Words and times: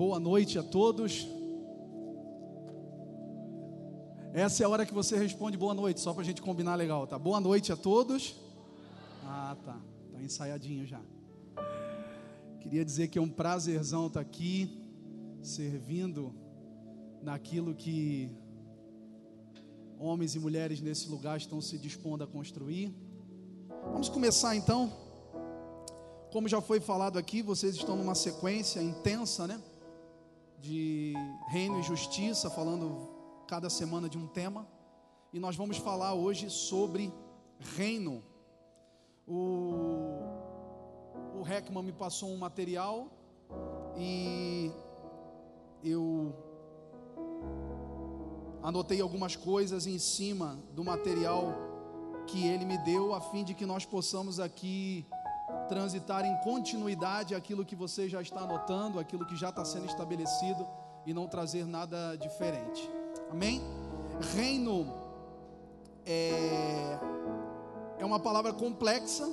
Boa 0.00 0.18
noite 0.18 0.58
a 0.58 0.62
todos. 0.62 1.28
Essa 4.32 4.62
é 4.62 4.64
a 4.64 4.68
hora 4.70 4.86
que 4.86 4.94
você 4.94 5.14
responde 5.14 5.58
boa 5.58 5.74
noite, 5.74 6.00
só 6.00 6.14
para 6.14 6.22
a 6.22 6.24
gente 6.24 6.40
combinar 6.40 6.74
legal, 6.74 7.06
tá? 7.06 7.18
Boa 7.18 7.38
noite 7.38 7.70
a 7.70 7.76
todos. 7.76 8.34
Ah, 9.22 9.54
tá. 9.62 9.78
Tá 10.10 10.22
ensaiadinho 10.22 10.86
já. 10.86 11.02
Queria 12.60 12.82
dizer 12.82 13.08
que 13.08 13.18
é 13.18 13.20
um 13.20 13.28
prazerzão 13.28 14.06
estar 14.06 14.20
aqui, 14.20 14.82
servindo 15.42 16.34
naquilo 17.22 17.74
que 17.74 18.30
homens 19.98 20.34
e 20.34 20.38
mulheres 20.38 20.80
nesse 20.80 21.10
lugar 21.10 21.36
estão 21.36 21.60
se 21.60 21.76
dispondo 21.76 22.24
a 22.24 22.26
construir. 22.26 22.90
Vamos 23.92 24.08
começar 24.08 24.56
então. 24.56 24.90
Como 26.32 26.48
já 26.48 26.62
foi 26.62 26.80
falado 26.80 27.18
aqui, 27.18 27.42
vocês 27.42 27.74
estão 27.76 27.96
numa 27.96 28.14
sequência 28.14 28.80
intensa, 28.80 29.46
né? 29.46 29.60
De 30.60 31.14
reino 31.48 31.80
e 31.80 31.82
justiça, 31.82 32.50
falando 32.50 33.08
cada 33.46 33.70
semana 33.70 34.08
de 34.08 34.18
um 34.18 34.26
tema. 34.26 34.66
E 35.32 35.38
nós 35.38 35.56
vamos 35.56 35.78
falar 35.78 36.14
hoje 36.14 36.50
sobre 36.50 37.12
reino. 37.58 38.22
O, 39.26 40.20
o 41.40 41.46
Heckman 41.48 41.82
me 41.82 41.92
passou 41.92 42.30
um 42.30 42.36
material 42.36 43.08
e 43.96 44.70
eu 45.82 46.34
anotei 48.62 49.00
algumas 49.00 49.36
coisas 49.36 49.86
em 49.86 49.98
cima 49.98 50.58
do 50.74 50.84
material 50.84 51.54
que 52.26 52.46
ele 52.46 52.64
me 52.64 52.78
deu, 52.78 53.14
a 53.14 53.20
fim 53.20 53.42
de 53.42 53.54
que 53.54 53.66
nós 53.66 53.84
possamos 53.84 54.38
aqui 54.38 55.06
transitar 55.70 56.24
em 56.26 56.36
continuidade 56.38 57.32
aquilo 57.32 57.64
que 57.64 57.76
você 57.76 58.08
já 58.08 58.20
está 58.20 58.40
anotando, 58.40 58.98
aquilo 58.98 59.24
que 59.24 59.36
já 59.36 59.50
está 59.50 59.64
sendo 59.64 59.86
estabelecido 59.86 60.66
e 61.06 61.14
não 61.14 61.28
trazer 61.28 61.64
nada 61.64 62.16
diferente. 62.16 62.90
Amém? 63.30 63.62
Reino 64.34 64.92
é, 66.04 66.98
é 68.00 68.04
uma 68.04 68.18
palavra 68.18 68.52
complexa, 68.52 69.30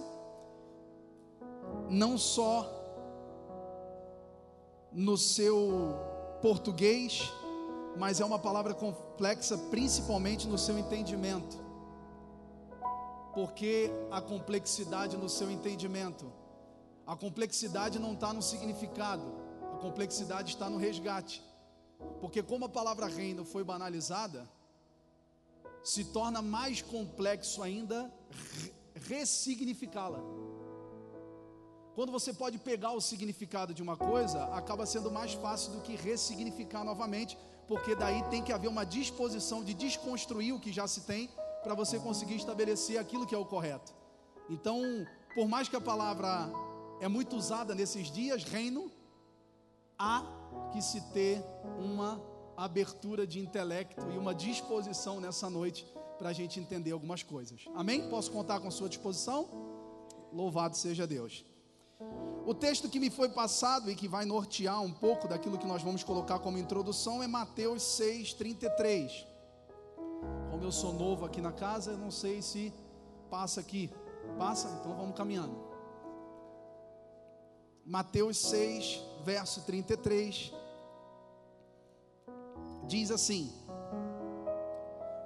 não 1.89 2.19
só 2.19 2.71
no 4.91 5.17
seu 5.17 5.95
português, 6.39 7.33
mas 7.97 8.21
é 8.21 8.25
uma 8.25 8.37
palavra 8.37 8.75
complexa 8.75 9.57
principalmente 9.57 10.47
no 10.47 10.59
seu 10.59 10.77
entendimento 10.77 11.66
porque 13.37 13.91
a 14.09 14.19
complexidade 14.19 15.15
no 15.15 15.29
seu 15.29 15.51
entendimento. 15.51 16.25
A 17.05 17.15
complexidade 17.15 17.99
não 17.99 18.13
está 18.13 18.33
no 18.33 18.41
significado, 18.41 19.27
a 19.75 19.77
complexidade 19.77 20.49
está 20.53 20.67
no 20.71 20.79
resgate. 20.79 21.43
Porque, 22.19 22.41
como 22.41 22.65
a 22.65 22.69
palavra 22.69 23.05
reino 23.05 23.45
foi 23.45 23.63
banalizada, 23.63 24.49
se 25.83 26.05
torna 26.05 26.41
mais 26.41 26.81
complexo 26.81 27.61
ainda 27.61 28.11
ressignificá-la. 28.95 30.19
Quando 31.93 32.11
você 32.11 32.33
pode 32.33 32.57
pegar 32.57 32.93
o 32.93 32.99
significado 32.99 33.71
de 33.71 33.83
uma 33.83 33.95
coisa, 33.95 34.45
acaba 34.45 34.87
sendo 34.87 35.11
mais 35.11 35.33
fácil 35.33 35.73
do 35.73 35.81
que 35.81 35.95
ressignificar 35.95 36.83
novamente, 36.83 37.37
porque 37.67 37.93
daí 37.95 38.23
tem 38.31 38.41
que 38.41 38.51
haver 38.51 38.67
uma 38.67 38.83
disposição 38.83 39.63
de 39.63 39.75
desconstruir 39.75 40.55
o 40.55 40.59
que 40.59 40.73
já 40.73 40.87
se 40.87 41.01
tem 41.01 41.29
para 41.67 41.75
você 41.75 41.99
conseguir 41.99 42.37
estabelecer 42.37 42.97
aquilo 42.97 43.27
que 43.27 43.35
é 43.35 43.37
o 43.37 43.43
correto. 43.43 43.93
Então, 44.49 45.05
por 45.35 45.49
mais 45.49 45.67
que 45.67 45.75
a 45.75 45.81
palavra 45.81 46.49
é 47.01 47.09
muito 47.09 47.35
usada 47.35 47.75
nesses 47.75 48.09
dias, 48.09 48.45
reino, 48.45 48.89
há 49.99 50.23
que 50.71 50.81
se 50.81 51.01
ter 51.11 51.43
uma 51.77 52.23
abertura 52.55 53.27
de 53.27 53.41
intelecto 53.41 54.09
e 54.09 54.17
uma 54.17 54.33
disposição 54.33 55.19
nessa 55.19 55.49
noite 55.49 55.85
para 56.17 56.29
a 56.29 56.33
gente 56.33 56.57
entender 56.57 56.91
algumas 56.91 57.21
coisas. 57.21 57.65
Amém? 57.75 58.09
Posso 58.09 58.31
contar 58.31 58.61
com 58.61 58.69
a 58.69 58.71
sua 58.71 58.87
disposição? 58.87 59.49
Louvado 60.31 60.77
seja 60.77 61.05
Deus. 61.05 61.43
O 62.45 62.53
texto 62.53 62.87
que 62.87 62.97
me 62.97 63.09
foi 63.09 63.27
passado 63.27 63.91
e 63.91 63.95
que 63.95 64.07
vai 64.07 64.23
nortear 64.23 64.81
um 64.81 64.93
pouco 64.93 65.27
daquilo 65.27 65.57
que 65.57 65.67
nós 65.67 65.83
vamos 65.83 66.01
colocar 66.01 66.39
como 66.39 66.57
introdução 66.57 67.21
é 67.21 67.27
Mateus 67.27 67.83
6, 67.83 68.35
33. 68.35 69.35
Como 70.57 70.65
eu 70.69 70.71
sou 70.71 70.91
novo 70.91 71.23
aqui 71.23 71.39
na 71.39 71.51
casa, 71.51 71.91
eu 71.91 71.99
não 71.99 72.09
sei 72.09 72.41
se 72.41 72.73
passa 73.29 73.61
aqui. 73.61 73.91
Passa? 74.39 74.67
Então 74.79 74.97
vamos 74.97 75.15
caminhando. 75.15 75.55
Mateus 77.85 78.39
6, 78.39 78.99
verso 79.23 79.61
33. 79.67 80.51
Diz 82.87 83.11
assim: 83.11 83.53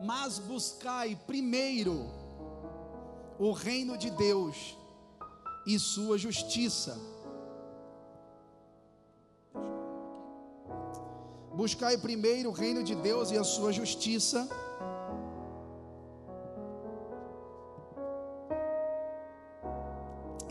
Mas 0.04 0.38
buscai 0.38 1.18
primeiro 1.26 2.10
o 3.40 3.54
reino 3.54 3.98
de 3.98 4.10
Deus 4.10 4.78
e 5.66 5.80
sua 5.80 6.18
justiça. 6.18 7.00
Buscai 11.54 11.98
primeiro 11.98 12.50
o 12.50 12.54
reino 12.54 12.84
de 12.84 12.96
Deus 12.96 13.32
e 13.32 13.38
a 13.38 13.46
sua 13.46 13.72
justiça 13.72 14.50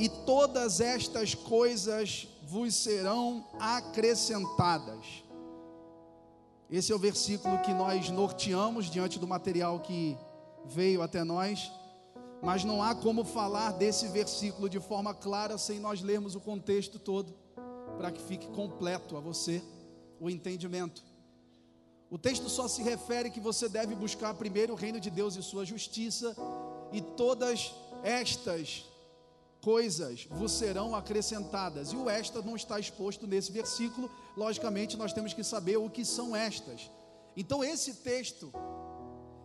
e 0.01 0.09
todas 0.09 0.81
estas 0.81 1.35
coisas 1.35 2.27
vos 2.43 2.75
serão 2.75 3.47
acrescentadas. 3.61 5.23
Esse 6.71 6.91
é 6.91 6.95
o 6.95 6.99
versículo 6.99 7.61
que 7.61 7.75
nós 7.75 8.09
norteamos 8.09 8.87
diante 8.87 9.19
do 9.19 9.29
material 9.29 9.79
que 9.81 10.17
veio 10.65 11.03
até 11.03 11.23
nós, 11.23 11.71
mas 12.43 12.65
não 12.65 12.83
há 12.83 12.95
como 12.95 13.25
falar 13.25 13.73
desse 13.73 14.09
versículo 14.09 14.71
de 14.71 14.81
forma 14.81 15.13
clara 15.13 15.59
sem 15.59 15.79
nós 15.79 16.01
lermos 16.01 16.35
o 16.35 16.41
contexto 16.41 16.99
todo, 16.99 17.37
para 17.99 18.11
que 18.11 18.23
fique 18.23 18.47
completo 18.49 19.19
a 19.19 19.21
você 19.21 19.63
o 20.19 20.31
entendimento. 20.31 21.05
O 22.09 22.17
texto 22.17 22.49
só 22.49 22.67
se 22.69 22.83
refere 22.83 23.31
que 23.31 23.39
você 23.39 23.69
deve 23.69 23.95
buscar 23.95 24.33
primeiro 24.33 24.73
o 24.73 24.77
reino 24.77 24.99
de 24.99 25.11
Deus 25.11 25.37
e 25.37 25.43
sua 25.43 25.67
justiça, 25.67 26.35
e 26.91 27.03
todas 27.03 27.75
estas 28.03 28.90
coisas 29.61 30.27
vos 30.31 30.53
serão 30.53 30.95
acrescentadas. 30.95 31.93
E 31.93 31.97
o 31.97 32.09
esta 32.09 32.43
não 32.43 32.57
está 32.57 32.79
exposto 32.79 33.27
nesse 33.27 33.53
versículo, 33.53 34.11
logicamente 34.37 34.97
nós 34.97 35.13
temos 35.13 35.33
que 35.33 35.45
saber 35.45 35.77
o 35.77 35.91
que 35.91 36.05
são 36.05 36.35
estas. 36.35 36.91
Então 37.37 37.63
esse 37.63 37.95
texto 37.95 38.53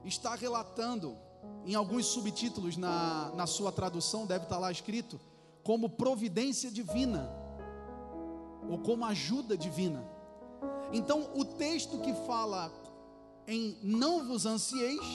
está 0.03 0.35
relatando, 0.35 1.17
em 1.65 1.75
alguns 1.75 2.05
subtítulos 2.07 2.77
na, 2.77 3.31
na 3.35 3.47
sua 3.47 3.71
tradução, 3.71 4.25
deve 4.25 4.45
estar 4.45 4.57
lá 4.57 4.71
escrito, 4.71 5.19
como 5.63 5.89
providência 5.89 6.69
divina, 6.69 7.29
ou 8.69 8.79
como 8.79 9.05
ajuda 9.05 9.57
divina. 9.57 10.03
Então 10.91 11.29
o 11.35 11.43
texto 11.43 11.99
que 11.99 12.13
fala 12.25 12.71
em 13.47 13.77
não 13.81 14.27
vos 14.27 14.45
ansieis, 14.45 15.05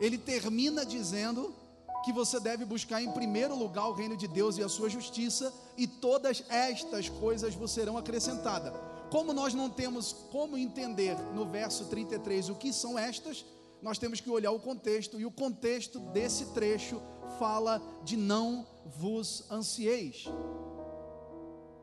ele 0.00 0.18
termina 0.18 0.84
dizendo 0.84 1.54
que 2.02 2.12
você 2.12 2.40
deve 2.40 2.64
buscar 2.64 3.02
em 3.02 3.10
primeiro 3.12 3.54
lugar 3.54 3.88
o 3.88 3.92
reino 3.92 4.16
de 4.16 4.26
Deus 4.26 4.56
e 4.56 4.62
a 4.62 4.68
sua 4.68 4.88
justiça, 4.88 5.52
e 5.76 5.86
todas 5.86 6.44
estas 6.48 7.08
coisas 7.08 7.54
vos 7.54 7.70
serão 7.70 7.98
acrescentadas. 7.98 8.72
Como 9.10 9.32
nós 9.32 9.54
não 9.54 9.68
temos 9.68 10.12
como 10.30 10.56
entender 10.56 11.16
no 11.34 11.44
verso 11.44 11.86
33 11.86 12.48
o 12.48 12.54
que 12.54 12.72
são 12.72 12.98
estas, 12.98 13.44
nós 13.82 13.98
temos 13.98 14.20
que 14.20 14.30
olhar 14.30 14.52
o 14.52 14.60
contexto, 14.60 15.18
e 15.18 15.26
o 15.26 15.30
contexto 15.30 15.98
desse 15.98 16.46
trecho 16.46 17.00
fala 17.38 17.82
de 18.04 18.16
não 18.16 18.66
vos 18.84 19.44
ansieis. 19.50 20.26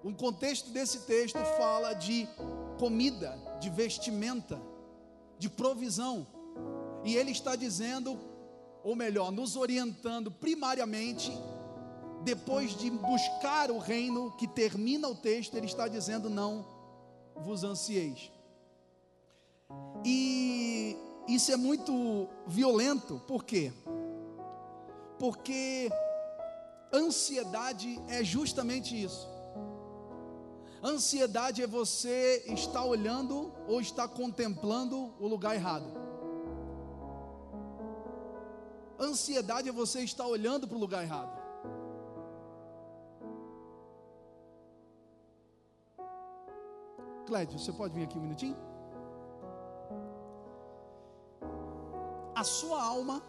O 0.03 0.13
contexto 0.13 0.69
desse 0.69 0.99
texto 0.99 1.39
fala 1.57 1.93
de 1.93 2.27
comida, 2.79 3.37
de 3.59 3.69
vestimenta, 3.69 4.61
de 5.37 5.49
provisão. 5.49 6.25
E 7.03 7.15
ele 7.15 7.31
está 7.31 7.55
dizendo 7.55 8.17
ou 8.87 8.95
melhor, 8.95 9.33
nos 9.33 9.57
orientando 9.57 10.31
primariamente, 10.31 11.29
depois 12.23 12.73
de 12.73 12.89
buscar 12.89 13.69
o 13.69 13.79
reino 13.79 14.31
que 14.37 14.47
termina 14.47 15.09
o 15.09 15.15
texto, 15.15 15.55
ele 15.55 15.65
está 15.65 15.89
dizendo: 15.89 16.29
não 16.29 16.65
vos 17.35 17.65
ansieis. 17.65 18.31
E 20.05 20.95
isso 21.27 21.51
é 21.51 21.57
muito 21.57 22.29
violento, 22.47 23.21
por 23.27 23.43
quê? 23.43 23.73
Porque 25.19 25.91
ansiedade 26.93 28.01
é 28.07 28.23
justamente 28.23 29.03
isso. 29.03 29.27
Ansiedade 30.81 31.61
é 31.61 31.67
você 31.67 32.41
estar 32.47 32.85
olhando 32.85 33.51
ou 33.67 33.81
estar 33.81 34.07
contemplando 34.07 35.13
o 35.19 35.27
lugar 35.27 35.55
errado. 35.55 36.06
Ansiedade 38.99 39.69
é 39.69 39.71
você 39.71 40.01
estar 40.01 40.25
olhando 40.25 40.67
para 40.67 40.75
o 40.75 40.79
lugar 40.79 41.03
errado. 41.03 41.37
Clédio, 47.27 47.59
você 47.59 47.71
pode 47.73 47.93
vir 47.93 48.05
aqui 48.05 48.17
um 48.17 48.21
minutinho? 48.21 48.57
A 52.33 52.43
sua 52.43 52.81
alma 52.81 53.21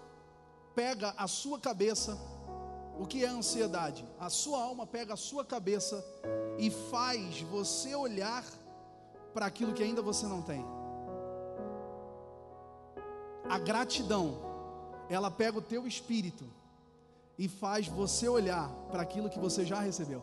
pega 0.75 1.15
a 1.17 1.27
sua 1.27 1.59
cabeça. 1.59 2.17
O 2.99 3.07
que 3.07 3.25
é 3.25 3.29
ansiedade? 3.29 4.07
A 4.19 4.31
sua 4.31 4.63
alma 4.63 4.87
pega 4.87 5.15
a 5.15 5.17
sua 5.17 5.45
cabeça 5.45 6.05
e 6.59 6.71
faz 6.71 7.41
você 7.43 7.95
olhar 7.95 8.45
para 9.35 9.47
aquilo 9.47 9.73
que 9.73 9.83
ainda 9.83 10.01
você 10.01 10.27
não 10.27 10.43
tem. 10.43 10.65
A 13.49 13.59
gratidão, 13.59 14.48
ela 15.09 15.31
pega 15.31 15.59
o 15.59 15.63
teu 15.63 15.87
espírito 15.87 16.45
e 17.39 17.49
faz 17.49 17.87
você 17.87 18.29
olhar 18.29 18.69
para 18.91 19.03
aquilo 19.03 19.31
que 19.31 19.39
você 19.39 19.65
já 19.65 19.81
recebeu. 19.81 20.23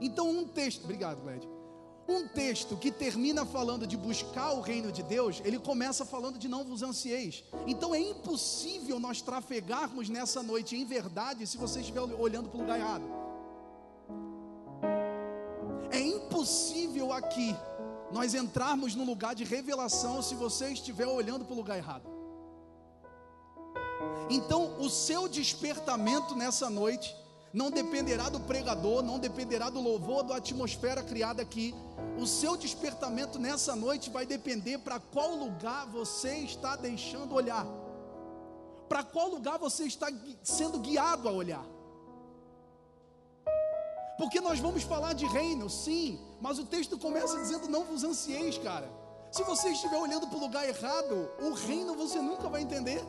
Então, 0.00 0.28
um 0.28 0.46
texto, 0.46 0.84
obrigado, 0.84 1.22
Gled. 1.22 1.48
Um 2.08 2.26
texto 2.26 2.76
que 2.76 2.90
termina 2.90 3.46
falando 3.46 3.86
de 3.86 3.96
buscar 3.96 4.52
o 4.52 4.60
reino 4.60 4.90
de 4.90 5.02
Deus, 5.02 5.40
ele 5.44 5.58
começa 5.58 6.04
falando 6.04 6.38
de 6.38 6.48
não 6.48 6.64
vos 6.64 6.82
ansieis. 6.82 7.44
Então 7.66 7.94
é 7.94 8.00
impossível 8.00 8.98
nós 8.98 9.22
trafegarmos 9.22 10.08
nessa 10.08 10.42
noite 10.42 10.76
em 10.76 10.84
verdade 10.84 11.46
se 11.46 11.56
você 11.56 11.80
estiver 11.80 12.00
olhando 12.00 12.48
para 12.48 12.58
o 12.58 12.60
lugar 12.60 12.78
errado. 12.78 13.04
É 15.92 16.00
impossível 16.00 17.12
aqui 17.12 17.54
nós 18.10 18.34
entrarmos 18.34 18.94
no 18.94 19.04
lugar 19.04 19.34
de 19.34 19.44
revelação 19.44 20.20
se 20.20 20.34
você 20.34 20.72
estiver 20.72 21.06
olhando 21.06 21.44
para 21.44 21.54
o 21.54 21.56
lugar 21.56 21.78
errado. 21.78 22.21
Então, 24.30 24.78
o 24.78 24.88
seu 24.88 25.28
despertamento 25.28 26.34
nessa 26.34 26.70
noite 26.70 27.14
não 27.52 27.70
dependerá 27.70 28.28
do 28.28 28.40
pregador, 28.40 29.02
não 29.02 29.18
dependerá 29.18 29.68
do 29.68 29.80
louvor, 29.80 30.22
da 30.22 30.36
atmosfera 30.36 31.02
criada 31.02 31.42
aqui. 31.42 31.74
O 32.18 32.26
seu 32.26 32.56
despertamento 32.56 33.38
nessa 33.38 33.76
noite 33.76 34.08
vai 34.10 34.24
depender 34.24 34.78
para 34.78 34.98
qual 34.98 35.34
lugar 35.34 35.86
você 35.86 36.36
está 36.38 36.76
deixando 36.76 37.34
olhar, 37.34 37.66
para 38.88 39.02
qual 39.02 39.28
lugar 39.28 39.58
você 39.58 39.84
está 39.84 40.08
sendo 40.42 40.78
guiado 40.78 41.28
a 41.28 41.32
olhar. 41.32 41.64
Porque 44.16 44.40
nós 44.40 44.60
vamos 44.60 44.82
falar 44.82 45.14
de 45.14 45.26
reino, 45.26 45.68
sim, 45.68 46.18
mas 46.40 46.58
o 46.58 46.64
texto 46.64 46.98
começa 46.98 47.36
dizendo: 47.38 47.68
não 47.68 47.84
vos 47.84 48.04
ansieis, 48.04 48.56
cara. 48.58 48.88
Se 49.30 49.42
você 49.42 49.70
estiver 49.70 49.96
olhando 49.96 50.26
para 50.28 50.36
o 50.36 50.40
lugar 50.40 50.68
errado, 50.68 51.30
o 51.40 51.52
reino 51.52 51.94
você 51.94 52.20
nunca 52.20 52.48
vai 52.48 52.62
entender. 52.62 53.02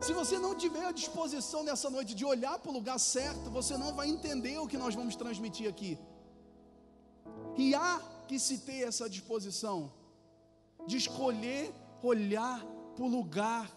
Se 0.00 0.12
você 0.14 0.38
não 0.38 0.54
tiver 0.54 0.84
a 0.86 0.92
disposição 0.92 1.62
nessa 1.62 1.90
noite 1.90 2.14
de 2.14 2.24
olhar 2.24 2.58
para 2.58 2.70
o 2.70 2.74
lugar 2.74 2.98
certo, 2.98 3.50
você 3.50 3.76
não 3.76 3.94
vai 3.94 4.08
entender 4.08 4.58
o 4.58 4.66
que 4.66 4.78
nós 4.78 4.94
vamos 4.94 5.14
transmitir 5.14 5.68
aqui. 5.68 5.98
E 7.56 7.74
há 7.74 8.00
que 8.26 8.38
se 8.38 8.58
ter 8.58 8.80
essa 8.88 9.10
disposição 9.10 9.92
de 10.86 10.96
escolher 10.96 11.74
olhar 12.02 12.64
para 12.94 13.04
o 13.04 13.08
lugar 13.08 13.70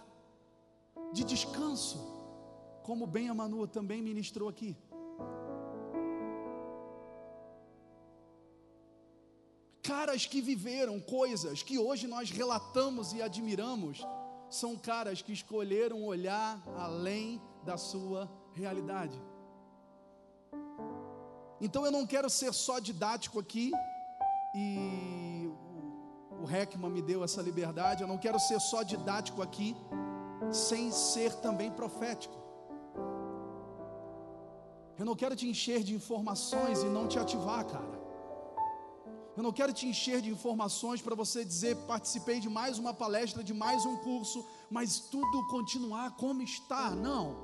de 1.12 1.26
descanso, 1.26 1.98
como 2.84 3.06
bem 3.06 3.28
a 3.28 3.34
Manu 3.34 3.68
também 3.68 4.02
ministrou 4.02 4.48
aqui. 4.48 4.78
Caras 9.82 10.26
que 10.26 10.42
viveram 10.42 11.02
coisas 11.02 11.62
que 11.62 11.78
hoje 11.78 12.08
nós 12.08 12.30
relatamos 12.30 13.12
e 13.12 13.22
admiramos, 13.22 14.06
são 14.54 14.78
caras 14.78 15.22
que 15.22 15.34
escolheram 15.34 16.04
olhar 16.04 16.62
além 16.78 17.42
da 17.64 17.78
sua 17.78 18.30
realidade. 18.54 19.20
Então 21.60 21.86
eu 21.86 21.92
não 21.92 22.06
quero 22.06 22.30
ser 22.30 22.54
só 22.54 22.78
didático 22.80 23.40
aqui, 23.40 23.72
e 24.56 25.50
o 26.42 26.50
Heckman 26.50 26.92
me 26.92 27.02
deu 27.02 27.24
essa 27.24 27.42
liberdade, 27.42 28.04
eu 28.04 28.08
não 28.08 28.18
quero 28.18 28.40
ser 28.40 28.60
só 28.60 28.84
didático 28.84 29.42
aqui, 29.42 29.76
sem 30.52 30.92
ser 30.92 31.34
também 31.36 31.72
profético. 31.72 32.38
Eu 35.00 35.06
não 35.06 35.16
quero 35.16 35.36
te 35.36 35.48
encher 35.48 35.82
de 35.84 35.96
informações 35.96 36.84
e 36.84 36.86
não 36.86 37.08
te 37.08 37.18
ativar, 37.18 37.66
cara. 37.66 38.03
Eu 39.36 39.42
não 39.42 39.52
quero 39.52 39.74
te 39.74 39.88
encher 39.88 40.22
de 40.22 40.30
informações 40.30 41.02
para 41.02 41.16
você 41.16 41.44
dizer 41.44 41.76
participei 41.88 42.40
de 42.40 42.50
mais 42.50 42.78
uma 42.78 42.94
palestra, 42.94 43.44
de 43.44 43.54
mais 43.54 43.86
um 43.86 43.98
curso, 43.98 44.46
mas 44.70 45.00
tudo 45.00 45.48
continuar 45.48 46.12
como 46.18 46.42
está. 46.42 46.92
Não. 46.92 47.36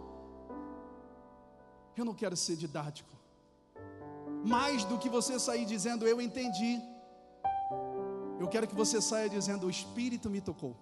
Eu 1.98 2.06
não 2.06 2.14
quero 2.14 2.38
ser 2.38 2.56
didático. 2.56 3.10
Mais 4.46 4.86
do 4.86 4.98
que 4.98 5.10
você 5.10 5.40
sair 5.40 5.66
dizendo 5.66 6.08
eu 6.08 6.22
entendi. 6.22 6.80
Eu 8.40 8.48
quero 8.48 8.68
que 8.68 8.76
você 8.76 9.02
saia 9.02 9.30
dizendo 9.30 9.68
o 9.68 9.70
Espírito 9.70 10.30
me 10.30 10.40
tocou. 10.40 10.76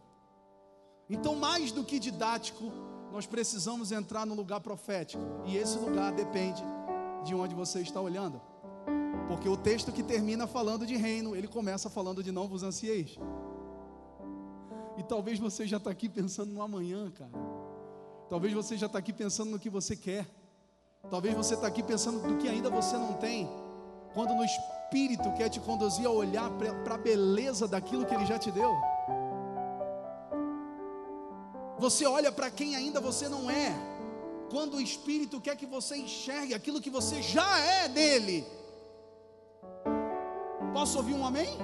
Então, 1.10 1.36
mais 1.36 1.72
do 1.72 1.84
que 1.84 2.00
didático, 2.00 2.72
nós 3.12 3.26
precisamos 3.26 3.92
entrar 3.92 4.26
no 4.26 4.36
lugar 4.36 4.60
profético. 4.60 5.24
E 5.46 5.58
esse 5.58 5.78
lugar 5.78 6.12
depende 6.12 6.62
de 7.24 7.34
onde 7.34 7.56
você 7.56 7.82
está 7.82 8.00
olhando. 8.00 8.40
Porque 9.28 9.50
o 9.50 9.58
texto 9.58 9.92
que 9.92 10.02
termina 10.02 10.48
falando 10.48 10.86
de 10.86 10.96
reino, 10.96 11.36
ele 11.36 11.48
começa 11.48 11.90
falando 11.90 12.24
de 12.24 12.32
não 12.32 12.48
vos 12.48 12.64
ansieis. 12.64 13.18
E 14.98 15.04
talvez 15.04 15.38
você 15.38 15.68
já 15.68 15.78
está 15.78 15.92
aqui 15.92 16.08
pensando 16.10 16.52
no 16.52 16.62
amanhã, 16.62 17.12
cara. 17.12 17.32
Talvez 18.30 18.54
você 18.54 18.78
já 18.78 18.88
está 18.88 19.00
aqui 19.00 19.14
pensando 19.14 19.52
no 19.52 19.60
que 19.60 19.70
você 19.70 19.96
quer. 19.96 20.28
Talvez 21.10 21.36
você 21.36 21.54
está 21.54 21.68
aqui 21.68 21.84
pensando 21.84 22.26
do 22.28 22.38
que 22.38 22.48
ainda 22.48 22.70
você 22.70 22.98
não 22.98 23.14
tem. 23.14 23.50
Quando 24.14 24.34
no 24.34 24.44
Espírito 24.44 25.32
quer 25.34 25.50
te 25.50 25.60
conduzir 25.60 26.06
a 26.06 26.10
olhar 26.10 26.50
para 26.50 26.96
a 26.96 26.98
beleza 26.98 27.68
daquilo 27.68 28.06
que 28.06 28.14
Ele 28.14 28.26
já 28.26 28.40
te 28.40 28.52
deu. 28.52 28.74
Você 31.78 32.06
olha 32.06 32.32
para 32.32 32.50
quem 32.50 32.76
ainda 32.76 33.00
você 33.00 33.30
não 33.30 33.52
é. 33.52 33.72
Quando 34.50 34.78
o 34.78 34.82
Espírito 34.82 35.40
quer 35.40 35.56
que 35.56 35.66
você 35.66 35.98
enxergue 35.98 36.54
aquilo 36.54 36.82
que 36.82 36.90
você 36.90 37.22
já 37.22 37.60
é 37.60 37.88
dele. 37.88 38.57
Posso 40.78 41.00
ouvir 41.00 41.16
um 41.16 41.26
amém? 41.26 41.58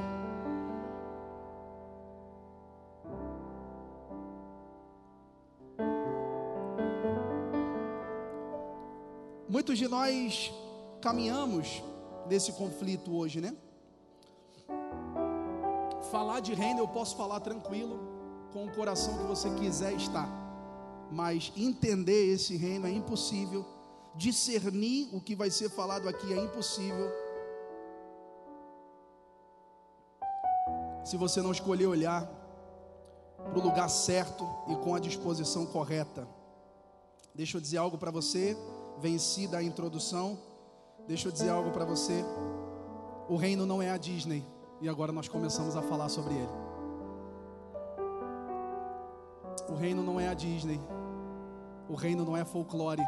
Muitos 9.47 9.77
de 9.77 9.87
nós 9.87 10.51
caminhamos 10.99 11.83
nesse 12.27 12.53
conflito 12.53 13.15
hoje, 13.15 13.39
né? 13.39 13.55
Falar 16.09 16.39
de 16.39 16.55
reino 16.55 16.79
eu 16.79 16.87
posso 16.87 17.15
falar 17.15 17.39
tranquilo, 17.39 17.99
com 18.51 18.65
o 18.65 18.71
coração 18.71 19.15
que 19.19 19.25
você 19.25 19.47
quiser 19.51 19.93
estar, 19.93 20.27
mas 21.11 21.53
entender 21.55 22.33
esse 22.33 22.57
reino 22.57 22.87
é 22.87 22.91
impossível, 22.91 23.63
discernir 24.15 25.07
o 25.13 25.21
que 25.21 25.35
vai 25.35 25.51
ser 25.51 25.69
falado 25.69 26.09
aqui 26.09 26.33
é 26.33 26.43
impossível 26.43 27.22
se 31.03 31.17
você 31.17 31.41
não 31.41 31.51
escolher 31.51 31.87
olhar 31.87 32.29
para 33.37 33.59
o 33.59 33.61
lugar 33.61 33.89
certo 33.89 34.47
e 34.67 34.75
com 34.77 34.95
a 34.95 34.99
disposição 34.99 35.65
correta. 35.65 36.27
Deixa 37.35 37.57
eu 37.57 37.61
dizer 37.61 37.77
algo 37.77 37.97
para 37.97 38.11
você, 38.11 38.57
vencida 38.99 39.57
a 39.57 39.63
introdução. 39.63 40.37
Deixa 41.07 41.27
eu 41.27 41.31
dizer 41.31 41.49
algo 41.49 41.71
para 41.71 41.83
você. 41.83 42.23
O 43.27 43.35
reino 43.35 43.65
não 43.65 43.81
é 43.81 43.89
a 43.89 43.97
Disney 43.97 44.45
e 44.81 44.87
agora 44.87 45.11
nós 45.11 45.27
começamos 45.27 45.75
a 45.75 45.81
falar 45.81 46.09
sobre 46.09 46.33
ele. 46.33 46.49
O 49.69 49.75
reino 49.75 50.03
não 50.03 50.19
é 50.19 50.27
a 50.27 50.33
Disney. 50.33 50.79
O 51.89 51.95
reino 51.95 52.23
não 52.23 52.37
é 52.37 52.45
folclore. 52.45 53.03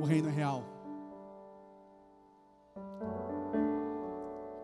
O 0.00 0.04
reino 0.04 0.28
é 0.28 0.32
real. 0.32 0.64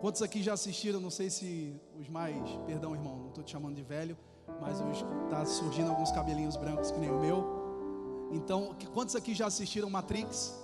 Quantos 0.01 0.21
aqui 0.23 0.43
já 0.43 0.53
assistiram? 0.53 1.01
Não 1.01 1.11
sei 1.11 1.31
se 1.31 1.75
os 1.99 2.09
mais, 2.09 2.37
perdão, 2.67 2.95
irmão, 2.95 3.17
não 3.17 3.29
estou 3.29 3.43
te 3.43 3.53
chamando 3.53 3.75
de 3.75 3.83
velho, 3.83 4.17
mas 4.61 4.79
está 5.25 5.45
surgindo 5.47 5.91
alguns 5.91 6.13
cabelinhos 6.13 6.57
brancos 6.57 6.91
que 6.91 6.99
nem 6.99 7.11
o 7.11 7.19
meu. 7.19 8.29
Então, 8.33 8.77
quantos 8.93 9.17
aqui 9.17 9.35
já 9.35 9.47
assistiram 9.47 9.89
Matrix? 9.89 10.55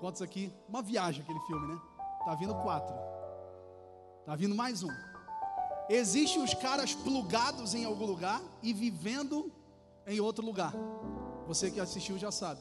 Quantos 0.00 0.22
aqui? 0.22 0.52
Uma 0.68 0.82
viagem 0.82 1.22
aquele 1.22 1.40
filme, 1.40 1.66
né? 1.66 1.80
Tá 2.24 2.34
vindo 2.34 2.54
quatro. 2.56 2.94
Tá 4.24 4.36
vindo 4.36 4.54
mais 4.54 4.82
um. 4.82 4.90
Existem 5.88 6.42
os 6.42 6.54
caras 6.54 6.94
plugados 6.94 7.74
em 7.74 7.84
algum 7.84 8.06
lugar 8.06 8.40
e 8.62 8.72
vivendo 8.72 9.50
em 10.06 10.20
outro 10.20 10.44
lugar. 10.44 10.72
Você 11.46 11.70
que 11.70 11.80
assistiu 11.80 12.18
já 12.18 12.30
sabe. 12.30 12.60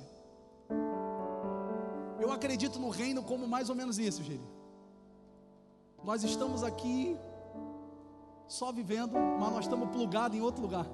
Eu 2.19 2.31
acredito 2.31 2.79
no 2.79 2.89
reino 2.89 3.21
como 3.21 3.47
mais 3.47 3.69
ou 3.69 3.75
menos 3.75 3.99
isso, 3.99 4.23
gente. 4.23 4.56
Nós 6.03 6.23
estamos 6.23 6.63
aqui 6.63 7.17
só 8.47 8.71
vivendo, 8.71 9.13
mas 9.39 9.51
nós 9.51 9.65
estamos 9.65 9.89
plugados 9.89 10.37
em 10.37 10.41
outro 10.41 10.61
lugar. 10.61 10.85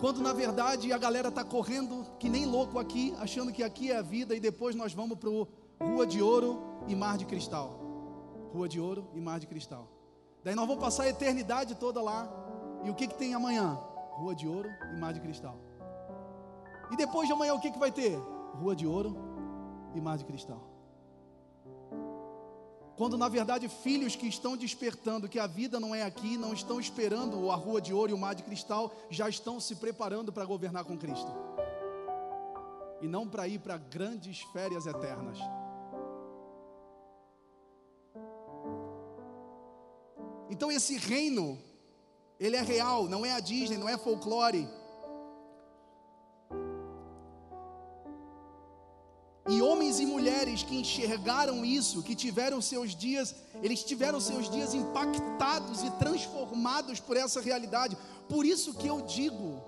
Quando 0.00 0.20
na 0.20 0.32
verdade 0.32 0.92
a 0.92 0.98
galera 0.98 1.28
está 1.28 1.44
correndo 1.44 2.04
que 2.18 2.28
nem 2.28 2.46
louco 2.46 2.78
aqui, 2.78 3.14
achando 3.18 3.52
que 3.52 3.62
aqui 3.62 3.90
é 3.90 3.98
a 3.98 4.02
vida 4.02 4.34
e 4.34 4.40
depois 4.40 4.74
nós 4.74 4.92
vamos 4.92 5.18
para 5.18 5.30
Rua 5.84 6.06
de 6.06 6.22
Ouro 6.22 6.62
e 6.86 6.94
Mar 6.94 7.18
de 7.18 7.24
Cristal. 7.24 7.80
Rua 8.52 8.68
de 8.68 8.80
Ouro 8.80 9.08
e 9.14 9.20
Mar 9.20 9.40
de 9.40 9.46
Cristal. 9.46 9.88
Daí 10.42 10.54
nós 10.54 10.66
vamos 10.66 10.82
passar 10.82 11.04
a 11.04 11.08
eternidade 11.08 11.74
toda 11.74 12.00
lá. 12.00 12.28
E 12.84 12.90
o 12.90 12.94
que, 12.94 13.08
que 13.08 13.14
tem 13.16 13.34
amanhã? 13.34 13.78
Rua 14.12 14.34
de 14.34 14.46
Ouro 14.46 14.70
e 14.94 15.00
Mar 15.00 15.12
de 15.12 15.20
Cristal. 15.20 15.56
E 16.90 16.96
depois 16.96 17.26
de 17.26 17.32
amanhã 17.32 17.54
o 17.54 17.60
que, 17.60 17.70
que 17.70 17.78
vai 17.78 17.92
ter? 17.92 18.16
Rua 18.54 18.74
de 18.74 18.86
Ouro 18.86 19.16
e 19.94 20.00
Mar 20.00 20.16
de 20.16 20.24
Cristal. 20.24 20.60
Quando 22.98 23.16
na 23.16 23.28
verdade 23.28 23.68
filhos 23.68 24.16
que 24.16 24.26
estão 24.26 24.56
despertando 24.56 25.28
que 25.28 25.38
a 25.38 25.46
vida 25.46 25.78
não 25.78 25.94
é 25.94 26.02
aqui, 26.02 26.36
não 26.36 26.52
estão 26.52 26.80
esperando 26.80 27.48
a 27.48 27.54
rua 27.54 27.80
de 27.80 27.94
ouro 27.94 28.10
e 28.10 28.14
o 28.14 28.18
mar 28.18 28.34
de 28.34 28.42
cristal, 28.42 28.92
já 29.08 29.28
estão 29.28 29.60
se 29.60 29.76
preparando 29.76 30.32
para 30.32 30.44
governar 30.44 30.84
com 30.84 30.98
Cristo. 30.98 31.30
E 33.00 33.06
não 33.06 33.28
para 33.28 33.46
ir 33.46 33.60
para 33.60 33.76
grandes 33.78 34.40
férias 34.52 34.84
eternas. 34.84 35.38
Então 40.50 40.72
esse 40.72 40.96
reino, 40.98 41.56
ele 42.40 42.56
é 42.56 42.62
real, 42.62 43.04
não 43.04 43.24
é 43.24 43.32
a 43.32 43.38
Disney, 43.38 43.78
não 43.78 43.88
é 43.88 43.96
folclore. 43.96 44.68
Homens 49.98 50.00
e 50.00 50.06
mulheres 50.06 50.62
que 50.62 50.76
enxergaram 50.76 51.64
isso, 51.64 52.02
que 52.02 52.14
tiveram 52.14 52.60
seus 52.60 52.94
dias, 52.94 53.34
eles 53.62 53.82
tiveram 53.82 54.20
seus 54.20 54.48
dias 54.48 54.74
impactados 54.74 55.82
e 55.82 55.90
transformados 55.92 57.00
por 57.00 57.16
essa 57.16 57.40
realidade. 57.40 57.96
Por 58.28 58.44
isso 58.44 58.74
que 58.74 58.86
eu 58.86 59.00
digo 59.02 59.62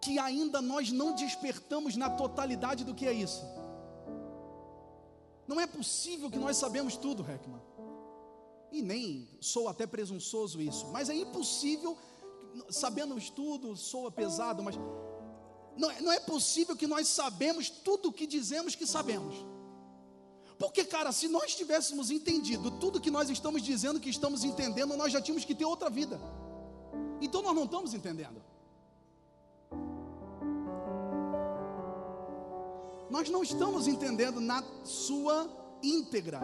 que 0.00 0.18
ainda 0.18 0.62
nós 0.62 0.90
não 0.92 1.14
despertamos 1.14 1.96
na 1.96 2.08
totalidade 2.10 2.84
do 2.84 2.94
que 2.94 3.06
é 3.06 3.12
isso. 3.12 3.42
Não 5.46 5.60
é 5.60 5.66
possível 5.66 6.30
que 6.30 6.38
nós 6.38 6.56
sabemos 6.56 6.96
tudo, 6.96 7.28
Heckman. 7.28 7.60
E 8.72 8.82
nem 8.82 9.28
sou 9.40 9.68
até 9.68 9.86
presunçoso 9.86 10.60
isso, 10.62 10.86
mas 10.92 11.10
é 11.10 11.14
impossível, 11.14 11.98
sabendo 12.68 13.16
tudo, 13.32 13.76
soa 13.76 14.12
pesado, 14.12 14.62
mas 14.62 14.76
não, 15.80 15.90
é, 15.90 16.00
não 16.02 16.12
é 16.12 16.20
possível 16.20 16.76
que 16.76 16.86
nós 16.86 17.08
sabemos 17.08 17.70
tudo 17.70 18.10
o 18.10 18.12
que 18.12 18.26
dizemos 18.26 18.74
que 18.74 18.86
sabemos. 18.86 19.34
Porque, 20.58 20.84
cara, 20.84 21.10
se 21.10 21.26
nós 21.26 21.54
tivéssemos 21.54 22.10
entendido 22.10 22.70
tudo 22.72 23.00
que 23.00 23.10
nós 23.10 23.30
estamos 23.30 23.62
dizendo 23.62 23.98
que 23.98 24.10
estamos 24.10 24.44
entendendo, 24.44 24.94
nós 24.94 25.10
já 25.10 25.22
tínhamos 25.22 25.44
que 25.44 25.54
ter 25.54 25.64
outra 25.64 25.88
vida. 25.88 26.20
Então 27.18 27.40
nós 27.40 27.54
não 27.54 27.64
estamos 27.64 27.94
entendendo. 27.94 28.42
Nós 33.08 33.30
não 33.30 33.42
estamos 33.42 33.88
entendendo 33.88 34.38
na 34.38 34.62
sua 34.84 35.48
íntegra 35.82 36.40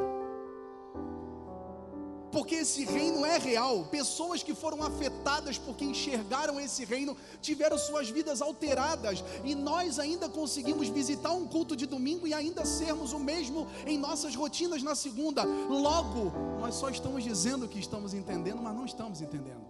porque 2.36 2.56
esse 2.56 2.84
reino 2.84 3.24
é 3.24 3.38
real. 3.38 3.84
Pessoas 3.84 4.42
que 4.42 4.54
foram 4.54 4.82
afetadas 4.82 5.56
porque 5.56 5.86
enxergaram 5.86 6.60
esse 6.60 6.84
reino 6.84 7.16
tiveram 7.40 7.78
suas 7.78 8.10
vidas 8.10 8.42
alteradas, 8.42 9.24
e 9.42 9.54
nós 9.54 9.98
ainda 9.98 10.28
conseguimos 10.28 10.86
visitar 10.88 11.32
um 11.32 11.46
culto 11.46 11.74
de 11.74 11.86
domingo 11.86 12.26
e 12.26 12.34
ainda 12.34 12.66
sermos 12.66 13.14
o 13.14 13.18
mesmo 13.18 13.66
em 13.86 13.96
nossas 13.96 14.36
rotinas 14.36 14.82
na 14.82 14.94
segunda. 14.94 15.44
Logo, 15.44 16.30
nós 16.60 16.74
só 16.74 16.90
estamos 16.90 17.24
dizendo 17.24 17.66
que 17.66 17.78
estamos 17.78 18.12
entendendo, 18.12 18.60
mas 18.60 18.74
não 18.74 18.84
estamos 18.84 19.22
entendendo. 19.22 19.64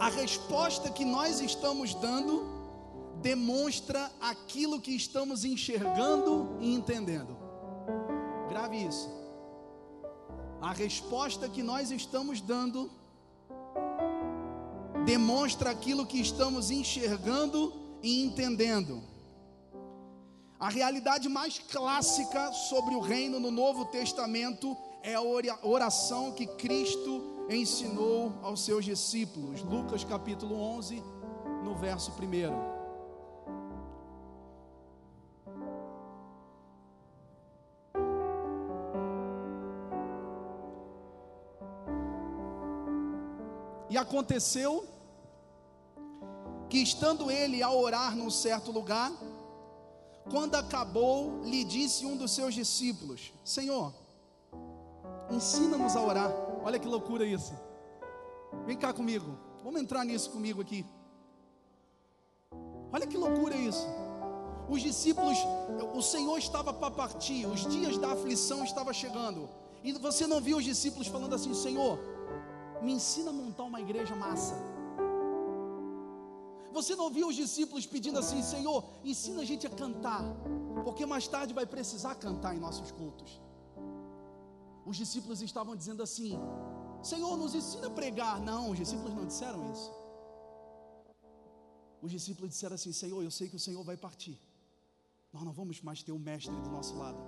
A 0.00 0.08
resposta 0.08 0.88
que 0.90 1.04
nós 1.04 1.42
estamos 1.42 1.92
dando 1.94 2.55
demonstra 3.22 4.10
aquilo 4.20 4.80
que 4.80 4.94
estamos 4.94 5.44
enxergando 5.44 6.56
e 6.60 6.74
entendendo. 6.74 7.36
Grave 8.48 8.76
isso. 8.76 9.10
A 10.60 10.72
resposta 10.72 11.48
que 11.48 11.62
nós 11.62 11.90
estamos 11.90 12.40
dando 12.40 12.90
demonstra 15.04 15.70
aquilo 15.70 16.06
que 16.06 16.20
estamos 16.20 16.70
enxergando 16.70 17.72
e 18.02 18.24
entendendo. 18.24 19.02
A 20.58 20.70
realidade 20.70 21.28
mais 21.28 21.58
clássica 21.58 22.52
sobre 22.52 22.94
o 22.94 23.00
reino 23.00 23.38
no 23.38 23.50
Novo 23.50 23.84
Testamento 23.86 24.76
é 25.02 25.14
a 25.14 25.22
oração 25.62 26.32
que 26.32 26.46
Cristo 26.46 27.22
ensinou 27.50 28.32
aos 28.42 28.64
seus 28.64 28.84
discípulos. 28.84 29.62
Lucas 29.62 30.02
capítulo 30.02 30.56
11, 30.56 31.02
no 31.62 31.76
verso 31.76 32.10
1. 32.10 32.75
E 43.96 43.98
aconteceu 43.98 44.86
que, 46.68 46.76
estando 46.76 47.30
ele 47.30 47.62
a 47.62 47.70
orar 47.70 48.14
num 48.14 48.28
certo 48.28 48.70
lugar, 48.70 49.10
quando 50.30 50.54
acabou, 50.54 51.40
lhe 51.42 51.64
disse 51.64 52.04
um 52.04 52.14
dos 52.14 52.32
seus 52.32 52.52
discípulos: 52.52 53.32
Senhor, 53.42 53.94
ensina-nos 55.30 55.96
a 55.96 56.02
orar. 56.02 56.30
Olha 56.62 56.78
que 56.78 56.86
loucura 56.86 57.24
isso. 57.24 57.54
Vem 58.66 58.76
cá 58.76 58.92
comigo, 58.92 59.38
vamos 59.64 59.80
entrar 59.80 60.04
nisso 60.04 60.28
comigo 60.28 60.60
aqui. 60.60 60.84
Olha 62.92 63.06
que 63.06 63.16
loucura 63.16 63.56
isso. 63.56 63.86
Os 64.68 64.82
discípulos, 64.82 65.38
o 65.94 66.02
Senhor 66.02 66.36
estava 66.36 66.70
para 66.70 66.90
partir, 66.90 67.46
os 67.46 67.66
dias 67.66 67.96
da 67.96 68.12
aflição 68.12 68.62
estavam 68.62 68.92
chegando. 68.92 69.48
E 69.82 69.94
você 69.94 70.26
não 70.26 70.38
viu 70.38 70.58
os 70.58 70.64
discípulos 70.64 71.06
falando 71.06 71.34
assim: 71.34 71.54
Senhor, 71.54 71.98
me 72.82 72.92
ensina 72.92 73.30
a 73.30 73.32
montar 73.32 73.64
uma 73.64 73.80
igreja 73.80 74.14
massa. 74.14 74.54
Você 76.72 76.94
não 76.94 77.08
viu 77.10 77.28
os 77.28 77.34
discípulos 77.34 77.86
pedindo 77.86 78.18
assim, 78.18 78.42
Senhor, 78.42 78.84
ensina 79.02 79.42
a 79.42 79.44
gente 79.44 79.66
a 79.66 79.70
cantar, 79.70 80.22
porque 80.84 81.06
mais 81.06 81.26
tarde 81.26 81.54
vai 81.54 81.64
precisar 81.64 82.14
cantar 82.16 82.54
em 82.54 82.58
nossos 82.58 82.90
cultos. 82.92 83.40
Os 84.84 84.96
discípulos 84.96 85.40
estavam 85.40 85.74
dizendo 85.74 86.02
assim: 86.02 86.38
Senhor, 87.02 87.36
nos 87.36 87.54
ensina 87.54 87.86
a 87.86 87.90
pregar. 87.90 88.40
Não, 88.40 88.70
os 88.70 88.78
discípulos 88.78 89.14
não 89.14 89.26
disseram 89.26 89.72
isso. 89.72 89.90
Os 92.02 92.10
discípulos 92.10 92.50
disseram 92.50 92.74
assim: 92.74 92.92
Senhor, 92.92 93.22
eu 93.22 93.30
sei 93.30 93.48
que 93.48 93.56
o 93.56 93.58
Senhor 93.58 93.82
vai 93.82 93.96
partir. 93.96 94.38
Nós 95.32 95.42
não 95.42 95.52
vamos 95.52 95.80
mais 95.82 96.02
ter 96.02 96.12
o 96.12 96.18
mestre 96.18 96.54
do 96.54 96.70
nosso 96.70 96.96
lado. 96.96 97.18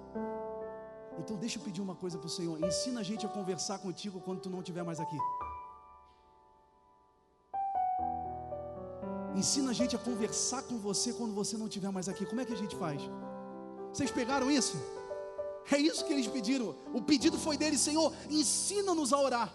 Então 1.20 1.37
deixa 1.37 1.58
eu 1.58 1.62
pedir 1.62 1.80
uma 1.80 1.94
coisa 1.94 2.16
para 2.18 2.26
o 2.26 2.30
Senhor: 2.30 2.56
ensina 2.64 3.00
a 3.00 3.02
gente 3.02 3.26
a 3.26 3.28
conversar 3.28 3.78
contigo 3.78 4.20
quando 4.20 4.40
tu 4.40 4.50
não 4.50 4.60
estiver 4.60 4.84
mais 4.84 5.00
aqui. 5.00 5.18
Ensina 9.34 9.70
a 9.70 9.76
gente 9.80 9.94
a 9.94 9.98
conversar 9.98 10.62
com 10.62 10.78
você 10.78 11.12
quando 11.12 11.34
você 11.34 11.56
não 11.56 11.66
estiver 11.66 11.90
mais 11.92 12.08
aqui. 12.08 12.25
Como 12.26 12.40
é 12.40 12.44
que 12.44 12.52
a 12.52 12.56
gente 12.62 12.75
faz? 12.76 13.00
Vocês 13.92 14.10
pegaram 14.10 14.50
isso? 14.50 14.76
É 15.70 15.78
isso 15.78 16.04
que 16.04 16.12
eles 16.12 16.26
pediram. 16.26 16.75
O 16.94 17.02
pedido 17.02 17.38
foi 17.38 17.56
deles, 17.56 17.80
Senhor, 17.80 18.12
ensina-nos 18.30 19.12
a 19.12 19.20
orar. 19.20 19.52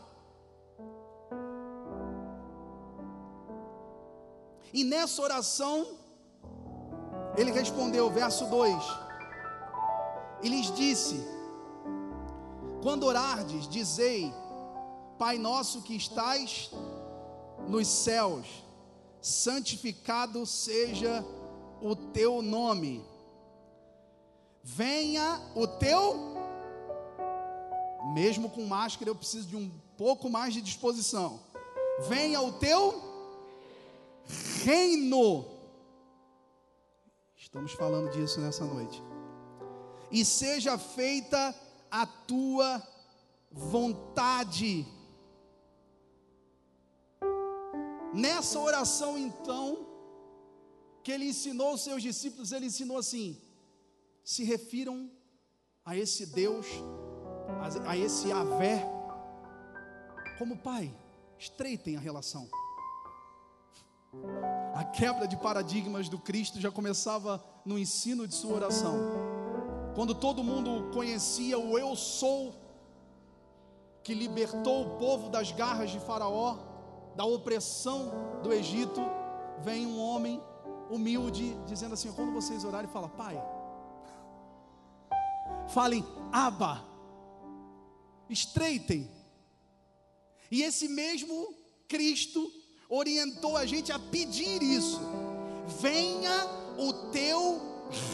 E 4.71 4.83
nessa 4.83 5.21
oração, 5.21 5.75
ele 7.35 7.51
respondeu, 7.51 8.09
verso 8.09 8.45
2: 8.45 8.83
E 10.43 10.49
lhes 10.49 10.71
disse: 10.71 11.15
Quando 12.83 13.05
orardes, 13.05 13.65
dizei: 13.65 14.33
Pai 15.17 15.37
nosso 15.37 15.81
que 15.83 15.95
estás 15.95 16.69
nos 17.65 17.87
céus, 17.87 18.45
santificado 19.21 20.45
seja 20.45 21.25
o 21.81 21.95
teu 21.95 22.41
nome. 22.41 23.01
Venha 24.61 25.41
o 25.55 25.65
teu, 25.65 26.35
mesmo 28.13 28.49
com 28.49 28.65
máscara, 28.65 29.09
eu 29.09 29.15
preciso 29.15 29.47
de 29.47 29.55
um 29.55 29.71
pouco 29.97 30.29
mais 30.29 30.53
de 30.53 30.61
disposição. 30.61 31.39
Venha 32.09 32.41
o 32.41 32.51
teu 32.51 33.01
reino. 34.65 35.45
Estamos 37.37 37.71
falando 37.71 38.11
disso 38.11 38.41
nessa 38.41 38.65
noite. 38.65 39.01
E 40.11 40.25
seja 40.25 40.77
feita 40.77 41.55
a 42.01 42.05
tua 42.05 42.81
vontade 43.51 44.85
Nessa 48.13 48.59
oração, 48.59 49.17
então, 49.17 49.87
que 51.03 51.11
ele 51.11 51.25
ensinou 51.25 51.69
aos 51.69 51.83
seus 51.83 52.03
discípulos, 52.03 52.51
ele 52.51 52.67
ensinou 52.67 52.99
assim: 52.99 53.41
se 54.23 54.43
refiram 54.43 55.09
a 55.83 55.97
esse 55.97 56.27
Deus, 56.27 56.67
a 57.87 57.97
esse 57.97 58.31
Avé, 58.31 58.85
como 60.37 60.55
pai, 60.59 60.95
estreitem 61.39 61.97
a 61.97 61.99
relação. 61.99 62.47
A 64.75 64.83
quebra 64.83 65.27
de 65.27 65.35
paradigmas 65.35 66.07
do 66.07 66.19
Cristo 66.19 66.61
já 66.61 66.69
começava 66.69 67.43
no 67.65 67.79
ensino 67.79 68.27
de 68.27 68.35
sua 68.35 68.53
oração. 68.53 68.95
Quando 69.95 70.15
todo 70.15 70.43
mundo 70.43 70.91
conhecia 70.91 71.57
o 71.57 71.77
eu 71.77 71.95
sou, 71.95 72.53
que 74.03 74.13
libertou 74.13 74.83
o 74.83 74.97
povo 74.97 75.29
das 75.29 75.51
garras 75.51 75.91
de 75.91 75.99
Faraó, 75.99 76.57
da 77.15 77.23
opressão 77.23 78.11
do 78.41 78.51
Egito, 78.51 79.01
vem 79.59 79.85
um 79.85 79.99
homem 79.99 80.41
humilde 80.89 81.55
dizendo 81.65 81.93
assim: 81.93 82.11
quando 82.11 82.33
vocês 82.33 82.65
orarem, 82.65 82.89
fala, 82.89 83.07
Pai, 83.07 83.41
falem, 85.69 86.05
Abba, 86.31 86.83
estreitem. 88.29 89.09
E 90.51 90.61
esse 90.63 90.87
mesmo 90.87 91.53
Cristo 91.87 92.51
orientou 92.89 93.55
a 93.55 93.65
gente 93.65 93.91
a 93.91 93.99
pedir 93.99 94.61
isso: 94.61 94.99
venha 95.81 96.47
o 96.77 97.11
teu 97.11 97.61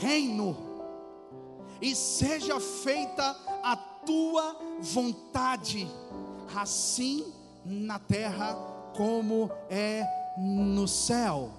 reino, 0.01 0.68
e 1.81 1.95
seja 1.95 2.59
feita 2.59 3.23
a 3.63 3.75
tua 3.75 4.57
vontade, 4.79 5.87
assim 6.55 7.33
na 7.65 7.99
terra 7.99 8.55
como 8.95 9.49
é 9.69 10.03
no 10.37 10.87
céu. 10.87 11.51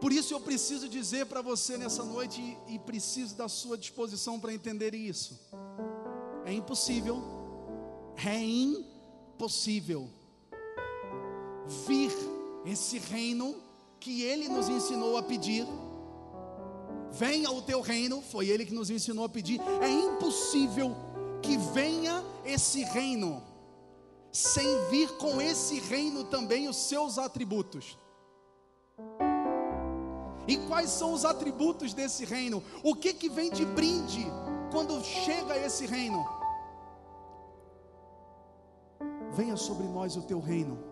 Por 0.00 0.12
isso 0.12 0.32
eu 0.32 0.40
preciso 0.40 0.88
dizer 0.88 1.26
para 1.26 1.42
você 1.42 1.76
nessa 1.76 2.02
noite, 2.02 2.56
e 2.66 2.78
preciso 2.78 3.36
da 3.36 3.48
sua 3.48 3.76
disposição 3.76 4.40
para 4.40 4.52
entender 4.52 4.94
isso. 4.94 5.38
É 6.44 6.52
impossível, 6.52 7.22
é 8.16 8.42
impossível 8.42 10.08
vir 11.86 12.12
esse 12.64 12.98
reino 12.98 13.54
que 13.98 14.22
Ele 14.22 14.48
nos 14.48 14.68
ensinou 14.68 15.18
a 15.18 15.22
pedir. 15.22 15.66
Venha 17.12 17.50
o 17.50 17.62
teu 17.62 17.80
reino, 17.80 18.20
foi 18.22 18.48
Ele 18.48 18.64
que 18.64 18.74
nos 18.74 18.90
ensinou 18.90 19.24
a 19.24 19.28
pedir. 19.28 19.60
É 19.82 19.88
impossível 19.88 20.94
que 21.42 21.56
venha 21.56 22.24
esse 22.44 22.84
reino 22.84 23.42
sem 24.32 24.88
vir 24.90 25.08
com 25.16 25.40
esse 25.40 25.80
reino 25.80 26.24
também 26.24 26.68
os 26.68 26.76
seus 26.76 27.18
atributos. 27.18 27.98
E 30.46 30.56
quais 30.68 30.90
são 30.90 31.12
os 31.12 31.24
atributos 31.24 31.92
desse 31.92 32.24
reino? 32.24 32.62
O 32.82 32.94
que 32.94 33.12
que 33.12 33.28
vem 33.28 33.50
de 33.50 33.64
brinde 33.64 34.26
quando 34.70 35.02
chega 35.02 35.56
esse 35.56 35.86
reino? 35.86 36.24
Venha 39.32 39.56
sobre 39.56 39.86
nós 39.86 40.16
o 40.16 40.22
teu 40.22 40.40
reino 40.40 40.90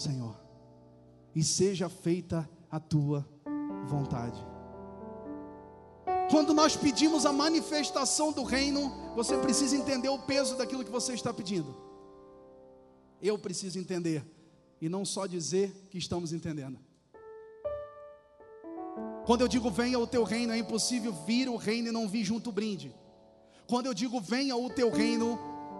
Senhor, 0.00 0.34
e 1.34 1.42
seja 1.42 1.90
feita 1.90 2.48
a 2.70 2.80
tua 2.80 3.28
vontade. 3.84 4.42
Quando 6.30 6.54
nós 6.54 6.76
pedimos 6.76 7.26
a 7.26 7.32
manifestação 7.32 8.30
do 8.30 8.44
reino, 8.44 9.12
você 9.16 9.36
precisa 9.36 9.76
entender 9.76 10.08
o 10.08 10.18
peso 10.20 10.56
daquilo 10.56 10.84
que 10.84 10.90
você 10.90 11.12
está 11.12 11.34
pedindo. 11.34 11.76
Eu 13.20 13.36
preciso 13.36 13.80
entender, 13.80 14.24
e 14.80 14.88
não 14.88 15.04
só 15.04 15.26
dizer 15.26 15.88
que 15.90 15.98
estamos 15.98 16.32
entendendo. 16.32 16.78
Quando 19.26 19.40
eu 19.40 19.48
digo 19.48 19.70
venha 19.70 19.98
o 19.98 20.06
teu 20.06 20.22
reino, 20.22 20.52
é 20.52 20.58
impossível 20.58 21.12
vir 21.26 21.48
o 21.48 21.56
reino 21.56 21.88
e 21.88 21.92
não 21.92 22.08
vir 22.08 22.24
junto 22.24 22.50
o 22.50 22.52
brinde. 22.52 22.94
Quando 23.66 23.86
eu 23.86 23.94
digo 23.94 24.20
venha 24.20 24.56
o 24.56 24.70
teu 24.70 24.88
reino, 24.88 25.36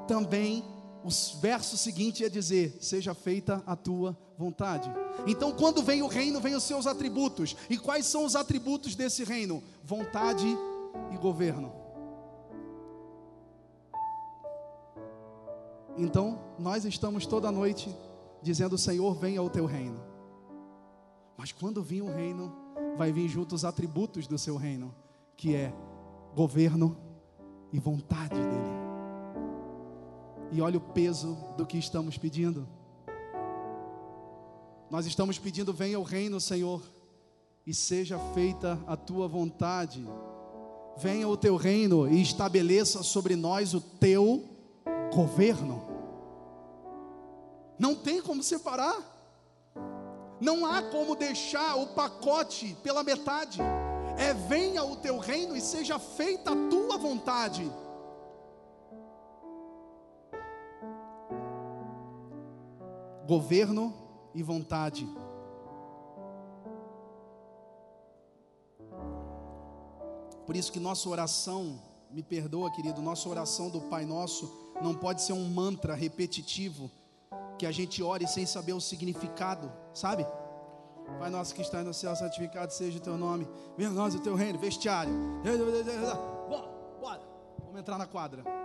também 0.09 0.65
o 1.03 1.09
verso 1.41 1.77
seguinte 1.77 2.25
é 2.25 2.29
dizer: 2.29 2.79
Seja 2.81 3.15
feita 3.15 3.63
a 3.67 3.75
tua 3.75 4.17
vontade. 4.37 4.91
Então, 5.27 5.53
quando 5.53 5.83
vem 5.83 6.03
o 6.03 6.07
reino, 6.07 6.41
vem 6.41 6.55
os 6.55 6.65
seus 6.65 6.87
atributos. 6.87 7.57
E 7.69 7.79
quais 7.79 8.07
são 8.07 8.25
os 8.25 8.37
atributos 8.37 8.95
desse 8.95 9.25
reino? 9.25 9.63
Vontade 9.83 10.47
e 11.13 11.17
governo. 11.17 11.73
Então, 15.97 16.39
nós 16.59 16.85
estamos 16.85 17.27
toda 17.27 17.51
noite 17.51 17.95
dizendo: 18.43 18.77
Senhor, 18.77 19.15
venha 19.15 19.43
o 19.43 19.51
teu 19.51 19.67
reino. 19.67 20.01
Mas 21.37 21.53
quando 21.53 21.83
vir 21.83 22.03
o 22.03 22.13
reino, 22.13 22.53
vai 22.97 23.13
vir 23.13 23.29
junto 23.29 23.55
os 23.55 23.65
atributos 23.65 24.27
do 24.27 24.39
seu 24.39 24.57
reino, 24.57 24.95
que 25.37 25.55
é 25.55 25.73
governo 26.35 26.97
e 27.73 27.79
vontade 27.79 28.35
dele. 28.35 28.80
E 30.53 30.61
olha 30.61 30.79
o 30.79 30.81
peso 30.81 31.37
do 31.57 31.65
que 31.65 31.79
estamos 31.79 32.19
pedindo. 32.19 32.67
Nós 34.91 35.07
estamos 35.07 35.39
pedindo: 35.39 35.73
venha 35.73 35.99
o 35.99 36.03
reino, 36.03 36.41
Senhor, 36.41 36.83
e 37.67 37.73
seja 37.73 38.19
feita 38.35 38.79
a 38.87 38.97
tua 38.97 39.29
vontade. 39.29 40.05
Venha 40.97 41.29
o 41.29 41.37
teu 41.37 41.57
reino 41.57 42.09
e 42.09 42.21
estabeleça 42.21 43.03
sobre 43.03 43.37
nós 43.37 43.75
o 43.75 43.81
teu 43.81 44.45
governo. 45.15 45.83
Não 47.79 47.95
tem 47.95 48.21
como 48.21 48.43
separar. 48.43 48.99
Não 50.41 50.67
há 50.67 50.83
como 50.83 51.15
deixar 51.15 51.77
o 51.77 51.89
pacote 51.89 52.77
pela 52.83 53.05
metade. 53.05 53.61
É 54.19 54.35
venha 54.35 54.83
o 54.85 54.97
teu 54.97 55.19
reino 55.19 55.57
e 55.57 55.61
seja 55.61 55.99
feita 55.99 56.53
a 56.53 56.69
tua 56.69 56.99
vontade. 56.99 57.71
Governo 63.31 63.95
e 64.35 64.43
vontade. 64.43 65.09
Por 70.45 70.57
isso 70.57 70.73
que 70.73 70.81
nossa 70.81 71.09
oração, 71.09 71.81
me 72.11 72.25
perdoa, 72.25 72.73
querido, 72.73 73.01
nossa 73.01 73.29
oração 73.29 73.71
do 73.71 73.83
Pai 73.83 74.05
Nosso 74.05 74.51
não 74.83 74.97
pode 74.97 75.23
ser 75.23 75.33
um 75.33 75.49
mantra 75.49 75.95
repetitivo 75.95 76.91
que 77.57 77.67
a 77.67 77.71
gente 77.71 78.03
ore 78.03 78.27
sem 78.27 78.45
saber 78.45 78.73
o 78.73 78.81
significado, 78.81 79.71
sabe? 79.95 80.27
Pai 81.21 81.31
nosso 81.31 81.55
que 81.55 81.63
está 81.63 81.85
no 81.85 81.95
céu, 81.95 82.17
santificado 82.17 82.73
seja 82.73 82.99
o 82.99 83.01
teu 83.01 83.17
nome. 83.17 83.47
Venha 83.77 83.91
nós 83.91 84.13
o 84.13 84.21
teu 84.21 84.35
reino, 84.35 84.59
vestiário. 84.59 85.13
Bora, 86.49 86.69
bora. 87.01 87.23
Vamos 87.61 87.79
entrar 87.79 87.97
na 87.97 88.07
quadra. 88.07 88.60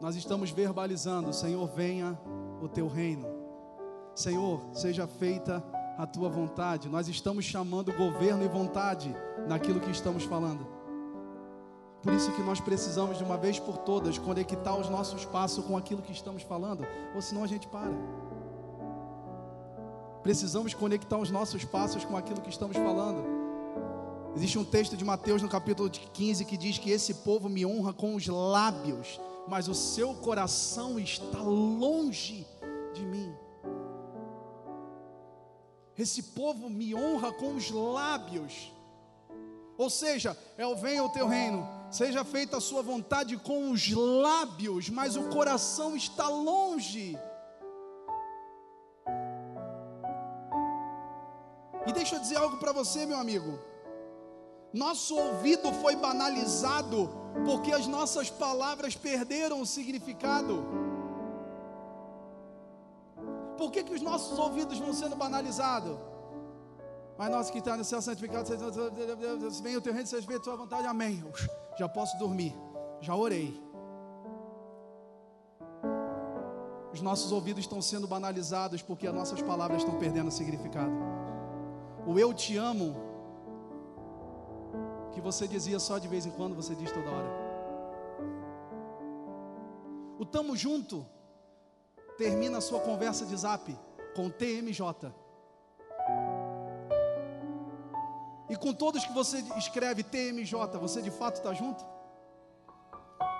Nós 0.00 0.16
estamos 0.16 0.50
verbalizando, 0.50 1.32
Senhor, 1.32 1.68
venha 1.68 2.18
o 2.62 2.68
teu 2.68 2.88
reino. 2.88 3.26
Senhor, 4.14 4.62
seja 4.72 5.06
feita 5.06 5.62
a 5.98 6.06
tua 6.06 6.28
vontade. 6.30 6.88
Nós 6.88 7.06
estamos 7.06 7.44
chamando 7.44 7.92
governo 7.92 8.42
e 8.42 8.48
vontade 8.48 9.14
naquilo 9.46 9.78
que 9.78 9.90
estamos 9.90 10.24
falando. 10.24 10.66
Por 12.02 12.14
isso 12.14 12.32
que 12.32 12.42
nós 12.42 12.60
precisamos 12.60 13.18
de 13.18 13.24
uma 13.24 13.36
vez 13.36 13.58
por 13.58 13.76
todas 13.76 14.16
conectar 14.16 14.74
os 14.74 14.88
nossos 14.88 15.26
passos 15.26 15.62
com 15.66 15.76
aquilo 15.76 16.00
que 16.00 16.12
estamos 16.12 16.42
falando, 16.42 16.86
ou 17.14 17.20
senão 17.20 17.44
a 17.44 17.46
gente 17.46 17.68
para. 17.68 17.92
Precisamos 20.22 20.72
conectar 20.72 21.18
os 21.18 21.30
nossos 21.30 21.62
passos 21.62 22.04
com 22.06 22.16
aquilo 22.16 22.40
que 22.40 22.48
estamos 22.48 22.76
falando. 22.76 23.22
Existe 24.34 24.58
um 24.58 24.64
texto 24.64 24.96
de 24.96 25.04
Mateus 25.04 25.42
no 25.42 25.48
capítulo 25.48 25.90
15 25.90 26.46
que 26.46 26.56
diz 26.56 26.78
que 26.78 26.90
esse 26.90 27.14
povo 27.14 27.50
me 27.50 27.66
honra 27.66 27.92
com 27.92 28.14
os 28.14 28.26
lábios, 28.26 29.20
mas 29.48 29.68
o 29.68 29.74
seu 29.74 30.14
coração 30.14 30.98
está 30.98 31.40
longe 31.40 32.46
de 32.92 33.04
mim. 33.04 33.34
Esse 35.96 36.22
povo 36.22 36.70
me 36.70 36.94
honra 36.94 37.32
com 37.32 37.54
os 37.54 37.70
lábios, 37.70 38.72
ou 39.76 39.90
seja, 39.90 40.36
é 40.56 40.66
o 40.66 40.76
venha 40.76 41.04
o 41.04 41.08
teu 41.08 41.26
reino, 41.26 41.66
seja 41.90 42.24
feita 42.24 42.56
a 42.56 42.60
sua 42.60 42.82
vontade 42.82 43.36
com 43.36 43.70
os 43.70 43.90
lábios, 43.90 44.88
mas 44.88 45.16
o 45.16 45.28
coração 45.28 45.96
está 45.96 46.28
longe. 46.28 47.18
E 51.86 51.92
deixa 51.92 52.16
eu 52.16 52.20
dizer 52.20 52.36
algo 52.36 52.58
para 52.58 52.72
você, 52.72 53.06
meu 53.06 53.18
amigo. 53.18 53.58
Nosso 54.72 55.16
ouvido 55.16 55.72
foi 55.72 55.96
banalizado 55.96 57.10
porque 57.44 57.72
as 57.72 57.86
nossas 57.86 58.30
palavras 58.30 58.94
perderam 58.94 59.60
o 59.60 59.66
significado. 59.66 60.64
Por 63.58 63.70
que, 63.70 63.82
que 63.82 63.92
os 63.92 64.00
nossos 64.00 64.38
ouvidos 64.38 64.78
vão 64.78 64.92
sendo 64.92 65.16
banalizados? 65.16 65.98
Mas 67.18 67.30
nosso 67.30 67.52
que 67.52 67.58
está 67.58 67.76
no 67.76 67.84
céu 67.84 68.00
santificado, 68.00 68.48
vem 69.62 69.76
o 69.76 69.80
teu 69.80 69.92
reino, 69.92 70.06
seja 70.06 70.26
feito 70.26 70.40
a 70.40 70.44
tua 70.44 70.56
vontade, 70.56 70.86
amém. 70.86 71.22
Já 71.78 71.88
posso 71.88 72.16
dormir, 72.18 72.56
já 73.00 73.14
orei. 73.14 73.60
Os 76.92 77.02
nossos 77.02 77.30
ouvidos 77.30 77.64
estão 77.64 77.82
sendo 77.82 78.06
banalizados 78.06 78.82
porque 78.82 79.06
as 79.06 79.14
nossas 79.14 79.42
palavras 79.42 79.82
estão 79.82 79.98
perdendo 79.98 80.30
significado. 80.30 80.92
O 82.06 82.18
eu 82.18 82.32
te 82.32 82.56
amo 82.56 83.09
que 85.12 85.20
você 85.20 85.46
dizia 85.46 85.78
só 85.78 85.98
de 85.98 86.08
vez 86.08 86.26
em 86.26 86.30
quando, 86.30 86.54
você 86.54 86.74
diz 86.74 86.90
toda 86.90 87.10
hora. 87.10 87.30
O 90.18 90.24
tamo 90.24 90.56
junto 90.56 91.06
termina 92.18 92.58
a 92.58 92.60
sua 92.60 92.80
conversa 92.80 93.24
de 93.24 93.36
zap 93.36 93.76
com 94.14 94.28
TMJ. 94.28 95.12
E 98.48 98.56
com 98.56 98.74
todos 98.74 99.04
que 99.04 99.12
você 99.12 99.38
escreve 99.56 100.02
TMJ, 100.02 100.54
você 100.78 101.00
de 101.00 101.10
fato 101.10 101.36
está 101.36 101.54
junto? 101.54 101.84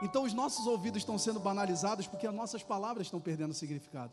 Então 0.03 0.23
os 0.23 0.33
nossos 0.33 0.67
ouvidos 0.67 1.03
estão 1.03 1.19
sendo 1.19 1.41
banalizados 1.41 2.07
porque 2.07 2.27
as 2.27 2.35
nossas 2.35 2.63
palavras 2.63 3.07
estão 3.07 3.21
perdendo 3.21 3.53
significado. 3.53 4.13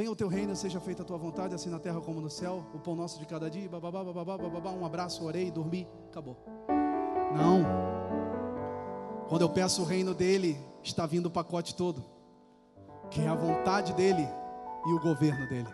Venha 0.00 0.10
o 0.10 0.16
teu 0.16 0.28
reino, 0.28 0.56
seja 0.56 0.80
feita 0.80 1.02
a 1.02 1.04
tua 1.04 1.18
vontade, 1.18 1.54
assim 1.54 1.68
na 1.68 1.78
terra 1.78 2.00
como 2.00 2.22
no 2.22 2.30
céu. 2.30 2.64
O 2.72 2.78
pão 2.78 2.96
nosso 2.96 3.18
de 3.18 3.26
cada 3.26 3.50
dia, 3.50 3.68
bababá, 3.68 4.02
bababá, 4.02 4.38
bababá, 4.38 4.70
um 4.70 4.86
abraço, 4.86 5.22
orei, 5.26 5.50
dormi, 5.50 5.86
acabou. 6.08 6.38
Não. 7.36 7.62
Quando 9.28 9.42
eu 9.42 9.50
peço 9.50 9.82
o 9.82 9.84
reino 9.84 10.14
dele, 10.14 10.58
está 10.82 11.04
vindo 11.04 11.26
o 11.26 11.30
pacote 11.30 11.74
todo. 11.76 12.02
Que 13.10 13.20
é 13.20 13.28
a 13.28 13.34
vontade 13.34 13.92
dele 13.92 14.26
e 14.86 14.92
o 14.94 15.00
governo 15.00 15.46
dele. 15.50 15.68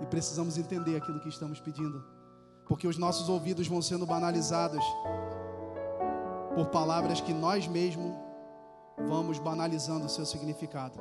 E 0.00 0.06
precisamos 0.06 0.56
entender 0.56 0.94
aquilo 0.94 1.18
que 1.18 1.28
estamos 1.28 1.58
pedindo. 1.58 2.04
Porque 2.68 2.86
os 2.86 2.98
nossos 2.98 3.28
ouvidos 3.28 3.66
vão 3.66 3.82
sendo 3.82 4.06
banalizados 4.06 4.84
por 6.54 6.66
palavras 6.66 7.20
que 7.20 7.34
nós 7.34 7.66
mesmos 7.66 8.14
vamos 9.08 9.40
banalizando 9.40 10.06
o 10.06 10.08
seu 10.08 10.24
significado. 10.24 11.00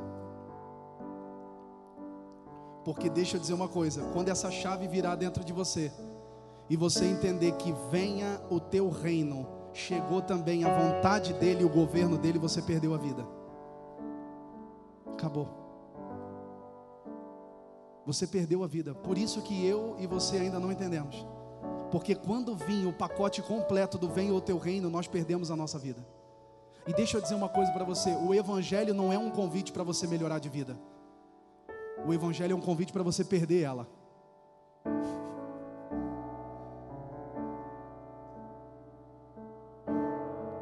Porque 2.90 3.08
deixa 3.08 3.38
eu 3.38 3.40
dizer 3.40 3.54
uma 3.54 3.68
coisa: 3.68 4.02
quando 4.14 4.30
essa 4.30 4.50
chave 4.50 4.88
virar 4.88 5.14
dentro 5.14 5.44
de 5.44 5.54
você, 5.54 5.92
e 6.68 6.76
você 6.76 7.06
entender 7.06 7.52
que 7.52 7.72
venha 7.92 8.42
o 8.50 8.60
teu 8.60 8.90
reino, 8.90 9.46
chegou 9.72 10.24
também 10.24 10.64
a 10.64 10.76
vontade 10.76 11.34
dele, 11.34 11.64
o 11.64 11.70
governo 11.70 12.18
dele, 12.18 12.40
você 12.40 12.64
perdeu 12.64 12.96
a 12.96 12.98
vida. 12.98 13.24
Acabou. 15.14 15.48
Você 18.08 18.26
perdeu 18.26 18.64
a 18.64 18.68
vida. 18.68 18.96
Por 18.96 19.20
isso 19.20 19.40
que 19.44 19.64
eu 19.64 19.96
e 20.00 20.08
você 20.08 20.38
ainda 20.38 20.60
não 20.60 20.72
entendemos. 20.72 21.28
Porque 21.92 22.16
quando 22.16 22.56
vinha 22.56 22.90
o 22.90 22.94
pacote 22.94 23.40
completo 23.44 24.00
do 24.00 24.10
venha 24.10 24.34
o 24.34 24.42
teu 24.42 24.58
reino, 24.58 24.90
nós 24.90 25.08
perdemos 25.08 25.52
a 25.52 25.56
nossa 25.56 25.78
vida. 25.78 26.04
E 26.88 26.94
deixa 26.94 27.18
eu 27.18 27.22
dizer 27.22 27.36
uma 27.36 27.50
coisa 27.50 27.72
para 27.72 27.86
você: 27.86 28.10
o 28.16 28.34
evangelho 28.34 28.96
não 28.96 29.14
é 29.14 29.18
um 29.20 29.30
convite 29.30 29.72
para 29.72 29.84
você 29.84 30.08
melhorar 30.08 30.40
de 30.40 30.50
vida. 30.50 30.76
O 32.06 32.14
Evangelho 32.14 32.54
é 32.54 32.56
um 32.56 32.62
convite 32.62 32.94
para 32.94 33.04
você 33.04 33.24
perder 33.24 33.62
ela. 33.62 33.88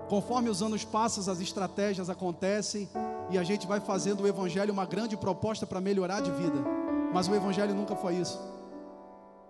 Conforme 0.10 0.50
os 0.50 0.62
anos 0.62 0.86
passam, 0.86 1.32
as 1.32 1.40
estratégias 1.42 2.10
acontecem 2.10 2.90
e 3.30 3.38
a 3.38 3.44
gente 3.44 3.68
vai 3.68 3.82
fazendo 3.82 4.24
o 4.24 4.28
Evangelho 4.28 4.72
uma 4.72 4.86
grande 4.86 5.18
proposta 5.18 5.68
para 5.68 5.82
melhorar 5.82 6.22
de 6.22 6.32
vida. 6.32 6.64
Mas 7.14 7.28
o 7.28 7.36
Evangelho 7.36 7.76
nunca 7.76 7.96
foi 7.96 8.16
isso. 8.16 8.40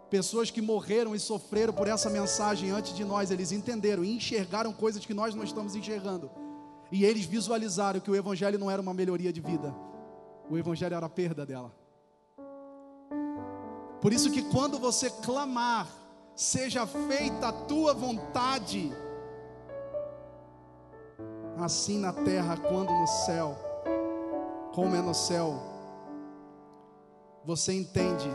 Pessoas 0.09 0.49
que 0.49 0.61
morreram 0.61 1.13
e 1.13 1.19
sofreram 1.19 1.73
por 1.73 1.87
essa 1.87 2.09
mensagem 2.09 2.71
antes 2.71 2.95
de 2.95 3.03
nós, 3.03 3.29
eles 3.29 3.51
entenderam 3.51 4.03
e 4.03 4.15
enxergaram 4.15 4.73
coisas 4.73 5.05
que 5.05 5.13
nós 5.13 5.35
não 5.35 5.43
estamos 5.43 5.75
enxergando. 5.75 6.31
E 6.91 7.03
eles 7.03 7.25
visualizaram 7.25 7.99
que 7.99 8.09
o 8.09 8.15
Evangelho 8.15 8.57
não 8.57 8.71
era 8.71 8.81
uma 8.81 8.93
melhoria 8.93 9.33
de 9.33 9.41
vida, 9.41 9.75
o 10.49 10.57
Evangelho 10.57 10.95
era 10.95 11.05
a 11.05 11.09
perda 11.09 11.45
dela. 11.45 11.71
Por 14.01 14.13
isso 14.13 14.31
que 14.31 14.43
quando 14.43 14.77
você 14.79 15.09
clamar, 15.09 15.87
seja 16.35 16.85
feita 16.85 17.49
a 17.49 17.51
tua 17.51 17.93
vontade, 17.93 18.91
assim 21.57 21.97
na 21.97 22.13
terra 22.13 22.55
quando 22.57 22.91
no 22.91 23.07
céu, 23.07 23.57
como 24.73 24.95
é 24.95 25.01
no 25.01 25.13
céu, 25.13 25.55
você 27.43 27.73
entende, 27.73 28.29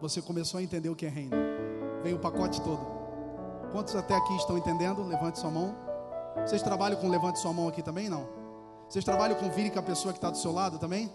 você 0.00 0.20
começou 0.20 0.58
a 0.58 0.62
entender 0.62 0.90
o 0.90 0.96
que 0.96 1.06
é 1.06 1.08
reino, 1.08 1.36
veio 2.02 2.16
o 2.16 2.20
pacote 2.20 2.60
todo. 2.60 2.92
Quantos 3.72 3.96
até 3.96 4.14
aqui 4.14 4.36
estão 4.36 4.58
entendendo? 4.58 5.02
Levante 5.02 5.38
sua 5.38 5.50
mão. 5.50 5.74
Vocês 6.44 6.62
trabalham 6.62 7.00
com 7.00 7.08
levante 7.08 7.38
sua 7.38 7.54
mão 7.54 7.68
aqui 7.68 7.82
também? 7.82 8.10
Não? 8.10 8.41
Vocês 8.92 9.06
trabalham 9.06 9.38
com 9.38 9.48
vire 9.48 9.70
com 9.70 9.78
a 9.78 9.82
pessoa 9.82 10.12
que 10.12 10.18
está 10.18 10.28
do 10.28 10.36
seu 10.36 10.52
lado 10.52 10.78
também? 10.78 11.10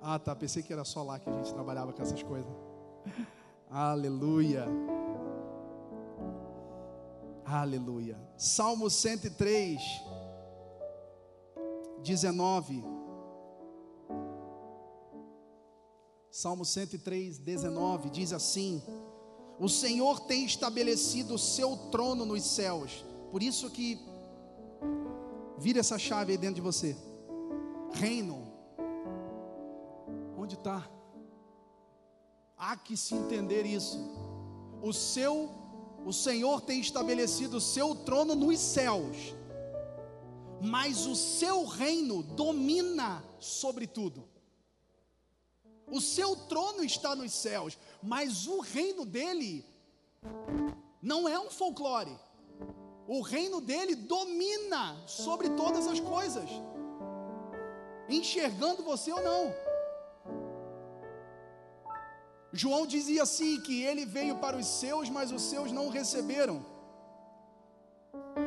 Ah, 0.00 0.20
tá. 0.20 0.36
Pensei 0.36 0.62
que 0.62 0.72
era 0.72 0.84
só 0.84 1.02
lá 1.02 1.18
que 1.18 1.28
a 1.28 1.32
gente 1.32 1.52
trabalhava 1.52 1.92
com 1.92 2.00
essas 2.00 2.22
coisas. 2.22 2.48
Aleluia. 3.68 4.66
Aleluia. 7.44 8.16
Salmo 8.36 8.88
103, 8.88 9.82
19. 12.04 12.84
Salmo 16.30 16.64
103, 16.64 17.38
19 17.38 18.10
diz 18.10 18.32
assim: 18.32 18.80
O 19.58 19.68
Senhor 19.68 20.20
tem 20.20 20.44
estabelecido 20.44 21.34
o 21.34 21.38
seu 21.38 21.76
trono 21.90 22.24
nos 22.24 22.44
céus. 22.44 23.04
Por 23.32 23.42
isso 23.42 23.68
que 23.70 23.98
vira 25.58 25.80
essa 25.80 25.98
chave 25.98 26.32
aí 26.32 26.38
dentro 26.38 26.56
de 26.56 26.60
você. 26.60 26.96
Reino 27.92 28.46
Onde 30.46 30.54
está? 30.54 30.88
Há 32.56 32.76
que 32.76 32.96
se 32.96 33.16
entender 33.16 33.66
isso. 33.66 33.98
O 34.80 34.92
seu, 34.92 35.50
o 36.04 36.12
Senhor 36.12 36.60
tem 36.60 36.78
estabelecido 36.78 37.56
o 37.56 37.60
seu 37.60 37.96
trono 37.96 38.36
nos 38.36 38.60
céus, 38.60 39.16
mas 40.62 41.04
o 41.04 41.16
seu 41.16 41.64
reino 41.64 42.22
domina 42.22 43.24
sobre 43.40 43.88
tudo. 43.88 44.28
O 45.90 46.00
seu 46.00 46.36
trono 46.36 46.84
está 46.84 47.16
nos 47.16 47.32
céus, 47.32 47.76
mas 48.00 48.46
o 48.46 48.60
reino 48.60 49.04
dele 49.04 49.64
não 51.02 51.28
é 51.28 51.40
um 51.40 51.50
folclore. 51.50 52.16
O 53.08 53.20
reino 53.20 53.60
dele 53.60 53.94
domina 53.94 54.96
sobre 55.06 55.50
todas 55.50 55.86
as 55.86 56.00
coisas, 56.00 56.50
enxergando 58.08 58.82
você 58.82 59.12
ou 59.12 59.22
não. 59.22 59.54
João 62.52 62.86
dizia 62.86 63.22
assim: 63.22 63.60
que 63.60 63.82
ele 63.82 64.04
veio 64.04 64.36
para 64.36 64.56
os 64.56 64.66
seus, 64.66 65.08
mas 65.08 65.30
os 65.30 65.42
seus 65.42 65.70
não 65.70 65.86
o 65.86 65.90
receberam. 65.90 66.64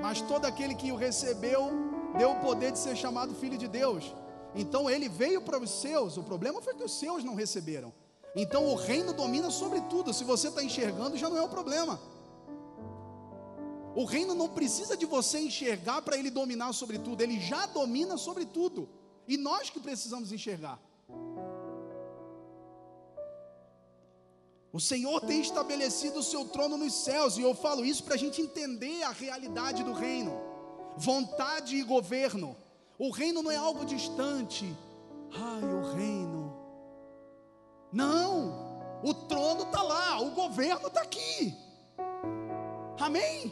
Mas 0.02 0.22
todo 0.22 0.46
aquele 0.46 0.76
que 0.76 0.92
o 0.92 0.96
recebeu, 0.96 1.72
deu 2.18 2.32
o 2.32 2.40
poder 2.40 2.72
de 2.72 2.80
ser 2.80 2.96
chamado 2.96 3.36
filho 3.36 3.58
de 3.58 3.68
Deus. 3.68 4.14
Então 4.56 4.90
ele 4.90 5.08
veio 5.08 5.42
para 5.42 5.60
os 5.60 5.70
seus, 5.70 6.18
o 6.18 6.24
problema 6.24 6.62
foi 6.62 6.74
que 6.74 6.84
os 6.84 7.00
seus 7.00 7.24
não 7.24 7.36
receberam. 7.36 7.94
Então 8.36 8.66
o 8.66 8.76
reino 8.76 9.14
domina 9.14 9.50
sobre 9.50 9.80
tudo. 9.82 10.14
Se 10.14 10.24
você 10.24 10.50
está 10.50 10.64
enxergando, 10.64 11.18
já 11.18 11.30
não 11.30 11.38
é 11.38 11.42
o 11.42 11.50
problema. 11.50 12.00
O 13.96 14.06
reino 14.06 14.36
não 14.36 14.50
precisa 14.50 14.96
de 14.96 15.06
você 15.06 15.40
enxergar 15.40 16.02
para 16.02 16.18
ele 16.18 16.30
dominar 16.30 16.74
sobre 16.74 17.00
tudo, 17.00 17.22
ele 17.22 17.40
já 17.40 17.66
domina 17.66 18.18
sobre 18.18 18.46
tudo. 18.46 18.90
E 19.28 19.38
nós 19.38 19.70
que 19.70 19.80
precisamos 19.80 20.32
enxergar. 20.32 20.80
O 24.72 24.80
Senhor 24.80 25.22
tem 25.22 25.42
estabelecido 25.42 26.20
o 26.20 26.24
seu 26.24 26.46
trono 26.46 26.78
nos 26.78 26.94
céus, 26.94 27.38
e 27.38 27.42
eu 27.42 27.56
falo 27.56 27.84
isso 27.84 28.04
para 28.04 28.14
a 28.14 28.18
gente 28.18 28.42
entender 28.42 29.02
a 29.04 29.10
realidade 29.10 29.84
do 29.84 29.94
reino, 29.94 30.40
vontade 30.96 31.76
e 31.76 31.84
governo. 31.84 32.56
O 32.98 33.10
reino 33.10 33.42
não 33.42 33.50
é 33.50 33.56
algo 33.56 33.86
distante, 33.86 34.76
ai, 35.34 35.64
o 35.64 35.92
reino. 35.94 36.56
Não, 37.92 39.02
o 39.04 39.14
trono 39.14 39.64
está 39.64 39.82
lá, 39.82 40.22
o 40.22 40.32
governo 40.32 40.88
está 40.88 41.02
aqui. 41.02 41.56
Amém? 43.00 43.52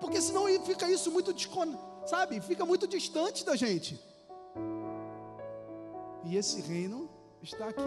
Porque 0.00 0.20
senão 0.20 0.46
fica 0.64 0.90
isso 0.90 1.10
muito, 1.10 1.34
sabe, 2.06 2.40
fica 2.40 2.64
muito 2.64 2.86
distante 2.86 3.44
da 3.44 3.56
gente. 3.56 4.00
E 6.24 6.36
esse 6.36 6.60
reino 6.60 7.08
está 7.42 7.68
aqui. 7.68 7.82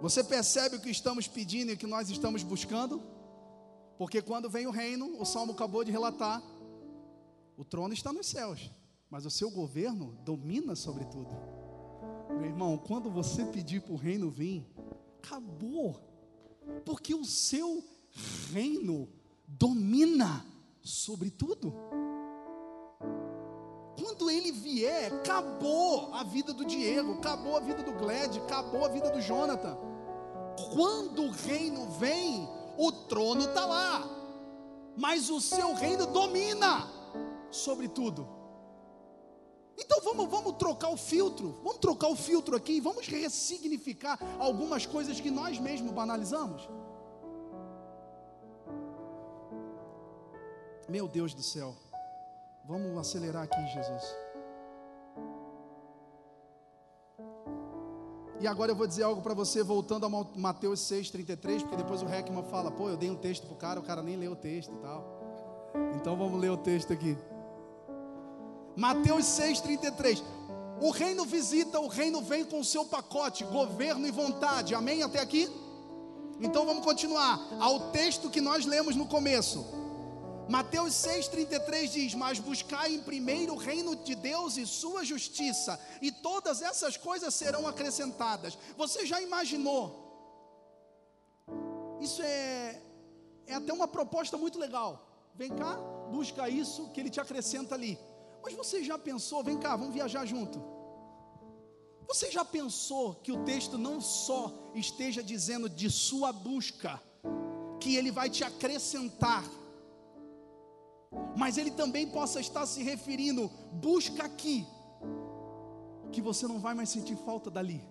Você 0.00 0.24
percebe 0.24 0.76
o 0.76 0.80
que 0.80 0.90
estamos 0.90 1.28
pedindo 1.28 1.70
e 1.70 1.74
o 1.74 1.76
que 1.76 1.86
nós 1.86 2.10
estamos 2.10 2.42
buscando? 2.42 3.00
Porque 3.96 4.20
quando 4.20 4.50
vem 4.50 4.66
o 4.66 4.70
reino, 4.70 5.20
o 5.20 5.24
salmo 5.24 5.52
acabou 5.52 5.84
de 5.84 5.92
relatar, 5.92 6.42
o 7.56 7.64
trono 7.64 7.94
está 7.94 8.12
nos 8.12 8.26
céus, 8.26 8.68
mas 9.08 9.24
o 9.24 9.30
seu 9.30 9.48
governo 9.48 10.18
domina 10.24 10.74
sobre 10.74 11.04
tudo. 11.04 11.51
Meu 12.38 12.46
irmão, 12.46 12.78
quando 12.78 13.10
você 13.10 13.44
pedir 13.44 13.80
para 13.80 13.92
o 13.92 13.96
reino 13.96 14.30
vir, 14.30 14.66
acabou, 15.18 16.00
porque 16.84 17.14
o 17.14 17.24
seu 17.24 17.82
reino 18.52 19.08
domina 19.46 20.44
sobre 20.82 21.30
tudo 21.30 21.72
quando 24.02 24.30
ele 24.30 24.52
vier, 24.52 25.12
acabou 25.12 26.12
a 26.12 26.22
vida 26.22 26.52
do 26.52 26.64
Diego, 26.64 27.14
acabou 27.14 27.56
a 27.56 27.60
vida 27.60 27.82
do 27.82 27.92
Gled, 27.92 28.38
acabou 28.38 28.84
a 28.84 28.88
vida 28.88 29.10
do 29.10 29.20
Jonathan. 29.20 29.76
Quando 30.74 31.22
o 31.22 31.30
reino 31.30 31.88
vem, 31.90 32.48
o 32.76 32.90
trono 32.90 33.42
está 33.42 33.64
lá, 33.64 34.08
mas 34.96 35.30
o 35.30 35.40
seu 35.40 35.72
reino 35.74 36.06
domina 36.06 36.88
sobre 37.50 37.88
tudo. 37.88 38.28
Então 39.78 40.00
vamos, 40.02 40.28
vamos 40.28 40.56
trocar 40.56 40.90
o 40.90 40.96
filtro, 40.96 41.52
vamos 41.62 41.78
trocar 41.78 42.08
o 42.08 42.16
filtro 42.16 42.56
aqui, 42.56 42.80
vamos 42.80 43.06
ressignificar 43.06 44.18
algumas 44.38 44.86
coisas 44.86 45.20
que 45.20 45.30
nós 45.30 45.58
mesmos 45.58 45.92
banalizamos. 45.92 46.68
Meu 50.88 51.08
Deus 51.08 51.32
do 51.32 51.42
céu, 51.42 51.74
vamos 52.64 52.96
acelerar 52.98 53.44
aqui, 53.44 53.66
Jesus. 53.72 54.16
E 58.42 58.46
agora 58.46 58.72
eu 58.72 58.76
vou 58.76 58.88
dizer 58.88 59.04
algo 59.04 59.22
para 59.22 59.34
você, 59.34 59.62
voltando 59.62 60.04
a 60.04 60.08
Mateus 60.08 60.80
6,33, 60.80 61.60
porque 61.60 61.76
depois 61.76 62.02
o 62.02 62.08
Heckman 62.08 62.42
fala, 62.42 62.72
pô, 62.72 62.88
eu 62.88 62.96
dei 62.96 63.08
um 63.08 63.14
texto 63.14 63.46
para 63.46 63.54
o 63.54 63.56
cara, 63.56 63.78
o 63.78 63.84
cara 63.84 64.02
nem 64.02 64.16
leu 64.16 64.32
o 64.32 64.36
texto 64.36 64.72
e 64.72 64.78
tal. 64.78 65.22
Então 65.94 66.16
vamos 66.16 66.40
ler 66.40 66.50
o 66.50 66.56
texto 66.56 66.92
aqui. 66.92 67.16
Mateus 68.76 69.24
6,33. 69.26 70.22
O 70.80 70.90
reino 70.90 71.24
visita, 71.24 71.78
o 71.78 71.86
reino 71.86 72.20
vem 72.22 72.44
com 72.44 72.60
o 72.60 72.64
seu 72.64 72.84
pacote, 72.84 73.44
governo 73.44 74.06
e 74.06 74.10
vontade. 74.10 74.74
Amém? 74.74 75.02
Até 75.02 75.20
aqui? 75.20 75.48
Então 76.40 76.66
vamos 76.66 76.84
continuar. 76.84 77.40
Ao 77.60 77.92
texto 77.92 78.30
que 78.30 78.40
nós 78.40 78.66
lemos 78.66 78.96
no 78.96 79.06
começo. 79.06 79.64
Mateus 80.48 80.92
6,33 80.94 81.88
diz: 81.88 82.14
Mas 82.14 82.38
buscai 82.38 82.94
em 82.94 83.00
primeiro 83.00 83.54
o 83.54 83.56
reino 83.56 83.94
de 83.94 84.14
Deus 84.14 84.56
e 84.56 84.66
sua 84.66 85.04
justiça, 85.04 85.78
e 86.00 86.10
todas 86.10 86.62
essas 86.62 86.96
coisas 86.96 87.32
serão 87.34 87.66
acrescentadas. 87.66 88.58
Você 88.76 89.06
já 89.06 89.20
imaginou? 89.20 90.02
Isso 92.00 92.20
é, 92.22 92.82
é 93.46 93.54
até 93.54 93.72
uma 93.72 93.86
proposta 93.86 94.36
muito 94.36 94.58
legal. 94.58 95.08
Vem 95.34 95.50
cá, 95.54 95.76
busca 96.10 96.48
isso 96.48 96.90
que 96.90 97.00
ele 97.00 97.08
te 97.08 97.20
acrescenta 97.20 97.74
ali. 97.74 97.98
Mas 98.42 98.54
você 98.54 98.82
já 98.82 98.98
pensou, 98.98 99.42
vem 99.42 99.58
cá, 99.58 99.76
vamos 99.76 99.94
viajar 99.94 100.26
junto. 100.26 100.62
Você 102.08 102.30
já 102.30 102.44
pensou 102.44 103.14
que 103.14 103.32
o 103.32 103.44
texto 103.44 103.78
não 103.78 104.00
só 104.00 104.52
esteja 104.74 105.22
dizendo 105.22 105.68
de 105.68 105.88
sua 105.90 106.32
busca, 106.32 107.00
que 107.80 107.96
ele 107.96 108.10
vai 108.10 108.28
te 108.28 108.44
acrescentar, 108.44 109.44
mas 111.36 111.56
ele 111.56 111.70
também 111.70 112.06
possa 112.06 112.40
estar 112.40 112.66
se 112.66 112.82
referindo, 112.82 113.50
busca 113.72 114.24
aqui, 114.24 114.66
que 116.10 116.20
você 116.20 116.46
não 116.46 116.58
vai 116.58 116.74
mais 116.74 116.90
sentir 116.90 117.16
falta 117.16 117.50
dali. 117.50 117.82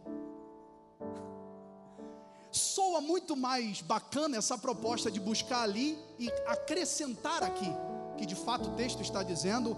Soa 2.52 3.00
muito 3.00 3.36
mais 3.36 3.82
bacana 3.82 4.38
essa 4.38 4.58
proposta 4.58 5.10
de 5.10 5.20
buscar 5.20 5.64
ali 5.64 5.98
e 6.20 6.30
acrescentar 6.46 7.42
aqui, 7.42 7.70
que 8.18 8.26
de 8.26 8.36
fato 8.36 8.70
o 8.70 8.76
texto 8.76 9.02
está 9.02 9.24
dizendo 9.24 9.76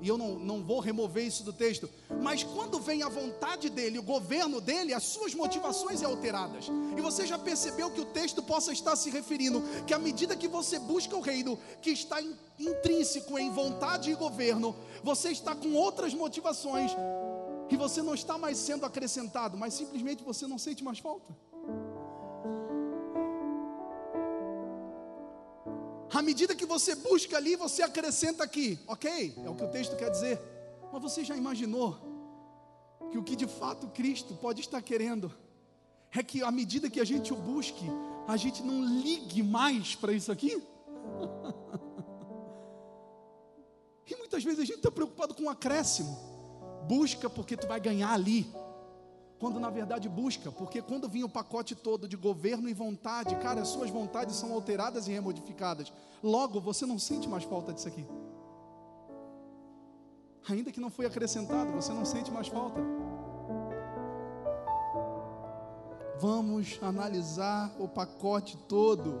e 0.00 0.08
eu 0.08 0.18
não, 0.18 0.38
não 0.38 0.62
vou 0.62 0.80
remover 0.80 1.26
isso 1.26 1.42
do 1.44 1.52
texto, 1.52 1.88
mas 2.20 2.42
quando 2.42 2.80
vem 2.80 3.02
a 3.02 3.08
vontade 3.08 3.70
dele, 3.70 3.98
o 3.98 4.02
governo 4.02 4.60
dele, 4.60 4.92
as 4.92 5.04
suas 5.04 5.34
motivações 5.34 6.02
é 6.02 6.04
alteradas. 6.04 6.66
E 6.96 7.00
você 7.00 7.26
já 7.26 7.38
percebeu 7.38 7.90
que 7.90 8.00
o 8.00 8.06
texto 8.06 8.42
possa 8.42 8.72
estar 8.72 8.96
se 8.96 9.10
referindo 9.10 9.62
que 9.86 9.94
à 9.94 9.98
medida 9.98 10.36
que 10.36 10.48
você 10.48 10.78
busca 10.78 11.16
o 11.16 11.20
reino, 11.20 11.58
que 11.80 11.90
está 11.90 12.20
in, 12.20 12.36
intrínseco 12.58 13.38
em 13.38 13.50
vontade 13.50 14.10
e 14.10 14.14
governo, 14.14 14.74
você 15.02 15.30
está 15.30 15.54
com 15.54 15.74
outras 15.74 16.12
motivações, 16.12 16.92
que 17.68 17.76
você 17.76 18.02
não 18.02 18.14
está 18.14 18.36
mais 18.36 18.58
sendo 18.58 18.84
acrescentado, 18.84 19.56
mas 19.56 19.74
simplesmente 19.74 20.22
você 20.22 20.46
não 20.46 20.58
sente 20.58 20.84
mais 20.84 20.98
falta. 20.98 21.34
À 26.14 26.22
medida 26.22 26.54
que 26.54 26.64
você 26.64 26.94
busca 26.94 27.36
ali, 27.36 27.56
você 27.56 27.82
acrescenta 27.82 28.44
aqui, 28.44 28.78
ok? 28.86 29.34
É 29.44 29.50
o 29.50 29.56
que 29.56 29.64
o 29.64 29.68
texto 29.68 29.96
quer 29.96 30.10
dizer. 30.10 30.40
Mas 30.92 31.02
você 31.02 31.24
já 31.24 31.36
imaginou 31.36 31.98
que 33.10 33.18
o 33.18 33.24
que 33.24 33.34
de 33.34 33.48
fato 33.48 33.88
Cristo 33.88 34.32
pode 34.34 34.60
estar 34.60 34.80
querendo 34.80 35.34
é 36.12 36.22
que 36.22 36.40
à 36.40 36.52
medida 36.52 36.88
que 36.88 37.00
a 37.00 37.04
gente 37.04 37.32
o 37.32 37.36
busque, 37.36 37.84
a 38.28 38.36
gente 38.36 38.62
não 38.62 38.84
ligue 38.84 39.42
mais 39.42 39.96
para 39.96 40.12
isso 40.12 40.30
aqui? 40.30 40.54
e 44.06 44.14
muitas 44.14 44.44
vezes 44.44 44.60
a 44.60 44.64
gente 44.64 44.76
está 44.76 44.92
preocupado 44.92 45.34
com 45.34 45.42
o 45.42 45.46
um 45.46 45.50
acréscimo. 45.50 46.16
Busca 46.86 47.28
porque 47.28 47.56
tu 47.56 47.66
vai 47.66 47.80
ganhar 47.80 48.12
ali 48.12 48.46
quando 49.44 49.60
na 49.60 49.68
verdade 49.68 50.08
busca, 50.08 50.50
porque 50.50 50.80
quando 50.80 51.06
vinha 51.06 51.26
o 51.26 51.28
pacote 51.28 51.74
todo 51.74 52.08
de 52.08 52.16
governo 52.16 52.66
e 52.66 52.72
vontade, 52.72 53.36
cara, 53.36 53.60
as 53.60 53.68
suas 53.68 53.90
vontades 53.90 54.36
são 54.36 54.54
alteradas 54.54 55.06
e 55.06 55.12
remodificadas. 55.12 55.92
Logo, 56.22 56.58
você 56.62 56.86
não 56.86 56.98
sente 56.98 57.28
mais 57.28 57.44
falta 57.44 57.70
disso 57.70 57.86
aqui. 57.86 58.06
Ainda 60.48 60.72
que 60.72 60.80
não 60.80 60.88
foi 60.88 61.04
acrescentado, 61.04 61.70
você 61.72 61.92
não 61.92 62.06
sente 62.06 62.30
mais 62.30 62.48
falta. 62.48 62.80
Vamos 66.18 66.78
analisar 66.80 67.70
o 67.78 67.86
pacote 67.86 68.56
todo. 68.66 69.20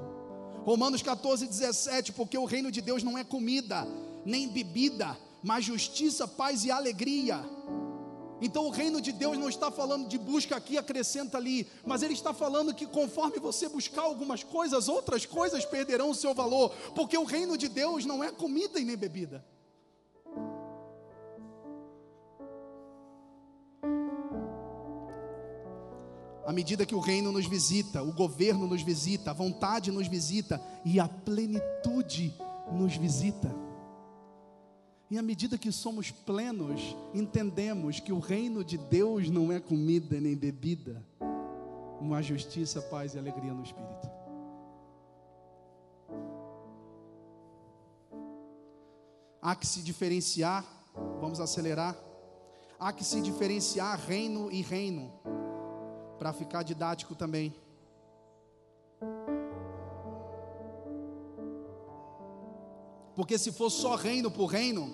Romanos 0.64 1.02
14, 1.02 1.46
17, 1.46 2.14
porque 2.14 2.38
o 2.38 2.46
reino 2.46 2.70
de 2.70 2.80
Deus 2.80 3.02
não 3.02 3.18
é 3.18 3.24
comida, 3.24 3.86
nem 4.24 4.48
bebida, 4.48 5.18
mas 5.42 5.66
justiça, 5.66 6.26
paz 6.26 6.64
e 6.64 6.70
alegria 6.70 7.44
então 8.40 8.66
o 8.66 8.70
reino 8.70 9.00
de 9.00 9.12
Deus 9.12 9.38
não 9.38 9.48
está 9.48 9.70
falando 9.70 10.08
de 10.08 10.18
busca 10.18 10.56
aqui, 10.56 10.76
acrescenta 10.76 11.38
ali, 11.38 11.66
mas 11.84 12.02
ele 12.02 12.14
está 12.14 12.34
falando 12.34 12.74
que 12.74 12.86
conforme 12.86 13.38
você 13.38 13.68
buscar 13.68 14.02
algumas 14.02 14.42
coisas, 14.42 14.88
outras 14.88 15.24
coisas 15.24 15.64
perderão 15.64 16.10
o 16.10 16.14
seu 16.14 16.34
valor, 16.34 16.70
porque 16.94 17.16
o 17.16 17.24
reino 17.24 17.56
de 17.56 17.68
Deus 17.68 18.04
não 18.04 18.22
é 18.22 18.30
comida 18.30 18.78
e 18.78 18.84
nem 18.84 18.96
bebida. 18.96 19.44
À 26.46 26.52
medida 26.52 26.84
que 26.84 26.94
o 26.94 27.00
reino 27.00 27.32
nos 27.32 27.46
visita, 27.46 28.02
o 28.02 28.12
governo 28.12 28.66
nos 28.66 28.82
visita, 28.82 29.30
a 29.30 29.34
vontade 29.34 29.90
nos 29.90 30.06
visita 30.06 30.60
e 30.84 31.00
a 31.00 31.08
plenitude 31.08 32.34
nos 32.70 32.94
visita. 32.96 33.63
E 35.10 35.18
à 35.18 35.22
medida 35.22 35.58
que 35.58 35.70
somos 35.70 36.10
plenos, 36.10 36.96
entendemos 37.12 38.00
que 38.00 38.12
o 38.12 38.18
reino 38.18 38.64
de 38.64 38.78
Deus 38.78 39.28
não 39.28 39.52
é 39.52 39.60
comida 39.60 40.18
nem 40.18 40.34
bebida, 40.34 41.04
mas 42.00 42.26
justiça, 42.26 42.80
paz 42.82 43.14
e 43.14 43.18
alegria 43.18 43.52
no 43.52 43.62
Espírito. 43.62 44.10
Há 49.40 49.54
que 49.54 49.66
se 49.66 49.82
diferenciar, 49.82 50.64
vamos 51.20 51.38
acelerar. 51.38 51.94
Há 52.80 52.92
que 52.92 53.04
se 53.04 53.20
diferenciar 53.20 53.98
reino 53.98 54.50
e 54.50 54.62
reino, 54.62 55.12
para 56.18 56.32
ficar 56.32 56.62
didático 56.62 57.14
também. 57.14 57.54
Porque 63.14 63.38
se 63.38 63.52
for 63.52 63.70
só 63.70 63.94
reino 63.94 64.30
por 64.30 64.46
reino, 64.46 64.90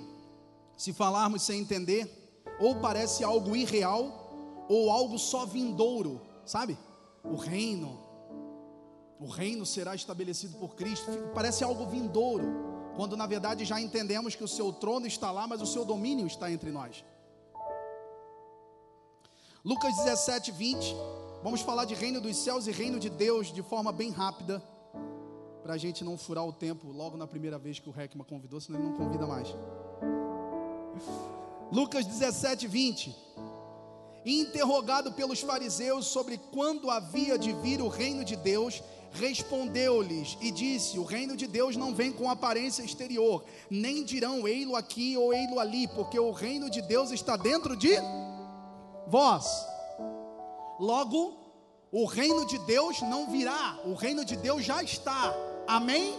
se 0.76 0.92
falarmos 0.92 1.42
sem 1.42 1.60
entender, 1.60 2.42
ou 2.58 2.76
parece 2.76 3.24
algo 3.24 3.56
irreal, 3.56 4.66
ou 4.68 4.90
algo 4.90 5.18
só 5.18 5.46
vindouro, 5.46 6.20
sabe? 6.44 6.78
O 7.24 7.36
reino, 7.36 7.98
o 9.18 9.26
reino 9.26 9.64
será 9.64 9.94
estabelecido 9.94 10.58
por 10.58 10.74
Cristo, 10.74 11.10
parece 11.34 11.64
algo 11.64 11.86
vindouro, 11.86 12.92
quando 12.94 13.16
na 13.16 13.26
verdade 13.26 13.64
já 13.64 13.80
entendemos 13.80 14.34
que 14.34 14.44
o 14.44 14.48
seu 14.48 14.72
trono 14.72 15.06
está 15.06 15.30
lá, 15.30 15.46
mas 15.46 15.62
o 15.62 15.66
seu 15.66 15.84
domínio 15.84 16.26
está 16.26 16.50
entre 16.50 16.70
nós. 16.70 17.04
Lucas 19.64 19.94
17, 19.96 20.52
20, 20.52 20.96
vamos 21.42 21.60
falar 21.60 21.84
de 21.84 21.94
reino 21.94 22.20
dos 22.20 22.36
céus 22.36 22.66
e 22.66 22.70
reino 22.70 22.98
de 22.98 23.10
Deus 23.10 23.52
de 23.52 23.62
forma 23.62 23.92
bem 23.92 24.10
rápida 24.10 24.62
para 25.70 25.76
a 25.76 25.78
gente 25.78 26.02
não 26.02 26.18
furar 26.18 26.44
o 26.44 26.52
tempo 26.52 26.90
logo 26.90 27.16
na 27.16 27.28
primeira 27.28 27.56
vez 27.56 27.78
que 27.78 27.88
o 27.88 27.94
Heckman 27.96 28.26
convidou, 28.26 28.60
senão 28.60 28.80
ele 28.80 28.88
não 28.88 28.96
convida 28.96 29.24
mais. 29.24 29.54
Lucas 31.70 32.04
17, 32.04 32.66
20. 32.66 33.14
Interrogado 34.26 35.12
pelos 35.12 35.40
fariseus 35.40 36.06
sobre 36.06 36.38
quando 36.52 36.90
havia 36.90 37.38
de 37.38 37.52
vir 37.52 37.80
o 37.80 37.86
reino 37.86 38.24
de 38.24 38.34
Deus, 38.34 38.82
respondeu-lhes 39.12 40.36
e 40.40 40.50
disse: 40.50 40.98
O 40.98 41.04
reino 41.04 41.36
de 41.36 41.46
Deus 41.46 41.76
não 41.76 41.94
vem 41.94 42.10
com 42.10 42.28
aparência 42.28 42.82
exterior, 42.82 43.44
nem 43.70 44.02
dirão 44.02 44.48
ei-lo 44.48 44.74
aqui 44.74 45.16
ou 45.16 45.32
ei-lo 45.32 45.60
ali, 45.60 45.86
porque 45.86 46.18
o 46.18 46.32
reino 46.32 46.68
de 46.68 46.82
Deus 46.82 47.12
está 47.12 47.36
dentro 47.36 47.76
de 47.76 47.92
vós. 49.06 49.46
Logo, 50.80 51.38
o 51.92 52.06
reino 52.06 52.44
de 52.44 52.58
Deus 52.58 53.00
não 53.02 53.30
virá, 53.30 53.78
o 53.84 53.94
reino 53.94 54.24
de 54.24 54.36
Deus 54.36 54.64
já 54.64 54.82
está. 54.82 55.32
Amém? 55.70 56.18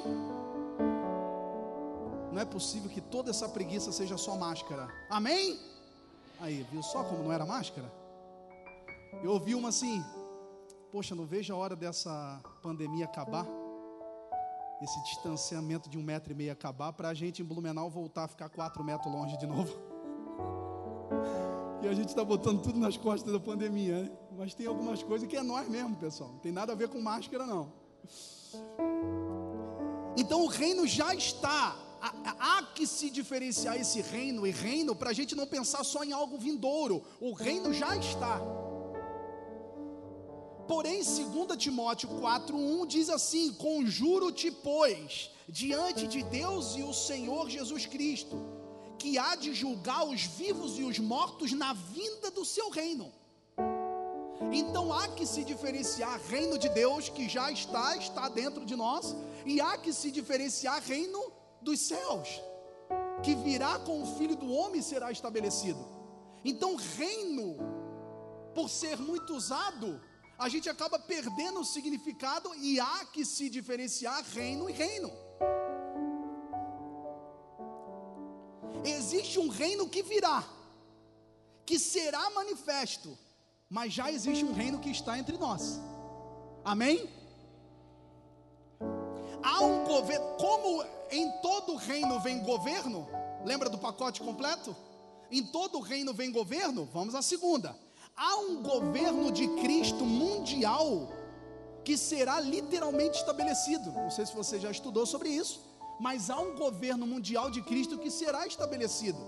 Não 2.31 2.39
é 2.39 2.45
possível 2.45 2.89
que 2.89 3.01
toda 3.01 3.31
essa 3.31 3.49
preguiça 3.49 3.91
seja 3.91 4.17
só 4.17 4.37
máscara. 4.37 4.87
Amém? 5.09 5.59
Aí, 6.39 6.65
viu 6.71 6.81
só 6.81 7.03
como 7.03 7.25
não 7.25 7.33
era 7.33 7.45
máscara? 7.45 7.91
Eu 9.21 9.31
ouvi 9.31 9.53
uma 9.53 9.67
assim: 9.67 10.01
Poxa, 10.89 11.13
não 11.13 11.25
vejo 11.25 11.53
a 11.53 11.57
hora 11.57 11.75
dessa 11.75 12.39
pandemia 12.63 13.03
acabar, 13.03 13.45
esse 14.81 15.03
distanciamento 15.03 15.89
de 15.89 15.97
um 15.97 16.01
metro 16.01 16.31
e 16.31 16.35
meio 16.35 16.53
acabar, 16.53 16.93
para 16.93 17.09
a 17.09 17.13
gente 17.13 17.41
em 17.41 17.45
Blumenau 17.45 17.89
voltar 17.89 18.23
a 18.23 18.27
ficar 18.29 18.47
quatro 18.47 18.81
metros 18.85 19.13
longe 19.13 19.37
de 19.37 19.47
novo. 19.47 19.77
E 21.83 21.87
a 21.87 21.95
gente 21.95 22.09
está 22.09 22.23
botando 22.23 22.61
tudo 22.61 22.77
nas 22.77 22.95
costas 22.95 23.33
da 23.33 23.39
pandemia, 23.39 24.03
né? 24.03 24.11
Mas 24.37 24.53
tem 24.53 24.67
algumas 24.67 25.01
coisas 25.01 25.27
que 25.27 25.35
é 25.35 25.41
nós 25.41 25.67
mesmo, 25.67 25.95
pessoal. 25.95 26.29
Não 26.29 26.37
tem 26.37 26.51
nada 26.51 26.73
a 26.73 26.75
ver 26.75 26.89
com 26.89 27.01
máscara, 27.01 27.43
não. 27.43 27.73
Então 30.17 30.43
o 30.43 30.47
reino 30.47 30.85
já 30.87 31.13
está. 31.13 31.77
Há, 32.01 32.63
que 32.73 32.87
se 32.87 33.11
diferenciar 33.11 33.79
esse 33.79 34.01
reino 34.01 34.47
e 34.47 34.49
reino 34.51 34.95
para 34.95 35.11
a 35.11 35.13
gente 35.13 35.35
não 35.35 35.45
pensar 35.45 35.83
só 35.83 36.03
em 36.03 36.11
algo 36.11 36.37
vindouro. 36.37 37.03
O 37.19 37.31
reino 37.31 37.71
já 37.71 37.95
está. 37.95 38.41
Porém, 40.67 41.03
2 41.03 41.57
Timóteo 41.57 42.09
4,1 42.09 42.87
diz 42.87 43.09
assim: 43.09 43.53
Conjuro-te, 43.53 44.49
pois, 44.49 45.29
diante 45.47 46.07
de 46.07 46.23
Deus 46.23 46.75
e 46.75 46.81
o 46.81 46.93
Senhor 46.93 47.49
Jesus 47.49 47.85
Cristo, 47.85 48.37
que 48.97 49.17
há 49.17 49.35
de 49.35 49.53
julgar 49.53 50.07
os 50.07 50.23
vivos 50.23 50.79
e 50.79 50.83
os 50.83 50.97
mortos 50.97 51.51
na 51.51 51.73
vinda 51.73 52.31
do 52.31 52.43
seu 52.43 52.69
reino. 52.69 53.11
Então 54.51 54.91
há 54.91 55.07
que 55.09 55.25
se 55.25 55.43
diferenciar 55.43 56.19
reino 56.27 56.57
de 56.57 56.69
Deus, 56.69 57.09
que 57.09 57.29
já 57.29 57.51
está, 57.51 57.95
está 57.95 58.27
dentro 58.29 58.65
de 58.65 58.75
nós, 58.75 59.15
e 59.45 59.61
há 59.61 59.77
que 59.77 59.93
se 59.93 60.09
diferenciar 60.09 60.81
reino 60.81 61.31
dos 61.61 61.79
céus, 61.79 62.41
que 63.21 63.35
virá 63.35 63.77
com 63.79 64.01
o 64.01 64.17
filho 64.17 64.35
do 64.35 64.51
homem 64.51 64.81
será 64.81 65.11
estabelecido. 65.11 65.85
Então, 66.43 66.75
reino, 66.75 67.57
por 68.55 68.69
ser 68.69 68.97
muito 68.97 69.35
usado, 69.35 70.01
a 70.37 70.49
gente 70.49 70.67
acaba 70.67 70.97
perdendo 70.97 71.59
o 71.59 71.65
significado 71.65 72.53
e 72.55 72.79
há 72.79 73.05
que 73.05 73.23
se 73.23 73.47
diferenciar 73.47 74.23
reino 74.23 74.67
e 74.67 74.73
reino. 74.73 75.11
Existe 78.83 79.37
um 79.37 79.49
reino 79.49 79.87
que 79.87 80.01
virá, 80.01 80.43
que 81.63 81.77
será 81.77 82.27
manifesto, 82.31 83.15
mas 83.71 83.93
já 83.93 84.11
existe 84.11 84.45
um 84.45 84.53
reino 84.53 84.79
que 84.79 84.91
está 84.91 85.17
entre 85.17 85.37
nós. 85.37 85.79
Amém? 86.63 87.09
Há 89.41 89.61
um 89.61 89.85
governo, 89.85 90.25
como 90.37 90.83
em 91.09 91.31
todo 91.41 91.75
reino 91.77 92.19
vem 92.19 92.43
governo, 92.43 93.07
lembra 93.43 93.69
do 93.69 93.79
pacote 93.79 94.21
completo? 94.21 94.75
Em 95.31 95.43
todo 95.43 95.79
reino 95.79 96.13
vem 96.13 96.31
governo, 96.31 96.87
vamos 96.93 97.15
à 97.15 97.21
segunda. 97.21 97.75
Há 98.15 98.35
um 98.41 98.61
governo 98.61 99.31
de 99.31 99.47
Cristo 99.61 100.05
mundial 100.05 101.09
que 101.83 101.97
será 101.97 102.39
literalmente 102.39 103.17
estabelecido. 103.17 103.91
Não 103.93 104.11
sei 104.11 104.25
se 104.25 104.35
você 104.35 104.59
já 104.59 104.69
estudou 104.69 105.05
sobre 105.05 105.29
isso 105.29 105.71
mas 106.01 106.31
há 106.31 106.39
um 106.39 106.55
governo 106.55 107.05
mundial 107.05 107.51
de 107.51 107.61
Cristo 107.61 107.95
que 107.99 108.09
será 108.09 108.47
estabelecido. 108.47 109.19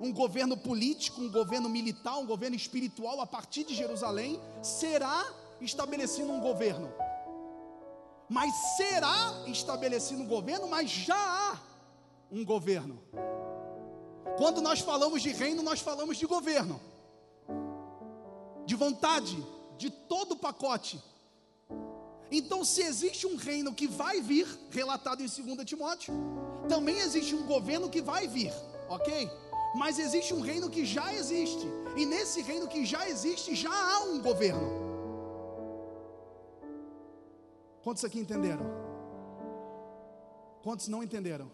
Um 0.00 0.12
governo 0.12 0.56
político, 0.56 1.20
um 1.20 1.30
governo 1.30 1.68
militar, 1.68 2.16
um 2.18 2.26
governo 2.26 2.56
espiritual 2.56 3.20
a 3.20 3.26
partir 3.26 3.64
de 3.64 3.74
Jerusalém, 3.74 4.40
será 4.62 5.26
estabelecido 5.60 6.30
um 6.30 6.40
governo. 6.40 6.92
Mas 8.28 8.54
será 8.76 9.34
estabelecido 9.46 10.22
um 10.22 10.26
governo, 10.26 10.68
mas 10.68 10.90
já 10.90 11.16
há 11.16 11.58
um 12.30 12.44
governo. 12.44 13.02
Quando 14.36 14.60
nós 14.60 14.80
falamos 14.80 15.22
de 15.22 15.32
reino, 15.32 15.62
nós 15.62 15.80
falamos 15.80 16.16
de 16.16 16.26
governo, 16.26 16.80
de 18.66 18.76
vontade, 18.76 19.36
de 19.76 19.90
todo 19.90 20.32
o 20.32 20.36
pacote 20.36 21.02
então, 22.30 22.64
se 22.64 22.82
existe 22.82 23.26
um 23.26 23.36
reino 23.36 23.72
que 23.72 23.86
vai 23.86 24.20
vir, 24.20 24.46
relatado 24.70 25.22
em 25.22 25.26
2 25.26 25.64
Timóteo, 25.64 26.14
também 26.68 26.98
existe 26.98 27.34
um 27.34 27.46
governo 27.46 27.88
que 27.88 28.02
vai 28.02 28.28
vir, 28.28 28.52
ok? 28.88 29.30
Mas 29.74 29.98
existe 29.98 30.32
um 30.34 30.40
reino 30.40 30.70
que 30.70 30.84
já 30.84 31.12
existe, 31.12 31.66
e 31.96 32.06
nesse 32.06 32.42
reino 32.42 32.66
que 32.66 32.84
já 32.84 33.08
existe, 33.08 33.54
já 33.54 33.70
há 33.70 34.04
um 34.04 34.20
governo. 34.20 34.88
Quantos 37.82 38.04
aqui 38.04 38.18
entenderam? 38.18 38.66
Quantos 40.62 40.88
não 40.88 41.02
entenderam? 41.02 41.50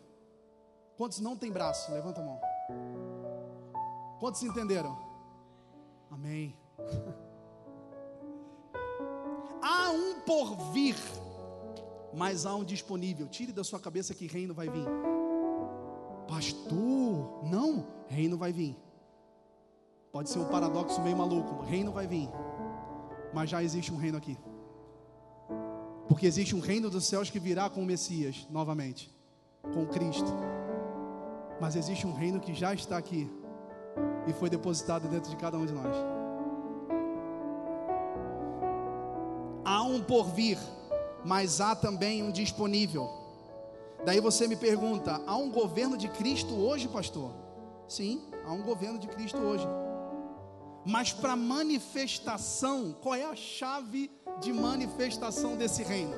Quantos 0.97 1.21
não 1.21 1.37
têm 1.37 1.51
braço? 1.51 1.93
Levanta 1.93 2.21
a 2.21 2.25
mão. 2.25 2.41
Quantos 4.21 4.43
entenderam? 4.43 4.97
Amém. 6.11 6.57
há 9.65 9.91
um 9.91 10.21
por 10.21 10.57
vir, 10.73 10.97
mas 12.13 12.45
há 12.45 12.55
um 12.55 12.65
disponível. 12.65 13.27
Tire 13.29 13.53
da 13.53 13.65
sua 13.65 13.81
cabeça 13.81 14.15
que 14.15 14.27
reino 14.27 14.53
vai 14.55 14.69
vir. 14.69 14.87
Não, 17.43 17.87
reino 18.09 18.37
vai 18.37 18.53
vir. 18.53 18.77
Pode 20.13 20.31
ser 20.31 20.39
um 20.39 20.47
paradoxo 20.47 21.01
meio 21.03 21.17
maluco, 21.17 21.63
reino 21.65 21.93
vai 21.93 22.07
vir. 22.07 22.29
Mas 23.33 23.51
já 23.51 23.63
existe 23.63 23.93
um 23.93 23.97
reino 23.97 24.17
aqui. 24.17 24.39
Porque 26.09 26.27
existe 26.27 26.55
um 26.55 26.61
reino 26.61 26.89
dos 26.91 27.07
céus 27.07 27.31
que 27.31 27.39
virá 27.39 27.69
com 27.69 27.83
o 27.83 27.87
Messias 27.87 28.47
novamente, 28.51 29.13
com 29.73 29.87
Cristo. 29.87 30.31
Mas 31.61 31.77
existe 31.77 32.07
um 32.07 32.13
reino 32.13 32.41
que 32.41 32.55
já 32.55 32.75
está 32.75 32.97
aqui 32.97 33.31
e 34.27 34.33
foi 34.33 34.51
depositado 34.51 35.09
dentro 35.09 35.31
de 35.31 35.37
cada 35.37 35.57
um 35.57 35.67
de 35.67 35.73
nós. 35.73 35.97
um 39.95 40.03
por 40.03 40.25
vir, 40.25 40.59
mas 41.25 41.61
há 41.61 41.75
também 41.77 42.23
um 42.23 42.31
disponível. 42.31 43.24
Daí 44.05 44.21
você 44.21 44.47
me 44.47 44.57
pergunta: 44.57 45.21
há 45.27 45.37
um 45.37 45.51
governo 45.51 45.97
de 45.97 46.09
Cristo 46.09 46.55
hoje, 46.55 46.89
pastor? 46.89 47.33
Sim, 47.89 48.23
há 48.45 48.53
um 48.53 48.63
governo 48.63 48.99
de 48.99 49.09
Cristo 49.09 49.39
hoje. 49.39 49.67
Mas 50.85 51.13
para 51.13 51.35
manifestação, 51.35 52.95
qual 53.01 53.15
é 53.15 53.25
a 53.25 53.35
chave 53.35 54.11
de 54.41 54.53
manifestação 54.53 55.57
desse 55.57 55.83
reino? 55.83 56.15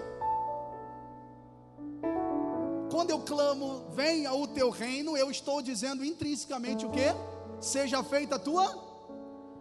Quando 2.90 3.10
eu 3.10 3.20
clamo, 3.20 3.84
venha 3.90 4.32
o 4.32 4.46
teu 4.46 4.70
reino, 4.70 5.16
eu 5.16 5.30
estou 5.30 5.62
dizendo 5.62 6.04
intrinsecamente 6.04 6.86
o 6.86 6.90
que? 6.90 7.14
Seja 7.60 8.02
feita 8.02 8.36
a 8.36 8.38
tua 8.38 8.86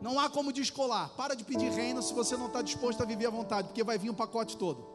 não 0.02 0.20
há 0.20 0.30
como 0.30 0.52
descolar. 0.52 1.10
Para 1.18 1.36
de 1.36 1.44
pedir 1.44 1.72
reino 1.72 2.02
se 2.02 2.14
você 2.14 2.38
não 2.38 2.48
está 2.48 2.62
disposto 2.62 3.02
a 3.02 3.06
viver 3.06 3.26
à 3.26 3.30
vontade, 3.30 3.70
porque 3.70 3.84
vai 3.84 3.98
vir 3.98 4.10
um 4.10 4.14
pacote 4.14 4.56
todo. 4.58 4.95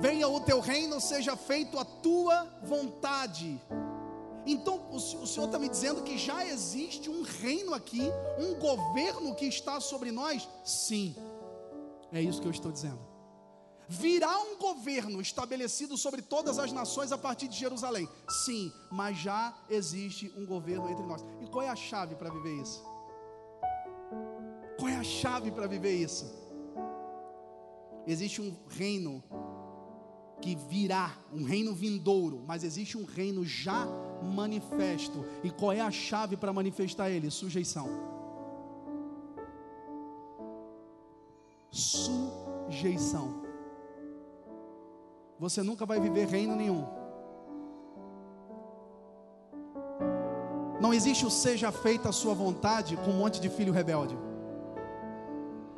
Venha 0.00 0.28
o 0.28 0.40
teu 0.40 0.60
reino, 0.60 1.00
seja 1.00 1.36
feito 1.36 1.78
a 1.78 1.84
tua 1.84 2.44
vontade. 2.62 3.60
Então, 4.46 4.88
o 4.90 4.98
Senhor 4.98 5.46
está 5.46 5.58
me 5.58 5.68
dizendo 5.68 6.02
que 6.02 6.16
já 6.16 6.46
existe 6.46 7.10
um 7.10 7.22
reino 7.22 7.74
aqui, 7.74 8.02
um 8.38 8.54
governo 8.58 9.34
que 9.34 9.46
está 9.46 9.80
sobre 9.80 10.10
nós? 10.10 10.48
Sim, 10.64 11.14
é 12.12 12.22
isso 12.22 12.40
que 12.40 12.46
eu 12.46 12.52
estou 12.52 12.72
dizendo. 12.72 13.06
Virá 13.90 14.38
um 14.38 14.58
governo 14.58 15.20
estabelecido 15.20 15.96
sobre 15.96 16.20
todas 16.20 16.58
as 16.58 16.70
nações 16.72 17.10
a 17.10 17.18
partir 17.18 17.48
de 17.48 17.56
Jerusalém? 17.56 18.08
Sim, 18.44 18.72
mas 18.90 19.18
já 19.18 19.56
existe 19.68 20.32
um 20.36 20.46
governo 20.46 20.88
entre 20.90 21.04
nós. 21.04 21.24
E 21.40 21.46
qual 21.46 21.64
é 21.64 21.68
a 21.68 21.76
chave 21.76 22.14
para 22.14 22.30
viver 22.30 22.60
isso? 22.60 22.84
Qual 24.78 24.88
é 24.88 24.96
a 24.96 25.02
chave 25.02 25.50
para 25.50 25.66
viver 25.66 25.94
isso? 25.94 26.30
Existe 28.06 28.40
um 28.40 28.56
reino 28.68 29.22
que 30.40 30.54
virá, 30.54 31.12
um 31.32 31.44
reino 31.44 31.74
vindouro, 31.74 32.42
mas 32.46 32.62
existe 32.64 32.96
um 32.96 33.04
reino 33.04 33.44
já 33.44 33.86
manifesto. 34.22 35.24
E 35.42 35.50
qual 35.50 35.72
é 35.72 35.80
a 35.80 35.90
chave 35.90 36.36
para 36.36 36.52
manifestar 36.52 37.10
ele? 37.10 37.30
Sujeição. 37.30 37.88
Sujeição. 41.70 43.42
Você 45.38 45.62
nunca 45.62 45.86
vai 45.86 46.00
viver 46.00 46.26
reino 46.26 46.56
nenhum. 46.56 46.84
Não 50.80 50.94
existe 50.94 51.26
o 51.26 51.30
seja 51.30 51.72
feita 51.72 52.08
a 52.08 52.12
sua 52.12 52.34
vontade 52.34 52.96
com 52.96 53.10
um 53.10 53.18
monte 53.18 53.40
de 53.40 53.48
filho 53.48 53.72
rebelde. 53.72 54.16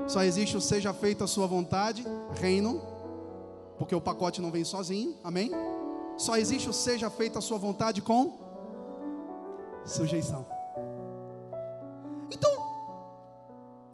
Só 0.07 0.23
existe 0.23 0.57
o 0.57 0.61
seja 0.61 0.93
feita 0.93 1.25
a 1.25 1.27
sua 1.27 1.47
vontade, 1.47 2.05
reino, 2.33 2.83
porque 3.81 3.95
o 3.95 4.01
pacote 4.01 4.43
não 4.43 4.51
vem 4.51 4.63
sozinho, 4.63 5.17
amém? 5.25 5.51
Só 6.19 6.37
existe 6.37 6.69
o 6.69 6.73
seja 6.73 7.09
feita 7.09 7.39
a 7.39 7.43
sua 7.43 7.57
vontade 7.57 8.03
com 8.03 8.39
sujeição. 9.87 10.45
Então, 12.31 12.53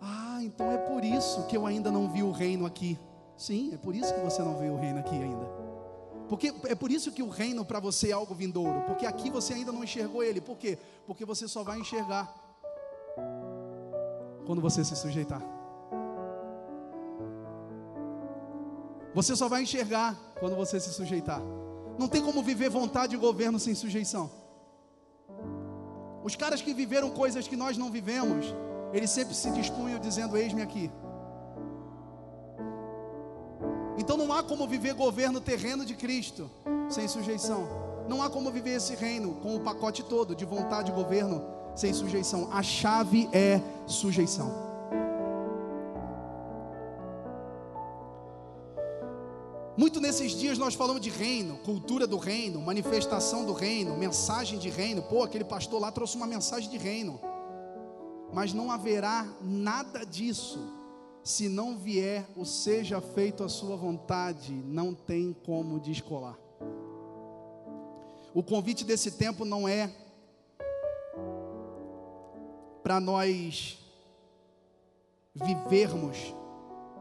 ah, 0.03 0.41
então 0.43 0.73
é 0.73 0.77
por 0.77 1.05
isso 1.05 1.47
que 1.47 1.57
eu 1.57 1.65
ainda 1.65 1.93
não 1.93 2.09
vi 2.09 2.25
o 2.25 2.33
reino 2.33 2.67
aqui. 2.67 2.99
Sim, 3.37 3.73
é 3.75 3.77
por 3.77 3.95
isso 3.95 4.13
que 4.13 4.19
você 4.19 4.43
não 4.43 4.59
viu 4.59 4.73
o 4.73 4.77
reino 4.77 4.99
aqui 4.99 5.15
ainda. 5.15 5.47
Porque 6.29 6.53
é 6.65 6.75
por 6.75 6.91
isso 6.91 7.13
que 7.13 7.23
o 7.23 7.29
reino 7.29 7.65
para 7.65 7.79
você 7.79 8.09
é 8.09 8.13
algo 8.13 8.35
vindouro, 8.35 8.83
porque 8.89 9.07
aqui 9.07 9.31
você 9.31 9.55
ainda 9.55 9.71
não 9.71 9.85
enxergou 9.85 10.21
ele. 10.21 10.41
Por 10.41 10.57
quê? 10.57 10.77
Porque 11.07 11.25
você 11.25 11.47
só 11.47 11.63
vai 11.63 11.79
enxergar 11.79 12.35
quando 14.45 14.61
você 14.61 14.85
se 14.85 14.97
sujeitar. 14.97 15.56
Você 19.17 19.35
só 19.35 19.49
vai 19.49 19.63
enxergar 19.63 20.15
quando 20.39 20.55
você 20.55 20.79
se 20.79 20.93
sujeitar. 20.93 21.41
Não 21.99 22.07
tem 22.07 22.23
como 22.23 22.43
viver 22.43 22.69
vontade 22.69 23.15
e 23.15 23.19
governo 23.19 23.59
sem 23.59 23.75
sujeição. 23.75 24.31
Os 26.23 26.37
caras 26.37 26.61
que 26.61 26.75
viveram 26.75 27.09
coisas 27.09 27.49
que 27.49 27.57
nós 27.57 27.79
não 27.79 27.91
vivemos, 27.91 28.45
eles 28.93 29.09
sempre 29.09 29.35
se 29.35 29.51
dispunham 29.53 29.99
dizendo: 29.99 30.37
Eis-me 30.37 30.61
aqui. 30.61 30.91
Então 33.97 34.19
não 34.19 34.31
há 34.35 34.43
como 34.43 34.69
viver 34.69 34.93
governo 34.93 35.41
terreno 35.41 35.87
de 35.87 35.95
Cristo 35.95 36.51
sem 36.91 37.09
sujeição. 37.09 37.67
Não 38.07 38.21
há 38.23 38.29
como 38.29 38.51
viver 38.51 38.75
esse 38.75 38.95
reino 38.95 39.33
com 39.37 39.57
o 39.57 39.61
pacote 39.61 40.03
todo 40.03 40.37
de 40.37 40.45
vontade 40.45 40.93
e 40.93 40.95
governo 40.95 41.43
sem 41.75 41.95
sujeição. 41.95 42.51
A 42.53 42.63
chave 42.63 43.31
é 43.33 43.63
sujeição. 43.87 44.66
Nesses 50.17 50.33
dias 50.33 50.57
nós 50.57 50.73
falamos 50.73 51.03
de 51.03 51.11
reino, 51.11 51.59
cultura 51.59 52.07
do 52.07 52.17
reino, 52.17 52.59
manifestação 52.59 53.45
do 53.45 53.53
reino, 53.53 53.95
mensagem 53.99 54.59
de 54.59 54.71
reino. 54.71 55.03
Pô, 55.03 55.23
aquele 55.23 55.45
pastor 55.45 55.79
lá 55.79 55.93
trouxe 55.93 56.17
uma 56.17 56.27
mensagem 56.27 56.71
de 56.71 56.79
reino. 56.79 57.21
Mas 58.33 58.55
não 58.55 58.71
haverá 58.71 59.29
nada 59.43 60.07
disso 60.07 60.59
se 61.23 61.51
não 61.51 61.77
vier 61.77 62.27
o 62.35 62.47
seja 62.47 62.99
feito 62.99 63.45
a 63.45 63.49
sua 63.51 63.77
vontade, 63.77 64.55
não 64.55 64.95
tem 64.95 65.37
como 65.45 65.79
descolar. 65.79 66.39
O 68.33 68.43
convite 68.43 68.85
desse 68.85 69.11
tempo 69.11 69.45
não 69.45 69.69
é 69.69 69.93
para 72.83 72.99
nós 73.01 73.79
vivermos 75.35 76.17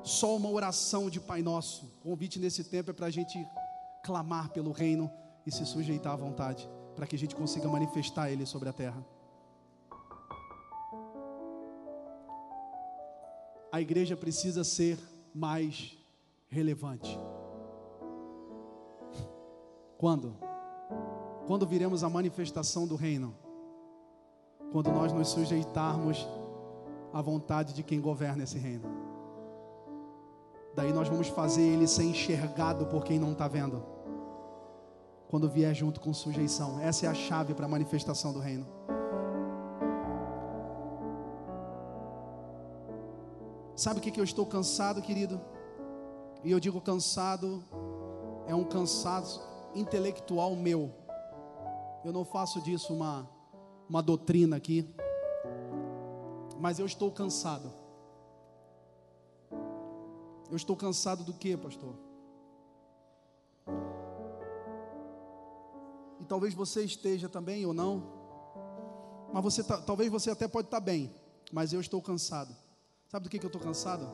só 0.05 0.35
uma 0.35 0.49
oração 0.49 1.09
de 1.09 1.19
Pai 1.19 1.41
Nosso. 1.41 1.85
O 1.85 2.09
convite 2.09 2.39
nesse 2.39 2.63
tempo 2.63 2.91
é 2.91 2.93
para 2.93 3.07
a 3.07 3.09
gente 3.09 3.45
clamar 4.03 4.49
pelo 4.51 4.71
reino 4.71 5.11
e 5.45 5.51
se 5.51 5.65
sujeitar 5.65 6.13
à 6.13 6.15
vontade, 6.15 6.69
para 6.95 7.07
que 7.07 7.15
a 7.15 7.19
gente 7.19 7.35
consiga 7.35 7.67
manifestar 7.67 8.29
Ele 8.29 8.45
sobre 8.45 8.69
a 8.69 8.73
terra. 8.73 9.03
A 13.71 13.81
igreja 13.81 14.15
precisa 14.15 14.63
ser 14.63 14.99
mais 15.33 15.97
relevante. 16.47 17.19
Quando? 19.97 20.37
Quando 21.47 21.65
viremos 21.65 22.03
a 22.03 22.09
manifestação 22.09 22.87
do 22.87 22.95
reino? 22.95 23.35
Quando 24.71 24.91
nós 24.91 25.11
nos 25.11 25.29
sujeitarmos 25.29 26.27
à 27.11 27.21
vontade 27.21 27.73
de 27.73 27.81
quem 27.81 27.99
governa 27.99 28.43
esse 28.43 28.57
reino. 28.57 29.04
Daí 30.75 30.91
nós 30.91 31.07
vamos 31.07 31.29
fazer 31.29 31.61
ele 31.61 31.87
ser 31.87 32.03
enxergado 32.03 32.85
por 32.87 33.05
quem 33.05 33.17
não 33.17 33.31
está 33.31 33.47
vendo. 33.47 33.81
Quando 35.29 35.49
vier 35.49 35.73
junto 35.73 36.01
com 36.01 36.13
sujeição. 36.13 36.79
Essa 36.81 37.05
é 37.05 37.09
a 37.09 37.13
chave 37.13 37.53
para 37.53 37.65
a 37.65 37.69
manifestação 37.69 38.33
do 38.33 38.39
reino. 38.39 38.67
Sabe 43.73 43.99
o 43.99 44.01
que, 44.01 44.11
que 44.11 44.19
eu 44.19 44.23
estou 44.23 44.45
cansado, 44.45 45.01
querido? 45.01 45.39
E 46.43 46.51
eu 46.51 46.59
digo 46.59 46.79
cansado, 46.81 47.63
é 48.45 48.53
um 48.53 48.63
cansaço 48.63 49.41
intelectual 49.73 50.55
meu. 50.55 50.91
Eu 52.03 52.11
não 52.11 52.25
faço 52.25 52.61
disso 52.61 52.93
uma, 52.93 53.29
uma 53.89 54.03
doutrina 54.03 54.57
aqui. 54.57 54.93
Mas 56.59 56.79
eu 56.79 56.85
estou 56.85 57.11
cansado 57.11 57.84
eu 60.49 60.55
estou 60.55 60.75
cansado 60.75 61.23
do 61.23 61.33
que, 61.33 61.55
pastor? 61.57 61.95
E 66.19 66.25
talvez 66.25 66.53
você 66.53 66.83
esteja 66.83 67.27
também 67.27 67.65
ou 67.65 67.73
não. 67.73 68.03
Mas 69.33 69.43
você 69.43 69.63
tá, 69.63 69.81
talvez 69.81 70.09
você 70.09 70.31
até 70.31 70.47
pode 70.47 70.67
estar 70.67 70.79
bem, 70.79 71.13
mas 71.51 71.73
eu 71.73 71.81
estou 71.81 72.01
cansado. 72.01 72.55
Sabe 73.07 73.23
do 73.23 73.29
que, 73.29 73.39
que 73.39 73.45
eu 73.45 73.49
estou 73.49 73.61
cansado? 73.61 74.09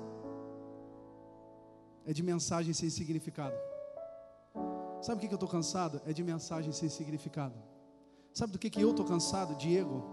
É 2.05 2.13
de 2.13 2.23
mensagem 2.23 2.73
sem 2.73 2.89
significado. 2.89 3.55
Sabe 5.01 5.17
do 5.17 5.21
que, 5.21 5.27
que 5.27 5.33
eu 5.33 5.37
estou 5.37 5.49
cansado? 5.49 6.01
É 6.05 6.13
de 6.13 6.23
mensagem 6.23 6.71
sem 6.71 6.89
significado. 6.89 7.55
Sabe 8.33 8.53
do 8.53 8.59
que, 8.59 8.69
que 8.69 8.81
eu 8.81 8.91
estou 8.91 9.05
cansado, 9.05 9.55
Diego? 9.55 10.03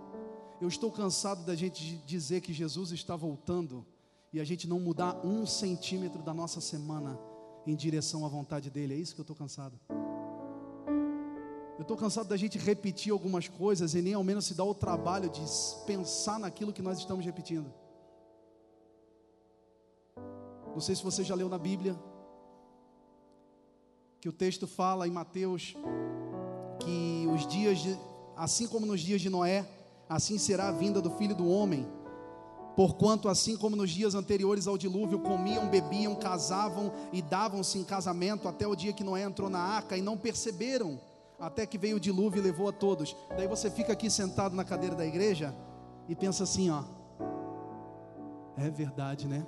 Eu 0.61 0.69
estou 0.69 0.91
cansado 0.91 1.45
da 1.45 1.55
gente 1.55 1.97
dizer 1.99 2.41
que 2.41 2.53
Jesus 2.53 2.91
está 2.91 3.14
voltando 3.14 3.87
e 4.33 4.41
a 4.41 4.45
gente 4.45 4.68
não 4.68 4.79
mudar 4.79 5.24
um 5.24 5.47
centímetro 5.47 6.22
da 6.22 6.35
nossa 6.35 6.61
semana 6.61 7.18
em 7.66 7.74
direção 7.74 8.24
à 8.24 8.29
vontade 8.29 8.70
dele. 8.70 8.95
É 8.95 8.97
isso 8.97 9.14
que 9.14 9.20
eu 9.20 9.24
estou 9.24 9.37
cansado. 9.37 9.79
Eu 11.79 11.83
estou 11.83 11.97
cansado 11.97 12.29
da 12.29 12.37
gente 12.37 12.59
repetir 12.59 13.12
algumas 13.12 13.47
coisas 13.47 13.95
e 13.95 14.03
nem 14.03 14.14
ao 14.14 14.24
menos 14.24 14.47
se 14.47 14.55
dar 14.55 14.64
o 14.64 14.74
trabalho 14.74 15.31
de 15.31 15.41
pensar 15.87 16.39
naquilo 16.41 16.72
que 16.72 16.83
nós 16.83 16.99
estamos 16.99 17.24
repetindo. 17.24 17.72
Não 20.72 20.81
sei 20.81 20.95
se 20.95 21.03
você 21.03 21.22
já 21.22 21.35
leu 21.35 21.49
na 21.49 21.59
Bíblia 21.59 21.99
que 24.20 24.29
o 24.29 24.33
texto 24.33 24.66
fala 24.66 25.07
em 25.07 25.11
Mateus 25.11 25.76
que 26.81 27.26
os 27.33 27.47
dias 27.47 27.79
de, 27.79 27.97
assim 28.37 28.66
como 28.66 28.87
nos 28.87 29.01
dias 29.01 29.20
de 29.20 29.31
Noé, 29.31 29.66
assim 30.09 30.39
será 30.39 30.68
a 30.68 30.72
vinda 30.72 31.01
do 31.01 31.11
Filho 31.11 31.35
do 31.35 31.49
homem. 31.49 31.87
Porquanto, 32.79 33.29
assim 33.29 33.57
como 33.57 33.74
nos 33.74 33.91
dias 33.91 34.14
anteriores 34.14 34.68
ao 34.68 34.79
dilúvio, 34.79 35.18
comiam, 35.18 35.68
bebiam, 35.68 36.14
casavam 36.14 36.93
e 37.12 37.20
davam-se 37.20 37.76
em 37.76 37.83
casamento 37.83 38.47
até 38.47 38.68
o 38.68 38.76
dia 38.76 38.93
que 38.93 39.03
Noé 39.03 39.24
entrou 39.24 39.51
na 39.51 39.59
arca 39.59 39.97
e 39.97 40.01
não 40.01 40.16
perceberam, 40.16 41.01
até 41.41 41.66
que 41.66 41.76
veio 41.76 41.97
o 41.97 42.01
dilúvio 42.01 42.39
e 42.39 42.45
levou 42.45 42.68
a 42.68 42.72
todos. 42.72 43.16
Daí 43.37 43.49
você 43.49 43.68
fica 43.68 43.93
aqui 43.93 44.09
sentado 44.09 44.55
na 44.55 44.62
cadeira 44.62 44.95
da 44.95 45.05
igreja 45.05 45.53
e 46.09 46.14
pensa 46.14 46.45
assim: 46.45 46.70
ó, 46.70 46.85
é 48.57 48.70
verdade, 48.70 49.26
né? 49.26 49.45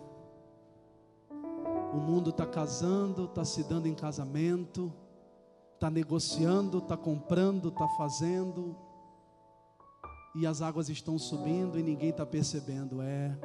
O 1.95 1.99
mundo 1.99 2.31
está 2.31 2.45
casando, 2.45 3.26
está 3.26 3.45
se 3.45 3.62
dando 3.62 3.87
em 3.87 3.95
casamento, 3.95 4.93
está 5.74 5.89
negociando, 5.89 6.78
está 6.78 6.97
comprando, 6.97 7.68
está 7.68 7.87
fazendo 7.97 8.74
e 10.35 10.47
as 10.47 10.62
águas 10.62 10.89
estão 10.89 11.18
subindo 11.18 11.78
e 11.78 11.83
ninguém 11.83 12.11
está 12.11 12.24
percebendo. 12.24 13.03
É, 13.03 13.37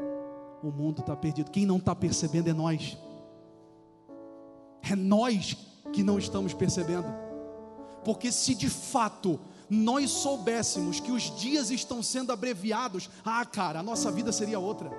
o 0.61 0.71
mundo 0.71 1.01
está 1.01 1.15
perdido. 1.15 1.51
Quem 1.51 1.65
não 1.65 1.77
está 1.77 1.95
percebendo 1.95 2.49
é 2.49 2.53
nós. 2.53 2.97
É 4.81 4.95
nós 4.95 5.57
que 5.91 6.03
não 6.03 6.19
estamos 6.19 6.53
percebendo. 6.53 7.07
Porque 8.03 8.31
se 8.31 8.53
de 8.53 8.69
fato 8.69 9.39
nós 9.67 10.11
soubéssemos 10.11 10.99
que 10.99 11.11
os 11.11 11.23
dias 11.39 11.71
estão 11.71 12.03
sendo 12.03 12.31
abreviados, 12.31 13.09
ah, 13.23 13.43
cara, 13.45 13.79
a 13.79 13.83
nossa 13.83 14.11
vida 14.11 14.31
seria 14.31 14.59
outra. 14.59 14.91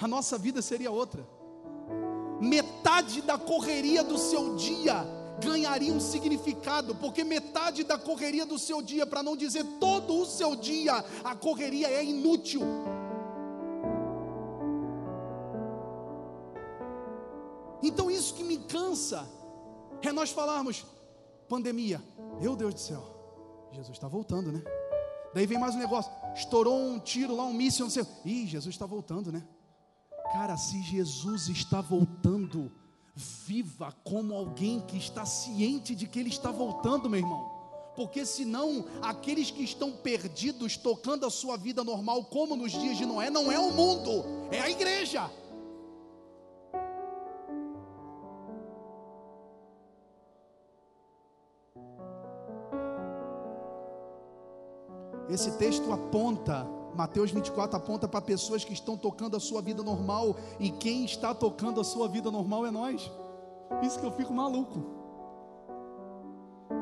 A 0.00 0.08
nossa 0.08 0.36
vida 0.36 0.60
seria 0.60 0.90
outra. 0.90 1.24
Metade 2.40 3.22
da 3.22 3.38
correria 3.38 4.02
do 4.02 4.18
seu 4.18 4.56
dia 4.56 5.21
ganharia 5.40 5.92
um 5.92 6.00
significado, 6.00 6.94
porque 6.94 7.24
metade 7.24 7.84
da 7.84 7.98
correria 7.98 8.44
do 8.44 8.58
seu 8.58 8.82
dia, 8.82 9.06
para 9.06 9.22
não 9.22 9.36
dizer 9.36 9.64
todo 9.80 10.14
o 10.14 10.26
seu 10.26 10.54
dia, 10.56 11.04
a 11.24 11.34
correria 11.34 11.88
é 11.88 12.04
inútil. 12.04 12.62
Então 17.82 18.10
isso 18.10 18.34
que 18.34 18.44
me 18.44 18.58
cansa 18.58 19.28
é 20.02 20.12
nós 20.12 20.30
falarmos 20.30 20.84
pandemia. 21.48 22.02
Meu 22.40 22.54
Deus 22.54 22.74
do 22.74 22.80
céu, 22.80 23.02
Jesus 23.72 23.96
está 23.96 24.08
voltando, 24.08 24.52
né? 24.52 24.62
Daí 25.34 25.46
vem 25.46 25.58
mais 25.58 25.74
um 25.74 25.78
negócio, 25.78 26.12
estourou 26.34 26.78
um 26.78 26.98
tiro 26.98 27.34
lá, 27.34 27.44
um 27.44 27.52
míssil, 27.52 27.86
não 27.86 27.90
sei. 27.90 28.06
Ih, 28.24 28.46
Jesus 28.46 28.74
está 28.74 28.86
voltando, 28.86 29.32
né? 29.32 29.42
Cara, 30.32 30.56
se 30.56 30.80
Jesus 30.82 31.48
está 31.48 31.80
voltando, 31.80 32.70
Viva 33.14 33.94
como 34.04 34.34
alguém 34.34 34.80
que 34.80 34.96
está 34.96 35.26
ciente 35.26 35.94
de 35.94 36.06
que 36.06 36.18
ele 36.18 36.30
está 36.30 36.50
voltando, 36.50 37.10
meu 37.10 37.20
irmão. 37.20 37.50
Porque 37.94 38.24
senão, 38.24 38.86
aqueles 39.02 39.50
que 39.50 39.62
estão 39.62 39.92
perdidos, 39.92 40.76
tocando 40.76 41.26
a 41.26 41.30
sua 41.30 41.58
vida 41.58 41.84
normal, 41.84 42.24
como 42.24 42.56
nos 42.56 42.72
dias 42.72 42.96
de 42.96 43.04
Noé, 43.04 43.28
não 43.28 43.52
é 43.52 43.58
o 43.58 43.70
mundo, 43.70 44.24
é 44.50 44.60
a 44.60 44.70
igreja. 44.70 45.30
Esse 55.28 55.52
texto 55.52 55.92
aponta 55.92 56.66
Mateus 56.94 57.30
24 57.30 57.76
aponta 57.76 58.06
para 58.06 58.20
pessoas 58.20 58.64
que 58.64 58.72
estão 58.72 58.96
tocando 58.96 59.36
a 59.36 59.40
sua 59.40 59.62
vida 59.62 59.82
normal, 59.82 60.36
e 60.60 60.70
quem 60.70 61.04
está 61.04 61.34
tocando 61.34 61.80
a 61.80 61.84
sua 61.84 62.08
vida 62.08 62.30
normal 62.30 62.66
é 62.66 62.70
nós. 62.70 63.10
Isso 63.82 63.98
que 63.98 64.06
eu 64.06 64.12
fico 64.12 64.32
maluco. 64.32 65.02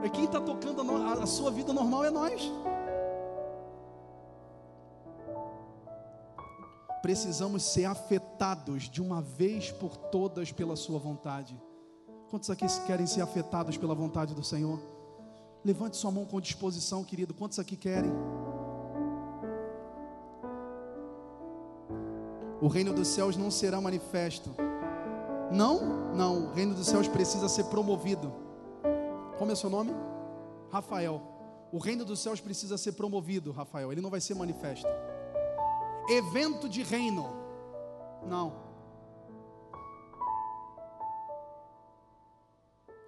É 0.02 0.08
quem 0.08 0.24
está 0.24 0.40
tocando 0.40 0.80
a, 0.80 1.12
a 1.14 1.26
sua 1.26 1.50
vida 1.50 1.72
normal 1.72 2.04
é 2.04 2.10
nós. 2.10 2.50
Precisamos 7.02 7.62
ser 7.62 7.86
afetados 7.86 8.88
de 8.88 9.00
uma 9.00 9.22
vez 9.22 9.72
por 9.72 9.96
todas 9.96 10.52
pela 10.52 10.76
Sua 10.76 10.98
vontade. 10.98 11.60
Quantos 12.28 12.50
aqui 12.50 12.66
querem 12.86 13.06
ser 13.06 13.22
afetados 13.22 13.76
pela 13.76 13.94
vontade 13.94 14.34
do 14.34 14.44
Senhor? 14.44 14.78
Levante 15.64 15.96
sua 15.96 16.10
mão 16.10 16.24
com 16.24 16.40
disposição, 16.40 17.02
querido. 17.02 17.34
Quantos 17.34 17.58
aqui 17.58 17.76
querem? 17.76 18.12
O 22.60 22.68
reino 22.68 22.92
dos 22.92 23.08
céus 23.08 23.36
não 23.36 23.50
será 23.50 23.80
manifesto. 23.80 24.54
Não, 25.50 26.14
não. 26.14 26.46
O 26.46 26.52
reino 26.52 26.74
dos 26.74 26.86
céus 26.86 27.08
precisa 27.08 27.48
ser 27.48 27.64
promovido. 27.64 28.32
Como 29.38 29.50
é 29.50 29.54
seu 29.54 29.70
nome? 29.70 29.92
Rafael. 30.70 31.22
O 31.72 31.78
reino 31.78 32.04
dos 32.04 32.20
céus 32.20 32.40
precisa 32.40 32.76
ser 32.76 32.92
promovido, 32.92 33.50
Rafael. 33.50 33.90
Ele 33.90 34.00
não 34.00 34.10
vai 34.10 34.20
ser 34.20 34.34
manifesto. 34.34 34.88
Evento 36.08 36.68
de 36.68 36.82
reino. 36.82 37.30
Não. 38.26 38.52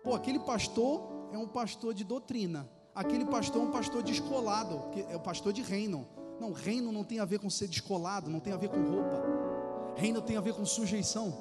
Pô, 0.03 0.14
aquele 0.14 0.38
pastor 0.38 1.03
é 1.32 1.36
um 1.38 1.46
pastor 1.46 1.92
de 1.92 2.05
doutrina. 2.05 2.68
Aquele 2.94 3.24
pastor 3.24 3.62
é 3.62 3.64
um 3.64 3.70
pastor 3.70 4.03
descolado, 4.03 4.90
que 4.92 5.03
é 5.03 5.16
o 5.16 5.20
pastor 5.20 5.53
de 5.53 5.62
reino. 5.62 6.07
Não, 6.40 6.53
reino 6.53 6.90
não 6.90 7.05
tem 7.05 7.20
a 7.20 7.24
ver 7.24 7.38
com 7.38 7.48
ser 7.48 7.68
descolado, 7.68 8.30
não 8.30 8.40
tem 8.40 8.53
a 8.53 8.57
ver 8.57 8.68
com 8.68 8.80
roupa. 8.82 9.32
Reino 9.97 10.20
tem 10.20 10.36
a 10.36 10.40
ver 10.40 10.55
com 10.55 10.64
sujeição. 10.64 11.32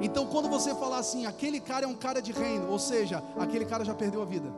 Então, 0.00 0.26
quando 0.26 0.48
você 0.48 0.74
falar 0.74 0.98
assim, 0.98 1.26
aquele 1.26 1.60
cara 1.60 1.84
é 1.84 1.88
um 1.88 1.94
cara 1.94 2.20
de 2.22 2.32
reino, 2.32 2.70
ou 2.70 2.78
seja, 2.78 3.22
aquele 3.38 3.64
cara 3.64 3.84
já 3.84 3.94
perdeu 3.94 4.22
a 4.22 4.24
vida. 4.24 4.50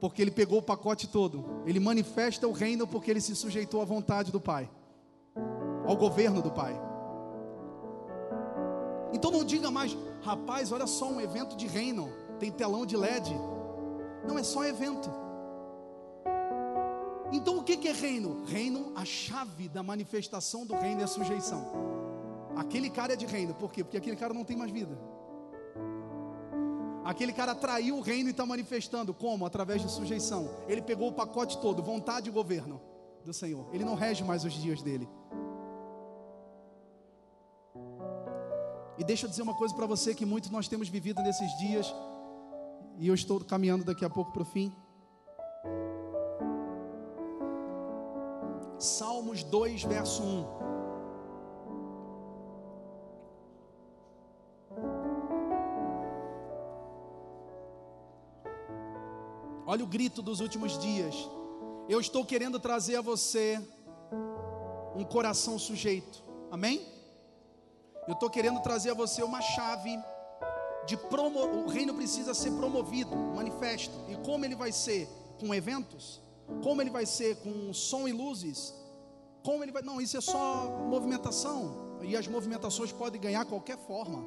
Porque 0.00 0.20
ele 0.20 0.30
pegou 0.30 0.58
o 0.58 0.62
pacote 0.62 1.06
todo. 1.06 1.62
Ele 1.64 1.78
manifesta 1.78 2.46
o 2.46 2.52
reino 2.52 2.86
porque 2.86 3.10
ele 3.10 3.20
se 3.20 3.34
sujeitou 3.36 3.80
à 3.80 3.84
vontade 3.84 4.32
do 4.32 4.40
Pai, 4.40 4.68
ao 5.86 5.96
governo 5.96 6.42
do 6.42 6.50
Pai. 6.50 6.78
Então 9.12 9.30
não 9.30 9.44
diga 9.44 9.70
mais, 9.70 9.96
rapaz, 10.22 10.72
olha 10.72 10.86
só 10.86 11.08
um 11.08 11.20
evento 11.20 11.56
de 11.56 11.68
reino 11.68 12.24
tem 12.38 12.50
telão 12.50 12.84
de 12.84 12.96
LED. 12.96 13.34
Não 14.26 14.38
é 14.38 14.42
só 14.42 14.64
evento. 14.64 15.10
Então 17.34 17.58
o 17.58 17.64
que 17.64 17.88
é 17.88 17.92
reino? 17.92 18.44
Reino, 18.44 18.92
a 18.94 19.04
chave 19.04 19.68
da 19.68 19.82
manifestação 19.82 20.64
do 20.64 20.76
reino 20.76 21.00
é 21.00 21.04
a 21.04 21.08
sujeição. 21.08 21.66
Aquele 22.54 22.88
cara 22.88 23.14
é 23.14 23.16
de 23.16 23.26
reino, 23.26 23.52
por 23.52 23.72
quê? 23.72 23.82
Porque 23.82 23.96
aquele 23.96 24.14
cara 24.14 24.32
não 24.32 24.44
tem 24.44 24.56
mais 24.56 24.70
vida. 24.70 24.96
Aquele 27.04 27.32
cara 27.32 27.52
traiu 27.52 27.98
o 27.98 28.00
reino 28.00 28.28
e 28.28 28.30
está 28.30 28.46
manifestando 28.46 29.12
como? 29.12 29.44
Através 29.44 29.82
de 29.82 29.90
sujeição. 29.90 30.48
Ele 30.68 30.80
pegou 30.80 31.08
o 31.08 31.12
pacote 31.12 31.58
todo, 31.58 31.82
vontade 31.82 32.28
e 32.28 32.32
governo 32.32 32.80
do 33.24 33.34
Senhor. 33.34 33.66
Ele 33.72 33.84
não 33.84 33.96
rege 33.96 34.22
mais 34.22 34.44
os 34.44 34.52
dias 34.52 34.80
dele. 34.80 35.08
E 38.96 39.02
deixa 39.02 39.26
eu 39.26 39.30
dizer 39.30 39.42
uma 39.42 39.56
coisa 39.56 39.74
para 39.74 39.86
você 39.86 40.14
que 40.14 40.24
muito 40.24 40.52
nós 40.52 40.68
temos 40.68 40.88
vivido 40.88 41.20
nesses 41.20 41.50
dias 41.58 41.92
e 42.96 43.08
eu 43.08 43.14
estou 43.14 43.40
caminhando 43.44 43.84
daqui 43.84 44.04
a 44.04 44.08
pouco 44.08 44.30
para 44.30 44.42
o 44.42 44.44
fim. 44.44 44.72
Salmos 48.84 49.42
2, 49.42 49.82
verso 49.84 50.22
1. 50.22 50.46
Olha 59.66 59.82
o 59.82 59.86
grito 59.86 60.20
dos 60.20 60.40
últimos 60.40 60.78
dias. 60.78 61.14
Eu 61.88 61.98
estou 61.98 62.24
querendo 62.24 62.60
trazer 62.60 62.96
a 62.96 63.00
você 63.00 63.60
um 64.94 65.04
coração 65.04 65.58
sujeito. 65.58 66.22
Amém? 66.50 66.86
Eu 68.06 68.12
estou 68.14 68.28
querendo 68.28 68.60
trazer 68.60 68.90
a 68.90 68.94
você 68.94 69.22
uma 69.22 69.40
chave 69.40 69.98
de 70.86 70.96
promo, 70.96 71.40
o 71.40 71.66
reino 71.66 71.94
precisa 71.94 72.34
ser 72.34 72.50
promovido, 72.52 73.16
manifesto. 73.16 73.94
E 74.08 74.16
como 74.16 74.44
ele 74.44 74.54
vai 74.54 74.70
ser? 74.70 75.08
Com 75.40 75.54
eventos? 75.54 76.23
Como 76.62 76.80
ele 76.80 76.90
vai 76.90 77.06
ser? 77.06 77.36
Com 77.36 77.72
som 77.72 78.06
e 78.06 78.12
luzes? 78.12 78.74
Como 79.42 79.62
ele 79.62 79.72
vai? 79.72 79.82
Não, 79.82 80.00
isso 80.00 80.16
é 80.16 80.20
só 80.20 80.70
movimentação. 80.88 81.98
E 82.02 82.16
as 82.16 82.26
movimentações 82.26 82.92
podem 82.92 83.20
ganhar 83.20 83.44
qualquer 83.44 83.78
forma. 83.78 84.26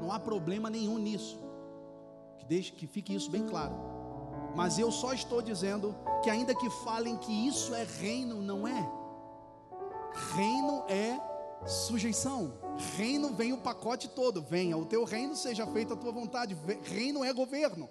Não 0.00 0.12
há 0.12 0.18
problema 0.18 0.68
nenhum 0.68 0.98
nisso. 0.98 1.38
Que 2.38 2.44
deixe 2.46 2.72
que 2.72 2.86
fique 2.86 3.14
isso 3.14 3.30
bem 3.30 3.46
claro. 3.46 3.74
Mas 4.54 4.78
eu 4.78 4.90
só 4.90 5.12
estou 5.12 5.42
dizendo 5.42 5.94
que 6.22 6.30
ainda 6.30 6.54
que 6.54 6.70
falem 6.70 7.16
que 7.16 7.32
isso 7.46 7.74
é 7.74 7.84
reino, 7.84 8.40
não 8.40 8.66
é. 8.66 8.90
Reino 10.34 10.84
é 10.88 11.18
sujeição. 11.66 12.54
Reino 12.96 13.34
vem 13.34 13.52
o 13.52 13.58
pacote 13.58 14.08
todo. 14.08 14.42
Venha 14.42 14.76
o 14.76 14.84
teu 14.84 15.04
reino, 15.04 15.34
seja 15.34 15.66
feita 15.66 15.94
a 15.94 15.96
tua 15.96 16.12
vontade. 16.12 16.56
Reino 16.82 17.24
é 17.24 17.32
governo. 17.32 17.88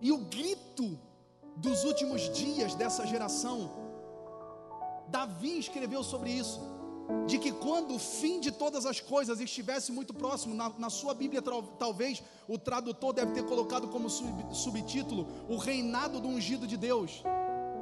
E 0.00 0.12
o 0.12 0.18
grito 0.18 0.98
dos 1.56 1.84
últimos 1.84 2.32
dias 2.32 2.74
dessa 2.74 3.06
geração, 3.06 3.70
Davi 5.08 5.58
escreveu 5.58 6.02
sobre 6.02 6.30
isso. 6.30 6.60
De 7.26 7.38
que 7.38 7.50
quando 7.50 7.94
o 7.94 7.98
fim 7.98 8.38
de 8.38 8.52
todas 8.52 8.84
as 8.84 9.00
coisas 9.00 9.40
estivesse 9.40 9.90
muito 9.90 10.12
próximo, 10.12 10.54
na, 10.54 10.68
na 10.78 10.90
sua 10.90 11.14
Bíblia, 11.14 11.40
talvez 11.78 12.22
o 12.46 12.58
tradutor 12.58 13.14
deve 13.14 13.32
ter 13.32 13.44
colocado 13.44 13.88
como 13.88 14.10
sub, 14.10 14.54
subtítulo: 14.54 15.26
O 15.48 15.56
reinado 15.56 16.20
do 16.20 16.28
ungido 16.28 16.66
de 16.66 16.76
Deus. 16.76 17.22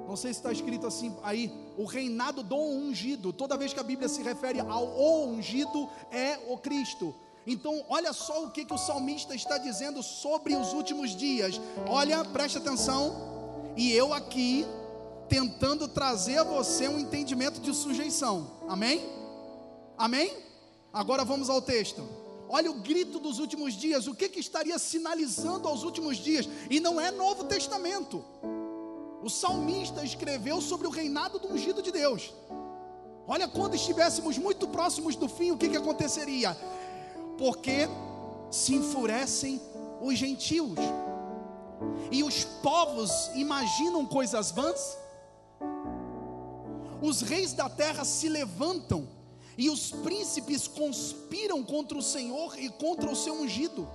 Não 0.06 0.14
sei 0.14 0.32
se 0.32 0.38
está 0.38 0.52
escrito 0.52 0.86
assim 0.86 1.16
aí, 1.24 1.52
o 1.76 1.84
reinado 1.84 2.44
do 2.44 2.56
ungido. 2.56 3.32
Toda 3.32 3.56
vez 3.56 3.72
que 3.72 3.80
a 3.80 3.82
Bíblia 3.82 4.08
se 4.08 4.22
refere 4.22 4.60
ao 4.60 5.26
ungido, 5.26 5.88
é 6.12 6.38
o 6.48 6.56
Cristo. 6.56 7.12
Então, 7.46 7.84
olha 7.88 8.12
só 8.12 8.44
o 8.44 8.50
que, 8.50 8.64
que 8.64 8.74
o 8.74 8.78
salmista 8.78 9.34
está 9.34 9.56
dizendo 9.56 10.02
sobre 10.02 10.56
os 10.56 10.72
últimos 10.72 11.14
dias. 11.14 11.60
Olha, 11.88 12.24
preste 12.24 12.58
atenção. 12.58 13.72
E 13.76 13.92
eu 13.92 14.12
aqui, 14.12 14.66
tentando 15.28 15.86
trazer 15.86 16.38
a 16.38 16.44
você 16.44 16.88
um 16.88 16.98
entendimento 16.98 17.60
de 17.60 17.72
sujeição. 17.72 18.50
Amém? 18.68 19.00
Amém? 19.96 20.36
Agora 20.92 21.24
vamos 21.24 21.48
ao 21.48 21.62
texto. 21.62 22.02
Olha 22.48 22.70
o 22.70 22.80
grito 22.80 23.20
dos 23.20 23.38
últimos 23.38 23.74
dias. 23.74 24.08
O 24.08 24.14
que, 24.14 24.28
que 24.28 24.40
estaria 24.40 24.78
sinalizando 24.78 25.68
aos 25.68 25.84
últimos 25.84 26.16
dias? 26.16 26.48
E 26.68 26.80
não 26.80 27.00
é 27.00 27.10
Novo 27.12 27.44
Testamento. 27.44 28.24
O 29.22 29.28
salmista 29.28 30.04
escreveu 30.04 30.60
sobre 30.60 30.86
o 30.86 30.90
reinado 30.90 31.38
do 31.38 31.52
ungido 31.52 31.80
de 31.82 31.92
Deus. 31.92 32.32
Olha, 33.28 33.48
quando 33.48 33.74
estivéssemos 33.74 34.38
muito 34.38 34.68
próximos 34.68 35.16
do 35.16 35.28
fim, 35.28 35.50
o 35.50 35.56
que, 35.56 35.68
que 35.68 35.76
aconteceria? 35.76 36.56
Porque 37.38 37.88
se 38.50 38.74
enfurecem 38.74 39.60
os 40.00 40.16
gentios, 40.16 40.78
e 42.10 42.22
os 42.22 42.44
povos 42.62 43.30
imaginam 43.34 44.06
coisas 44.06 44.50
vãs, 44.50 44.96
os 47.02 47.20
reis 47.20 47.52
da 47.52 47.68
terra 47.68 48.04
se 48.04 48.28
levantam, 48.28 49.06
e 49.58 49.70
os 49.70 49.90
príncipes 49.90 50.68
conspiram 50.68 51.62
contra 51.62 51.96
o 51.96 52.02
Senhor 52.02 52.58
e 52.58 52.68
contra 52.68 53.10
o 53.10 53.16
seu 53.16 53.34
ungido. 53.34 53.88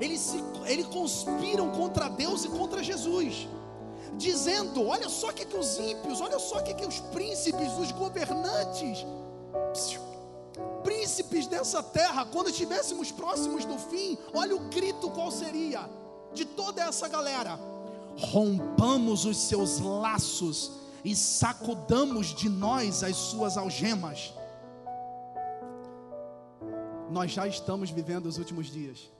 Eles, 0.00 0.20
se, 0.20 0.42
eles 0.64 0.86
conspiram 0.86 1.70
contra 1.70 2.08
Deus 2.08 2.44
e 2.44 2.48
contra 2.48 2.82
Jesus 2.82 3.46
dizendo: 4.16 4.86
olha 4.86 5.08
só 5.08 5.28
o 5.28 5.32
que, 5.32 5.44
que 5.44 5.56
os 5.56 5.78
ímpios, 5.78 6.20
olha 6.20 6.38
só 6.38 6.58
o 6.58 6.62
que, 6.62 6.74
que 6.74 6.86
os 6.86 7.00
príncipes, 7.00 7.72
os 7.78 7.92
governantes, 7.92 9.04
príncipes 11.00 11.46
dessa 11.46 11.82
terra, 11.82 12.26
quando 12.26 12.50
estivéssemos 12.50 13.10
próximos 13.10 13.64
do 13.64 13.78
fim, 13.78 14.18
olha 14.34 14.54
o 14.54 14.68
grito 14.68 15.10
qual 15.10 15.30
seria 15.30 15.88
de 16.34 16.44
toda 16.44 16.82
essa 16.82 17.08
galera: 17.08 17.58
rompamos 18.18 19.24
os 19.24 19.38
seus 19.38 19.80
laços 19.80 20.72
e 21.02 21.16
sacudamos 21.16 22.34
de 22.34 22.50
nós 22.50 23.02
as 23.02 23.16
suas 23.16 23.56
algemas. 23.56 24.34
Nós 27.10 27.30
já 27.30 27.46
estamos 27.46 27.90
vivendo 27.90 28.26
os 28.26 28.36
últimos 28.36 28.66
dias 28.66 29.10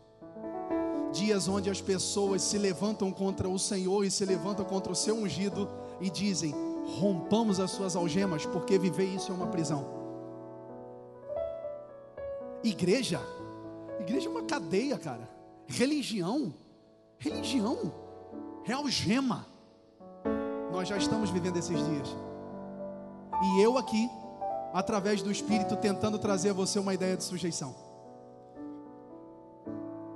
dias 1.13 1.49
onde 1.49 1.69
as 1.69 1.81
pessoas 1.81 2.41
se 2.41 2.57
levantam 2.57 3.11
contra 3.11 3.49
o 3.49 3.59
Senhor 3.59 4.05
e 4.05 4.11
se 4.13 4.25
levantam 4.25 4.65
contra 4.65 4.93
o 4.93 4.95
seu 4.95 5.17
ungido 5.17 5.69
e 6.01 6.09
dizem: 6.09 6.55
rompamos 7.01 7.59
as 7.59 7.71
suas 7.73 7.97
algemas, 7.97 8.47
porque 8.47 8.79
viver 8.79 9.07
isso 9.07 9.33
é 9.33 9.35
uma 9.35 9.49
prisão. 9.49 10.00
Igreja, 12.63 13.21
igreja 14.01 14.29
é 14.29 14.31
uma 14.31 14.43
cadeia, 14.43 14.99
cara. 14.99 15.29
Religião, 15.67 16.53
religião 17.19 17.93
é 18.67 18.73
algema. 18.73 19.47
Nós 20.71 20.89
já 20.89 20.97
estamos 20.97 21.31
vivendo 21.31 21.57
esses 21.57 21.79
dias. 21.79 22.09
E 23.43 23.63
eu 23.63 23.79
aqui, 23.79 24.09
através 24.73 25.23
do 25.23 25.31
Espírito, 25.31 25.77
tentando 25.77 26.19
trazer 26.19 26.51
a 26.51 26.55
você 26.55 26.79
uma 26.79 26.95
ideia 26.95 27.17
de 27.17 27.25
sujeição. 27.25 27.75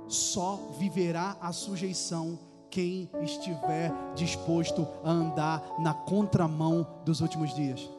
só 0.07 0.59
viverá 0.77 1.35
a 1.41 1.51
sujeição 1.51 2.37
quem 2.69 3.09
estiver 3.21 3.91
disposto 4.15 4.87
a 5.03 5.09
andar 5.09 5.63
na 5.79 5.93
contramão 5.93 6.85
dos 7.05 7.21
últimos 7.21 7.53
dias. 7.55 7.89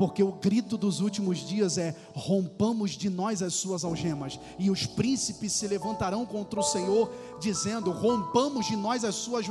Porque 0.00 0.22
o 0.22 0.32
grito 0.32 0.78
dos 0.78 1.00
últimos 1.00 1.40
dias 1.40 1.76
é: 1.76 1.94
rompamos 2.14 2.92
de 2.92 3.10
nós 3.10 3.42
as 3.42 3.52
suas 3.52 3.84
algemas, 3.84 4.40
e 4.58 4.70
os 4.70 4.86
príncipes 4.86 5.52
se 5.52 5.68
levantarão 5.68 6.24
contra 6.24 6.58
o 6.58 6.62
Senhor, 6.62 7.12
dizendo: 7.38 7.90
rompamos 7.90 8.66
de 8.66 8.76
nós 8.76 9.04
as 9.04 9.14
suas 9.14 9.44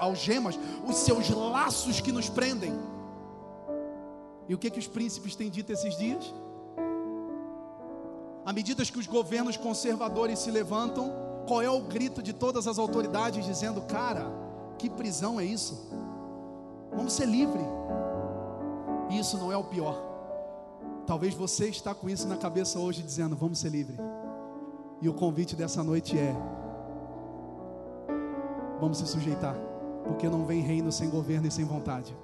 algemas, 0.00 0.58
os 0.84 0.96
seus 0.96 1.30
laços 1.30 2.00
que 2.00 2.10
nos 2.10 2.28
prendem. 2.28 2.72
E 4.48 4.54
o 4.56 4.58
que, 4.58 4.70
que 4.70 4.80
os 4.80 4.88
príncipes 4.88 5.36
têm 5.36 5.48
dito 5.48 5.72
esses 5.72 5.96
dias? 5.96 6.34
À 8.44 8.52
medida 8.52 8.84
que 8.84 8.98
os 8.98 9.06
governos 9.06 9.56
conservadores 9.56 10.40
se 10.40 10.50
levantam, 10.50 11.12
qual 11.46 11.62
é 11.62 11.70
o 11.70 11.80
grito 11.80 12.20
de 12.20 12.32
todas 12.32 12.66
as 12.66 12.76
autoridades 12.76 13.46
dizendo: 13.46 13.80
cara, 13.82 14.26
que 14.80 14.90
prisão 14.90 15.38
é 15.38 15.44
isso? 15.44 15.88
Vamos 16.90 17.12
ser 17.12 17.26
livres. 17.28 17.82
Isso 19.18 19.36
não 19.36 19.52
é 19.52 19.56
o 19.56 19.64
pior. 19.64 20.00
Talvez 21.06 21.34
você 21.34 21.68
está 21.68 21.94
com 21.94 22.08
isso 22.08 22.26
na 22.26 22.36
cabeça 22.36 22.78
hoje 22.78 23.02
dizendo: 23.02 23.36
vamos 23.36 23.58
ser 23.58 23.68
livres. 23.68 23.98
E 25.02 25.08
o 25.08 25.12
convite 25.12 25.54
dessa 25.54 25.84
noite 25.84 26.18
é: 26.18 26.34
vamos 28.80 28.98
se 28.98 29.06
sujeitar, 29.06 29.54
porque 30.04 30.28
não 30.28 30.46
vem 30.46 30.62
reino 30.62 30.90
sem 30.90 31.10
governo 31.10 31.46
e 31.46 31.50
sem 31.50 31.64
vontade. 31.64 32.16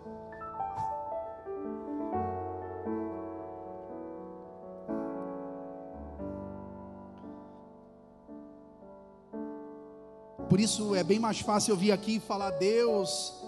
Por 10.48 10.58
isso 10.58 10.94
é 10.94 11.04
bem 11.04 11.18
mais 11.18 11.40
fácil 11.40 11.72
eu 11.72 11.76
vir 11.76 11.92
aqui 11.92 12.16
e 12.16 12.20
falar, 12.20 12.50
Deus, 12.52 13.44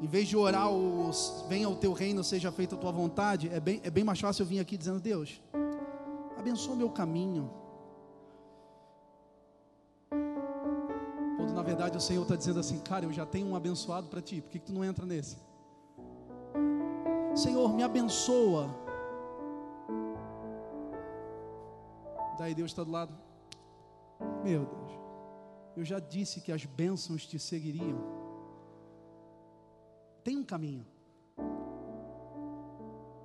em 0.00 0.06
vez 0.06 0.26
de 0.28 0.36
orar, 0.36 0.70
os, 0.70 1.44
venha 1.48 1.68
o 1.68 1.76
teu 1.76 1.92
reino, 1.92 2.24
seja 2.24 2.50
feita 2.50 2.74
a 2.74 2.78
tua 2.78 2.90
vontade, 2.90 3.48
é 3.50 3.60
bem, 3.60 3.80
é 3.84 3.90
bem 3.90 4.02
mais 4.02 4.18
fácil 4.18 4.42
eu 4.42 4.46
vir 4.46 4.58
aqui 4.58 4.76
dizendo, 4.76 4.98
Deus, 4.98 5.40
abençoa 6.38 6.74
o 6.74 6.76
meu 6.76 6.88
caminho. 6.88 7.50
Quando 11.36 11.52
na 11.52 11.62
verdade 11.62 11.98
o 11.98 12.00
Senhor 12.00 12.22
está 12.22 12.34
dizendo 12.34 12.58
assim, 12.60 12.78
cara, 12.78 13.04
eu 13.04 13.12
já 13.12 13.26
tenho 13.26 13.46
um 13.46 13.54
abençoado 13.54 14.08
para 14.08 14.22
ti, 14.22 14.40
por 14.40 14.50
que, 14.50 14.58
que 14.58 14.66
tu 14.66 14.72
não 14.72 14.82
entra 14.82 15.04
nesse? 15.04 15.36
Senhor, 17.34 17.72
me 17.74 17.82
abençoa. 17.82 18.74
Daí 22.38 22.54
Deus 22.54 22.70
está 22.70 22.82
do 22.82 22.90
lado. 22.90 23.14
Meu 24.42 24.64
Deus. 24.64 24.92
Eu 25.76 25.84
já 25.84 25.98
disse 25.98 26.40
que 26.40 26.50
as 26.50 26.64
bênçãos 26.64 27.26
te 27.26 27.38
seguiriam. 27.38 28.19
Tem 30.22 30.36
um 30.36 30.44
caminho. 30.44 30.86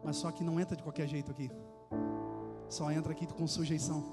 Mas 0.04 0.18
só 0.18 0.32
que 0.32 0.44
não 0.44 0.60
entra 0.60 0.76
de 0.76 0.84
qualquer 0.84 1.08
jeito 1.08 1.32
aqui. 1.32 1.50
Só 2.70 2.92
entra 2.92 3.12
aqui 3.12 3.26
com 3.28 3.48
sujeição. 3.48 4.04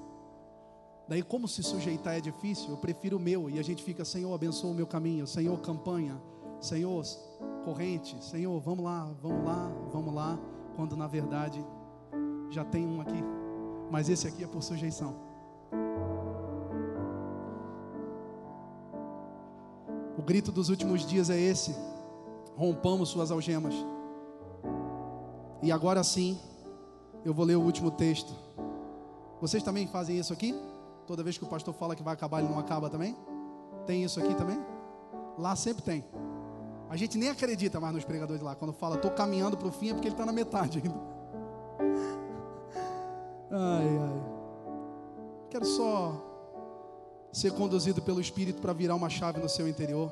Daí, 1.07 1.21
como 1.21 1.47
se 1.47 1.61
sujeitar 1.61 2.15
é 2.15 2.21
difícil, 2.21 2.71
eu 2.71 2.77
prefiro 2.77 3.17
o 3.17 3.19
meu. 3.19 3.49
E 3.49 3.59
a 3.59 3.63
gente 3.63 3.83
fica, 3.83 4.05
Senhor, 4.05 4.33
abençoa 4.33 4.71
o 4.71 4.73
meu 4.73 4.87
caminho. 4.87 5.27
Senhor, 5.27 5.59
campanha. 5.59 6.19
Senhor, 6.59 7.03
corrente. 7.63 8.23
Senhor, 8.23 8.59
vamos 8.59 8.85
lá, 8.85 9.11
vamos 9.21 9.45
lá, 9.45 9.71
vamos 9.91 10.13
lá. 10.13 10.39
Quando 10.75 10.95
na 10.95 11.07
verdade 11.07 11.63
já 12.49 12.63
tem 12.63 12.87
um 12.87 13.01
aqui. 13.01 13.23
Mas 13.91 14.09
esse 14.09 14.27
aqui 14.27 14.43
é 14.43 14.47
por 14.47 14.63
sujeição. 14.63 15.15
O 20.17 20.21
grito 20.21 20.51
dos 20.51 20.69
últimos 20.69 21.05
dias 21.05 21.29
é 21.29 21.39
esse: 21.39 21.75
rompamos 22.55 23.09
suas 23.09 23.31
algemas. 23.31 23.73
E 25.61 25.71
agora 25.71 26.03
sim, 26.03 26.37
eu 27.23 27.33
vou 27.33 27.45
ler 27.45 27.55
o 27.55 27.61
último 27.61 27.91
texto. 27.91 28.33
Vocês 29.39 29.63
também 29.63 29.87
fazem 29.87 30.17
isso 30.17 30.33
aqui? 30.33 30.53
Toda 31.05 31.23
vez 31.23 31.37
que 31.37 31.43
o 31.43 31.47
pastor 31.47 31.73
fala 31.73 31.95
que 31.95 32.03
vai 32.03 32.13
acabar, 32.13 32.39
ele 32.39 32.49
não 32.49 32.59
acaba 32.59 32.89
também? 32.89 33.15
Tem 33.85 34.03
isso 34.03 34.19
aqui 34.19 34.33
também? 34.35 34.59
Lá 35.37 35.55
sempre 35.55 35.83
tem. 35.83 36.05
A 36.89 36.95
gente 36.95 37.17
nem 37.17 37.29
acredita 37.29 37.79
mais 37.79 37.93
nos 37.93 38.05
pregadores 38.05 38.41
lá. 38.41 38.55
Quando 38.55 38.73
fala, 38.73 38.95
estou 38.95 39.11
caminhando 39.11 39.57
para 39.57 39.67
o 39.67 39.71
fim, 39.71 39.89
é 39.89 39.93
porque 39.93 40.07
ele 40.07 40.13
está 40.13 40.25
na 40.25 40.31
metade 40.31 40.81
ainda. 40.83 40.99
Ai, 43.55 43.97
ai. 43.99 44.23
Quero 45.51 45.63
só 45.63 46.33
ser 47.31 47.51
conduzido 47.51 48.01
pelo 48.01 48.19
Espírito 48.19 48.59
para 48.59 48.73
virar 48.73 48.95
uma 48.95 49.09
chave 49.09 49.39
no 49.39 49.47
seu 49.47 49.67
interior 49.67 50.11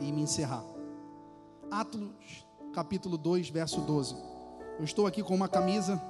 e 0.00 0.12
me 0.12 0.20
encerrar. 0.20 0.62
Atos, 1.74 2.46
capítulo 2.72 3.18
2, 3.18 3.50
verso 3.50 3.80
12. 3.80 4.14
Eu 4.78 4.84
estou 4.84 5.08
aqui 5.08 5.24
com 5.24 5.34
uma 5.34 5.48
camisa 5.48 6.00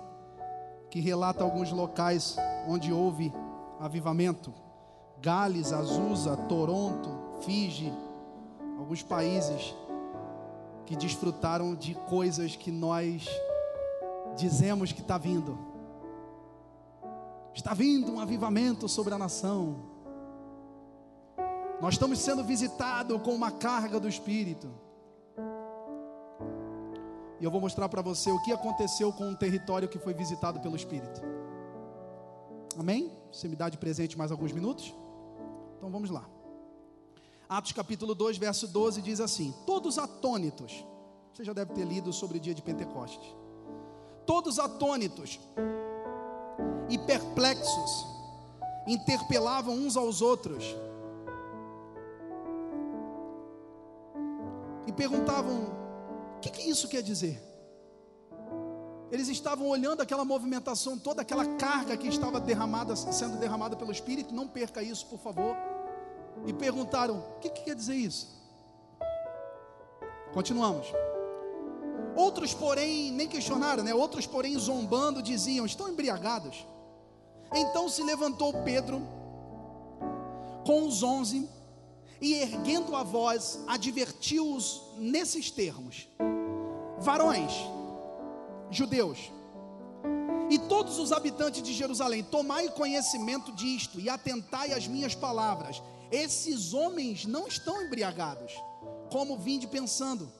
que 0.90 1.00
relata 1.00 1.42
alguns 1.42 1.72
locais 1.72 2.36
onde 2.68 2.92
houve 2.92 3.32
avivamento. 3.80 4.52
Gales, 5.22 5.72
Azusa, 5.72 6.36
Toronto, 6.36 7.40
Fiji, 7.46 7.90
alguns 8.78 9.02
países 9.02 9.74
que 10.84 10.94
desfrutaram 10.94 11.74
de 11.74 11.94
coisas 11.94 12.54
que 12.54 12.70
nós 12.70 13.26
dizemos 14.36 14.92
que 14.92 15.00
está 15.00 15.16
vindo 15.16 15.58
Está 17.54 17.72
vindo 17.72 18.12
um 18.12 18.20
avivamento 18.20 18.86
sobre 18.86 19.14
a 19.14 19.18
nação. 19.18 19.76
Nós 21.80 21.94
estamos 21.94 22.18
sendo 22.18 22.44
visitados 22.44 23.22
com 23.22 23.32
uma 23.34 23.50
carga 23.50 23.98
do 23.98 24.08
Espírito. 24.08 24.83
E 27.44 27.46
eu 27.46 27.50
vou 27.50 27.60
mostrar 27.60 27.90
para 27.90 28.00
você 28.00 28.30
o 28.30 28.40
que 28.40 28.50
aconteceu 28.50 29.12
com 29.12 29.28
um 29.28 29.34
território 29.34 29.86
que 29.86 29.98
foi 29.98 30.14
visitado 30.14 30.60
pelo 30.60 30.74
Espírito. 30.74 31.20
Amém? 32.78 33.12
Você 33.30 33.46
me 33.48 33.54
dá 33.54 33.68
de 33.68 33.76
presente 33.76 34.16
mais 34.16 34.32
alguns 34.32 34.50
minutos? 34.50 34.94
Então 35.76 35.90
vamos 35.90 36.08
lá. 36.08 36.24
Atos 37.46 37.72
capítulo 37.72 38.14
2, 38.14 38.38
verso 38.38 38.66
12 38.66 39.02
diz 39.02 39.20
assim: 39.20 39.52
Todos 39.66 39.98
atônitos. 39.98 40.86
Você 41.34 41.44
já 41.44 41.52
deve 41.52 41.74
ter 41.74 41.84
lido 41.84 42.14
sobre 42.14 42.38
o 42.38 42.40
dia 42.40 42.54
de 42.54 42.62
Pentecostes. 42.62 43.36
Todos 44.24 44.58
atônitos 44.58 45.38
e 46.88 46.96
perplexos, 46.96 48.06
interpelavam 48.86 49.74
uns 49.74 49.98
aos 49.98 50.22
outros 50.22 50.74
e 54.86 54.92
perguntavam: 54.94 55.83
que, 56.44 56.50
que 56.50 56.68
isso 56.68 56.88
quer 56.88 57.02
dizer? 57.02 57.42
Eles 59.10 59.28
estavam 59.28 59.68
olhando 59.68 60.00
aquela 60.02 60.24
movimentação, 60.24 60.98
toda 60.98 61.22
aquela 61.22 61.46
carga 61.56 61.96
que 61.96 62.08
estava 62.08 62.40
derramada, 62.40 62.96
sendo 62.96 63.38
derramada 63.38 63.76
pelo 63.76 63.92
Espírito, 63.92 64.34
não 64.34 64.48
perca 64.48 64.82
isso, 64.82 65.06
por 65.06 65.18
favor. 65.18 65.56
E 66.46 66.52
perguntaram: 66.52 67.18
o 67.18 67.38
que, 67.40 67.48
que 67.48 67.62
quer 67.62 67.74
dizer 67.74 67.94
isso? 67.94 68.28
Continuamos. 70.32 70.86
Outros, 72.16 72.52
porém, 72.52 73.10
nem 73.12 73.28
questionaram, 73.28 73.82
né? 73.82 73.94
Outros, 73.94 74.26
porém, 74.26 74.58
zombando, 74.58 75.22
diziam: 75.22 75.64
estão 75.64 75.88
embriagados. 75.88 76.66
Então 77.54 77.88
se 77.88 78.02
levantou 78.02 78.52
Pedro 78.64 79.00
com 80.66 80.86
os 80.88 81.02
onze 81.02 81.48
e, 82.20 82.34
erguendo 82.34 82.96
a 82.96 83.02
voz, 83.02 83.60
advertiu-os 83.66 84.82
nesses 84.98 85.50
termos: 85.50 86.08
Varões, 87.04 87.52
judeus, 88.70 89.30
e 90.48 90.58
todos 90.58 90.98
os 90.98 91.12
habitantes 91.12 91.62
de 91.62 91.74
Jerusalém, 91.74 92.22
tomai 92.22 92.66
conhecimento 92.70 93.52
disto 93.52 94.00
e 94.00 94.08
atentai 94.08 94.72
às 94.72 94.86
minhas 94.86 95.14
palavras. 95.14 95.82
Esses 96.10 96.72
homens 96.72 97.26
não 97.26 97.46
estão 97.46 97.82
embriagados, 97.82 98.52
como 99.12 99.36
vinde 99.36 99.66
pensando, 99.66 100.32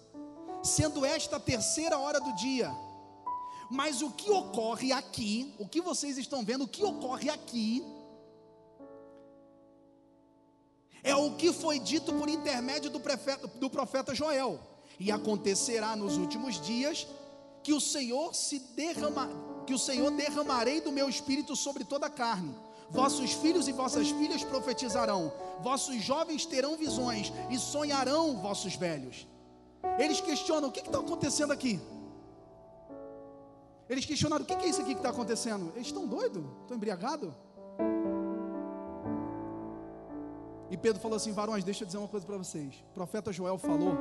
sendo 0.63 1.05
esta 1.05 1.37
a 1.37 1.41
terceira 1.41 1.99
hora 1.99 2.19
do 2.19 2.35
dia. 2.35 2.75
Mas 3.71 4.01
o 4.01 4.11
que 4.11 4.31
ocorre 4.31 4.91
aqui, 4.91 5.55
o 5.59 5.69
que 5.69 5.83
vocês 5.83 6.17
estão 6.17 6.43
vendo, 6.43 6.65
o 6.65 6.69
que 6.69 6.83
ocorre 6.83 7.29
aqui, 7.29 7.85
é 11.03 11.15
o 11.15 11.37
que 11.37 11.53
foi 11.53 11.79
dito 11.79 12.11
por 12.15 12.27
intermédio 12.31 12.89
do 12.89 13.03
do 13.59 13.69
profeta 13.69 14.15
Joel. 14.15 14.74
E 14.99 15.11
acontecerá 15.11 15.97
nos 15.97 16.17
últimos 16.17 16.61
dias 16.61 17.07
que 17.63 17.73
o 17.73 17.81
Senhor 17.81 18.35
se 18.35 18.59
derrama, 18.77 19.29
que 19.67 19.75
o 19.75 19.79
Senhor 19.79 20.11
derramarei 20.11 20.81
do 20.81 20.93
meu 20.93 21.09
espírito 21.09 21.57
sobre 21.57 21.85
toda 21.85 22.07
a 22.07 22.11
carne. 22.11 22.55
Vossos 22.91 23.33
filhos 23.33 23.67
e 23.67 23.73
vossas 23.73 24.11
filhas 24.11 24.45
profetizarão, 24.45 25.33
vossos 25.63 26.03
jovens 26.03 26.45
terão 26.45 26.77
visões 26.77 27.33
e 27.51 27.59
sonharão 27.59 28.37
vossos 28.37 28.77
velhos. 28.77 29.27
Eles 29.99 30.21
questionam: 30.21 30.69
o 30.69 30.73
que 30.73 30.81
está 30.81 30.99
acontecendo 30.99 31.53
aqui? 31.53 31.81
Eles 33.89 34.05
questionaram: 34.05 34.45
o 34.45 34.47
que 34.47 34.53
é 34.53 34.69
isso 34.69 34.81
aqui 34.81 34.93
que 34.93 35.01
está 35.01 35.11
acontecendo? 35.11 35.73
Eles 35.75 35.89
estão 35.89 36.07
doidos? 36.07 36.45
Estão 36.63 36.77
embriagados? 36.77 37.33
Pedro 40.85 41.01
falou 41.01 41.17
assim: 41.17 41.33
varões, 41.33 41.65
deixa 41.65 41.83
eu 41.83 41.87
dizer 41.87 41.97
uma 41.97 42.09
coisa 42.09 42.27
para 42.27 42.37
vocês. 42.37 42.85
O 42.91 42.93
profeta 42.93 43.33
Joel 43.33 43.57
falou 43.57 43.97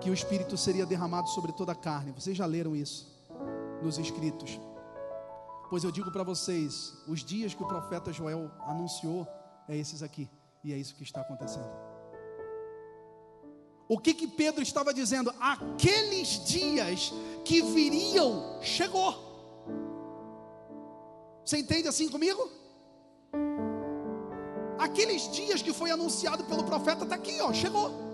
que 0.00 0.10
o 0.10 0.14
Espírito 0.14 0.56
seria 0.56 0.86
derramado 0.86 1.28
sobre 1.28 1.52
toda 1.52 1.72
a 1.72 1.74
carne. 1.74 2.12
Vocês 2.12 2.36
já 2.36 2.46
leram 2.46 2.74
isso 2.74 3.06
nos 3.82 3.98
escritos. 3.98 4.58
Pois 5.68 5.84
eu 5.84 5.90
digo 5.90 6.10
para 6.10 6.22
vocês: 6.22 6.94
os 7.06 7.24
dias 7.24 7.54
que 7.54 7.62
o 7.62 7.66
profeta 7.66 8.12
Joel 8.12 8.50
anunciou 8.66 9.26
é 9.68 9.76
esses 9.76 10.02
aqui, 10.02 10.28
e 10.64 10.72
é 10.72 10.76
isso 10.76 10.94
que 10.94 11.02
está 11.02 11.20
acontecendo. 11.20 11.70
O 13.88 13.98
que 13.98 14.12
que 14.12 14.28
Pedro 14.28 14.62
estava 14.62 14.92
dizendo? 14.92 15.32
Aqueles 15.40 16.44
dias 16.44 17.12
que 17.44 17.62
viriam, 17.62 18.58
chegou. 18.60 19.26
Você 21.44 21.56
entende 21.56 21.88
assim 21.88 22.08
comigo? 22.10 22.50
Aqueles 24.78 25.32
dias 25.32 25.62
que 25.62 25.72
foi 25.72 25.90
anunciado 25.90 26.44
pelo 26.44 26.64
profeta 26.64 27.04
está 27.04 27.14
aqui, 27.16 27.40
ó, 27.40 27.52
chegou. 27.52 28.07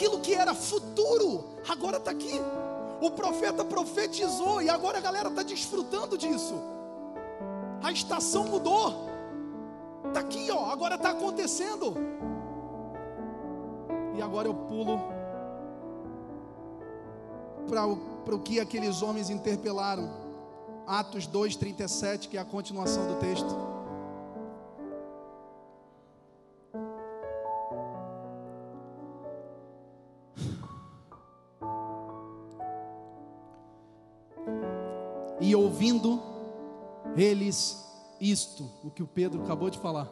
Aquilo 0.00 0.20
que 0.20 0.32
era 0.34 0.54
futuro, 0.54 1.44
agora 1.68 1.98
está 1.98 2.10
aqui. 2.10 2.40
O 3.02 3.10
profeta 3.10 3.62
profetizou 3.62 4.62
e 4.62 4.70
agora 4.70 4.96
a 4.96 5.00
galera 5.00 5.28
está 5.28 5.42
desfrutando 5.42 6.16
disso. 6.16 6.54
A 7.82 7.92
estação 7.92 8.44
mudou. 8.44 9.10
Está 10.08 10.20
aqui, 10.20 10.50
ó, 10.50 10.70
agora 10.70 10.94
está 10.94 11.10
acontecendo. 11.10 11.94
E 14.16 14.22
agora 14.22 14.48
eu 14.48 14.54
pulo 14.54 14.98
para 17.68 18.34
o 18.34 18.40
que 18.40 18.58
aqueles 18.58 19.02
homens 19.02 19.28
interpelaram. 19.28 20.10
Atos 20.86 21.28
2,37, 21.28 22.28
que 22.28 22.38
é 22.38 22.40
a 22.40 22.44
continuação 22.44 23.06
do 23.06 23.16
texto. 23.16 23.69
Eles 37.20 37.84
isto, 38.20 38.70
o 38.82 38.90
que 38.90 39.02
o 39.02 39.06
Pedro 39.06 39.42
acabou 39.42 39.70
de 39.70 39.78
falar. 39.78 40.08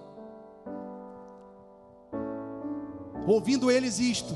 Ouvindo 3.26 3.70
eles 3.70 3.98
isto, 3.98 4.34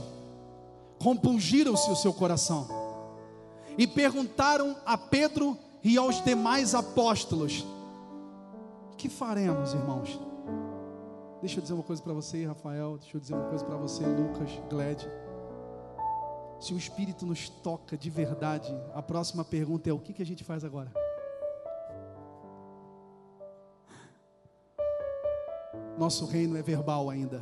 compungiram-se 0.99 1.91
o 1.91 1.97
seu 1.97 2.13
coração 2.13 2.69
e 3.79 3.87
perguntaram 3.87 4.77
a 4.85 4.99
Pedro 4.99 5.57
e 5.83 5.97
aos 5.97 6.23
demais 6.23 6.75
apóstolos: 6.75 7.65
Que 8.97 9.09
faremos, 9.09 9.73
irmãos? 9.73 10.21
Deixa 11.41 11.59
eu 11.59 11.63
dizer 11.63 11.75
uma 11.75 11.83
coisa 11.83 12.03
para 12.03 12.13
você, 12.13 12.47
Rafael. 12.47 12.99
Deixa 12.99 13.17
eu 13.17 13.21
dizer 13.21 13.35
uma 13.35 13.49
coisa 13.49 13.65
para 13.65 13.77
você, 13.77 14.05
Lucas, 14.05 14.51
Gled. 14.71 15.09
Se 16.61 16.73
o 16.73 16.79
Espírito 16.79 17.27
nos 17.27 17.49
toca 17.49 17.97
de 17.97 18.09
verdade, 18.09 18.73
a 18.95 19.03
próxima 19.03 19.45
pergunta 19.45 19.89
é: 19.89 19.93
o 19.93 19.99
que, 19.99 20.13
que 20.13 20.23
a 20.23 20.27
gente 20.27 20.45
faz 20.45 20.65
agora? 20.65 21.02
Nosso 26.03 26.27
reino 26.27 26.57
é 26.57 26.63
verbal 26.63 27.09
ainda. 27.09 27.41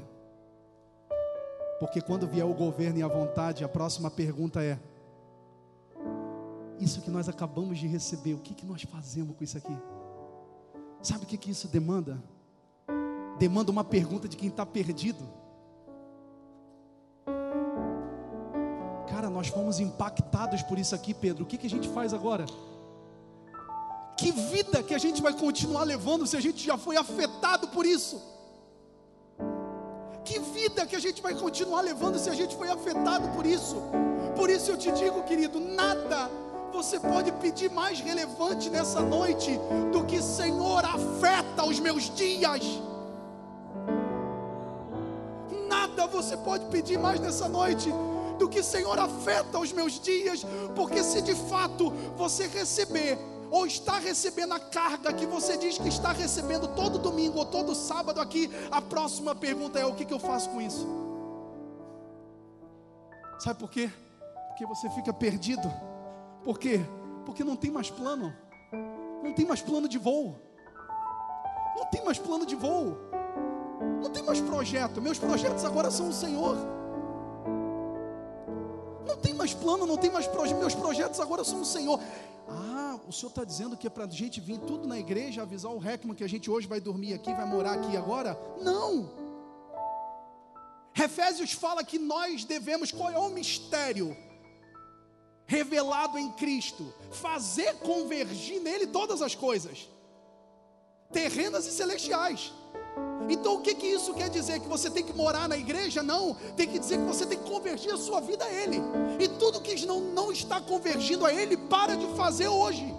Porque 1.79 1.99
quando 2.03 2.27
vier 2.27 2.45
o 2.45 2.53
governo 2.53 2.99
e 2.99 3.03
a 3.03 3.09
vontade, 3.09 3.65
a 3.65 3.69
próxima 3.69 4.11
pergunta 4.11 4.63
é: 4.63 4.79
Isso 6.79 7.01
que 7.01 7.11
nós 7.11 7.27
acabamos 7.27 7.79
de 7.79 7.87
receber, 7.87 8.35
o 8.35 8.39
que, 8.39 8.53
que 8.53 8.67
nós 8.67 8.83
fazemos 8.83 9.35
com 9.35 9.43
isso 9.43 9.57
aqui? 9.57 9.75
Sabe 11.01 11.25
o 11.25 11.27
que, 11.27 11.39
que 11.39 11.51
isso 11.51 11.69
demanda? 11.69 12.23
Demanda 13.39 13.71
uma 13.73 13.83
pergunta 13.83 14.29
de 14.29 14.37
quem 14.37 14.51
está 14.51 14.67
perdido. 14.67 15.25
nós 19.31 19.49
fomos 19.49 19.81
impactados 19.81 20.61
por 20.65 20.79
isso 20.79 20.95
aqui, 20.95 21.15
Pedro. 21.15 21.45
O 21.45 21.47
que, 21.47 21.57
que 21.57 21.67
a 21.67 21.71
gente 21.71 21.89
faz 21.89 22.13
agora? 22.13 22.45
Que 24.19 24.33
vida 24.33 24.83
que 24.83 24.93
a 24.93 24.99
gente 24.99 25.23
vai 25.23 25.33
continuar 25.33 25.85
levando 25.85 26.27
se 26.27 26.37
a 26.37 26.41
gente 26.41 26.63
já 26.63 26.77
foi 26.77 26.99
afetado 26.99 27.69
por 27.69 27.87
isso? 27.87 28.21
Que 30.71 30.75
vida 30.75 30.87
que 30.87 30.95
a 30.95 31.01
gente 31.01 31.21
vai 31.21 31.35
continuar 31.35 31.81
levando 31.81 32.17
se 32.17 32.31
a 32.31 32.35
gente 32.35 32.55
foi 32.57 32.69
afetado 32.69 33.29
por 33.31 33.45
isso? 33.45 33.83
Por 34.37 34.49
isso 34.49 34.71
eu 34.71 34.77
te 34.77 34.93
digo, 34.93 35.25
querido, 35.25 35.59
nada 35.59 36.31
você 36.73 37.01
pode 37.01 37.33
pedir 37.33 37.69
mais 37.71 37.99
relevante 37.99 38.71
nessa 38.71 39.01
noite 39.01 39.59
do 39.91 40.05
que 40.05 40.23
Senhor 40.23 40.85
afeta 40.85 41.65
os 41.65 41.81
meus 41.81 42.15
dias. 42.15 42.63
Nada 45.69 46.07
você 46.07 46.37
pode 46.37 46.67
pedir 46.67 46.99
mais 46.99 47.19
nessa 47.19 47.49
noite 47.49 47.93
do 48.39 48.49
que, 48.49 48.63
Senhor, 48.63 48.99
afeta 48.99 49.59
os 49.59 49.73
meus 49.73 50.01
dias, 50.01 50.47
porque 50.77 51.03
se 51.03 51.21
de 51.21 51.35
fato 51.35 51.91
você 52.17 52.47
receber 52.47 53.19
ou 53.51 53.67
está 53.67 53.99
recebendo 53.99 54.53
a 54.55 54.61
carga 54.61 55.13
que 55.13 55.27
você 55.27 55.57
diz 55.57 55.77
que 55.77 55.89
está 55.89 56.13
recebendo 56.13 56.69
todo 56.69 56.99
domingo 56.99 57.39
ou 57.39 57.45
todo 57.45 57.75
sábado 57.75 58.21
aqui, 58.21 58.51
a 58.71 58.81
próxima 58.81 59.35
pergunta 59.35 59.79
é: 59.79 59.85
o 59.85 59.95
que, 59.95 60.05
que 60.05 60.15
eu 60.15 60.21
faço 60.21 60.49
com 60.51 60.61
isso? 60.61 60.87
Sabe 63.41 63.59
por 63.59 63.71
quê? 63.71 63.91
Porque 64.49 64.67
você 64.67 64.89
fica 64.91 65.13
perdido. 65.13 65.71
Por 66.45 66.59
quê? 66.59 66.81
Porque 67.27 67.43
não 67.43 67.57
tem 67.57 67.71
mais 67.71 67.91
plano, 67.91 68.35
não 69.23 69.33
tem 69.33 69.47
mais 69.47 69.61
plano 69.61 69.89
de 69.89 69.99
voo, 69.99 70.37
não 71.77 71.87
tem 71.87 72.05
mais 72.05 72.19
plano 72.19 72.47
de 72.47 72.55
voo, 72.55 72.97
não 74.01 74.11
tem 74.11 74.23
mais 74.23 74.41
projeto. 74.41 75.03
Meus 75.03 75.19
projetos 75.19 75.65
agora 75.65 75.91
são 75.91 76.09
o 76.09 76.13
Senhor 76.13 76.80
tem 79.21 79.35
mais 79.35 79.55
plano, 79.55 79.87
não 79.87 79.97
tem 79.97 80.11
mais 80.11 80.27
projeto. 80.27 80.59
Meus 80.59 80.75
projetos 80.75 81.21
agora 81.21 81.45
são 81.45 81.61
o 81.61 81.65
Senhor. 81.65 82.01
Ah, 82.49 82.99
o 83.07 83.13
Senhor 83.13 83.29
está 83.29 83.45
dizendo 83.45 83.77
que 83.77 83.87
é 83.87 83.91
para 83.91 84.05
a 84.05 84.09
gente 84.09 84.41
vir 84.41 84.59
tudo 84.59 84.89
na 84.89 84.99
igreja, 84.99 85.43
avisar 85.43 85.73
o 85.73 85.79
Recmo 85.79 86.15
que 86.15 86.25
a 86.25 86.29
gente 86.29 86.51
hoje 86.51 86.67
vai 86.67 86.81
dormir 86.81 87.15
aqui, 87.15 87.33
vai 87.33 87.47
morar 87.47 87.75
aqui 87.75 87.97
agora? 87.97 88.39
Não. 88.61 89.11
Efésios 90.95 91.53
fala 91.53 91.85
que 91.85 91.99
nós 91.99 92.45
devemos, 92.45 92.91
qual 92.91 93.11
é 93.11 93.19
o 93.19 93.31
mistério? 93.31 94.17
Revelado 95.47 96.19
em 96.19 96.31
Cristo, 96.33 96.93
fazer 97.11 97.75
convergir 97.79 98.61
nele 98.61 98.87
todas 98.87 99.21
as 99.23 99.35
coisas, 99.35 99.89
terrenas 101.13 101.67
e 101.67 101.73
celestiais. 101.73 102.53
Então 103.31 103.55
o 103.55 103.61
que, 103.61 103.75
que 103.77 103.87
isso 103.87 104.13
quer 104.13 104.29
dizer? 104.29 104.59
Que 104.59 104.67
você 104.67 104.91
tem 104.91 105.05
que 105.05 105.13
morar 105.13 105.49
na 105.49 105.57
igreja? 105.57 106.03
Não, 106.03 106.35
tem 106.57 106.67
que 106.67 106.81
dizer 106.81 106.99
que 106.99 107.05
você 107.05 107.25
tem 107.25 107.39
que 107.39 107.49
convergir 107.49 107.95
a 107.95 107.97
sua 107.97 108.21
vida 108.21 108.45
a 108.45 108.53
Ele. 108.53 108.83
E 109.21 109.29
tudo 109.29 109.61
que 109.61 109.87
não, 109.87 110.01
não 110.01 110.33
está 110.33 110.61
convergindo 110.61 111.25
a 111.25 111.33
Ele, 111.33 111.57
para 111.57 111.97
de 111.97 112.07
fazer 112.17 112.49
hoje. 112.49 112.93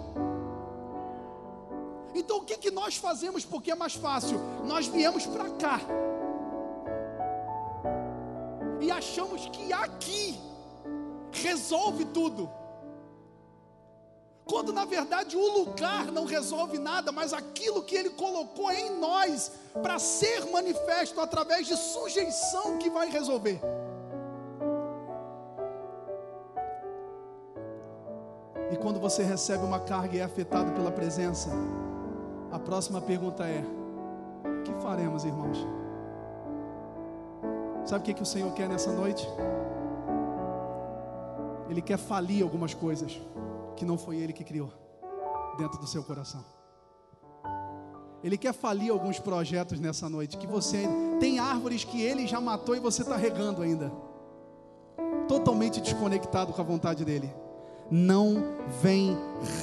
Então 2.14 2.38
o 2.38 2.44
que, 2.44 2.56
que 2.56 2.70
nós 2.70 2.96
fazemos? 2.96 3.44
Porque 3.44 3.70
é 3.70 3.74
mais 3.74 3.94
fácil. 3.94 4.40
Nós 4.64 4.86
viemos 4.86 5.26
para 5.26 5.50
cá. 5.50 5.80
E 8.80 8.90
achamos 8.90 9.48
que 9.52 9.70
aqui 9.72 10.40
resolve 11.30 12.06
tudo. 12.06 12.50
Quando 14.44 14.72
na 14.72 14.84
verdade 14.84 15.36
o 15.36 15.58
lugar 15.58 16.10
não 16.10 16.24
resolve 16.24 16.78
nada, 16.78 17.12
mas 17.12 17.32
aquilo 17.32 17.82
que 17.82 17.94
Ele 17.94 18.10
colocou 18.10 18.70
em 18.70 18.98
nós 18.98 19.52
para 19.82 19.98
ser 19.98 20.46
manifesto 20.50 21.20
através 21.20 21.66
de 21.66 21.76
sujeição 21.76 22.76
que 22.78 22.90
vai 22.90 23.08
resolver. 23.08 23.60
E 28.70 28.76
quando 28.76 28.98
você 28.98 29.22
recebe 29.22 29.64
uma 29.64 29.80
carga 29.80 30.16
e 30.16 30.20
é 30.20 30.24
afetado 30.24 30.72
pela 30.72 30.90
presença, 30.90 31.50
a 32.50 32.58
próxima 32.58 33.00
pergunta 33.00 33.44
é: 33.44 33.62
o 34.44 34.62
que 34.62 34.72
faremos, 34.82 35.24
irmãos? 35.24 35.58
Sabe 37.84 38.02
o 38.02 38.04
que, 38.04 38.14
que 38.14 38.22
o 38.22 38.26
Senhor 38.26 38.52
quer 38.54 38.68
nessa 38.68 38.90
noite? 38.92 39.28
Ele 41.68 41.82
quer 41.82 41.96
falir 41.96 42.42
algumas 42.42 42.74
coisas 42.74 43.20
que 43.76 43.84
não 43.84 43.98
foi 43.98 44.16
Ele 44.16 44.32
que 44.32 44.44
criou 44.44 44.72
dentro 45.58 45.78
do 45.78 45.86
seu 45.86 46.02
coração. 46.02 46.44
Ele 48.22 48.38
quer 48.38 48.52
falir 48.52 48.92
alguns 48.92 49.18
projetos 49.18 49.80
nessa 49.80 50.08
noite. 50.08 50.36
Que 50.36 50.46
você 50.46 50.88
tem 51.18 51.38
árvores 51.38 51.84
que 51.84 52.00
Ele 52.00 52.26
já 52.26 52.40
matou 52.40 52.76
e 52.76 52.80
você 52.80 53.02
está 53.02 53.16
regando 53.16 53.62
ainda, 53.62 53.92
totalmente 55.26 55.80
desconectado 55.80 56.52
com 56.52 56.60
a 56.60 56.64
vontade 56.64 57.04
dEle. 57.04 57.32
Não 57.90 58.36
vem 58.80 59.16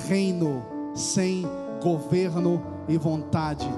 reino 0.07 0.63
sem 0.93 1.45
governo 1.81 2.61
e 2.87 2.97
vontade. 2.97 3.69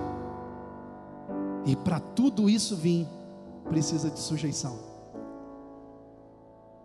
E 1.65 1.75
para 1.75 1.99
tudo 1.99 2.49
isso 2.49 2.75
vir, 2.75 3.07
precisa 3.69 4.09
de 4.09 4.19
sujeição. 4.19 4.90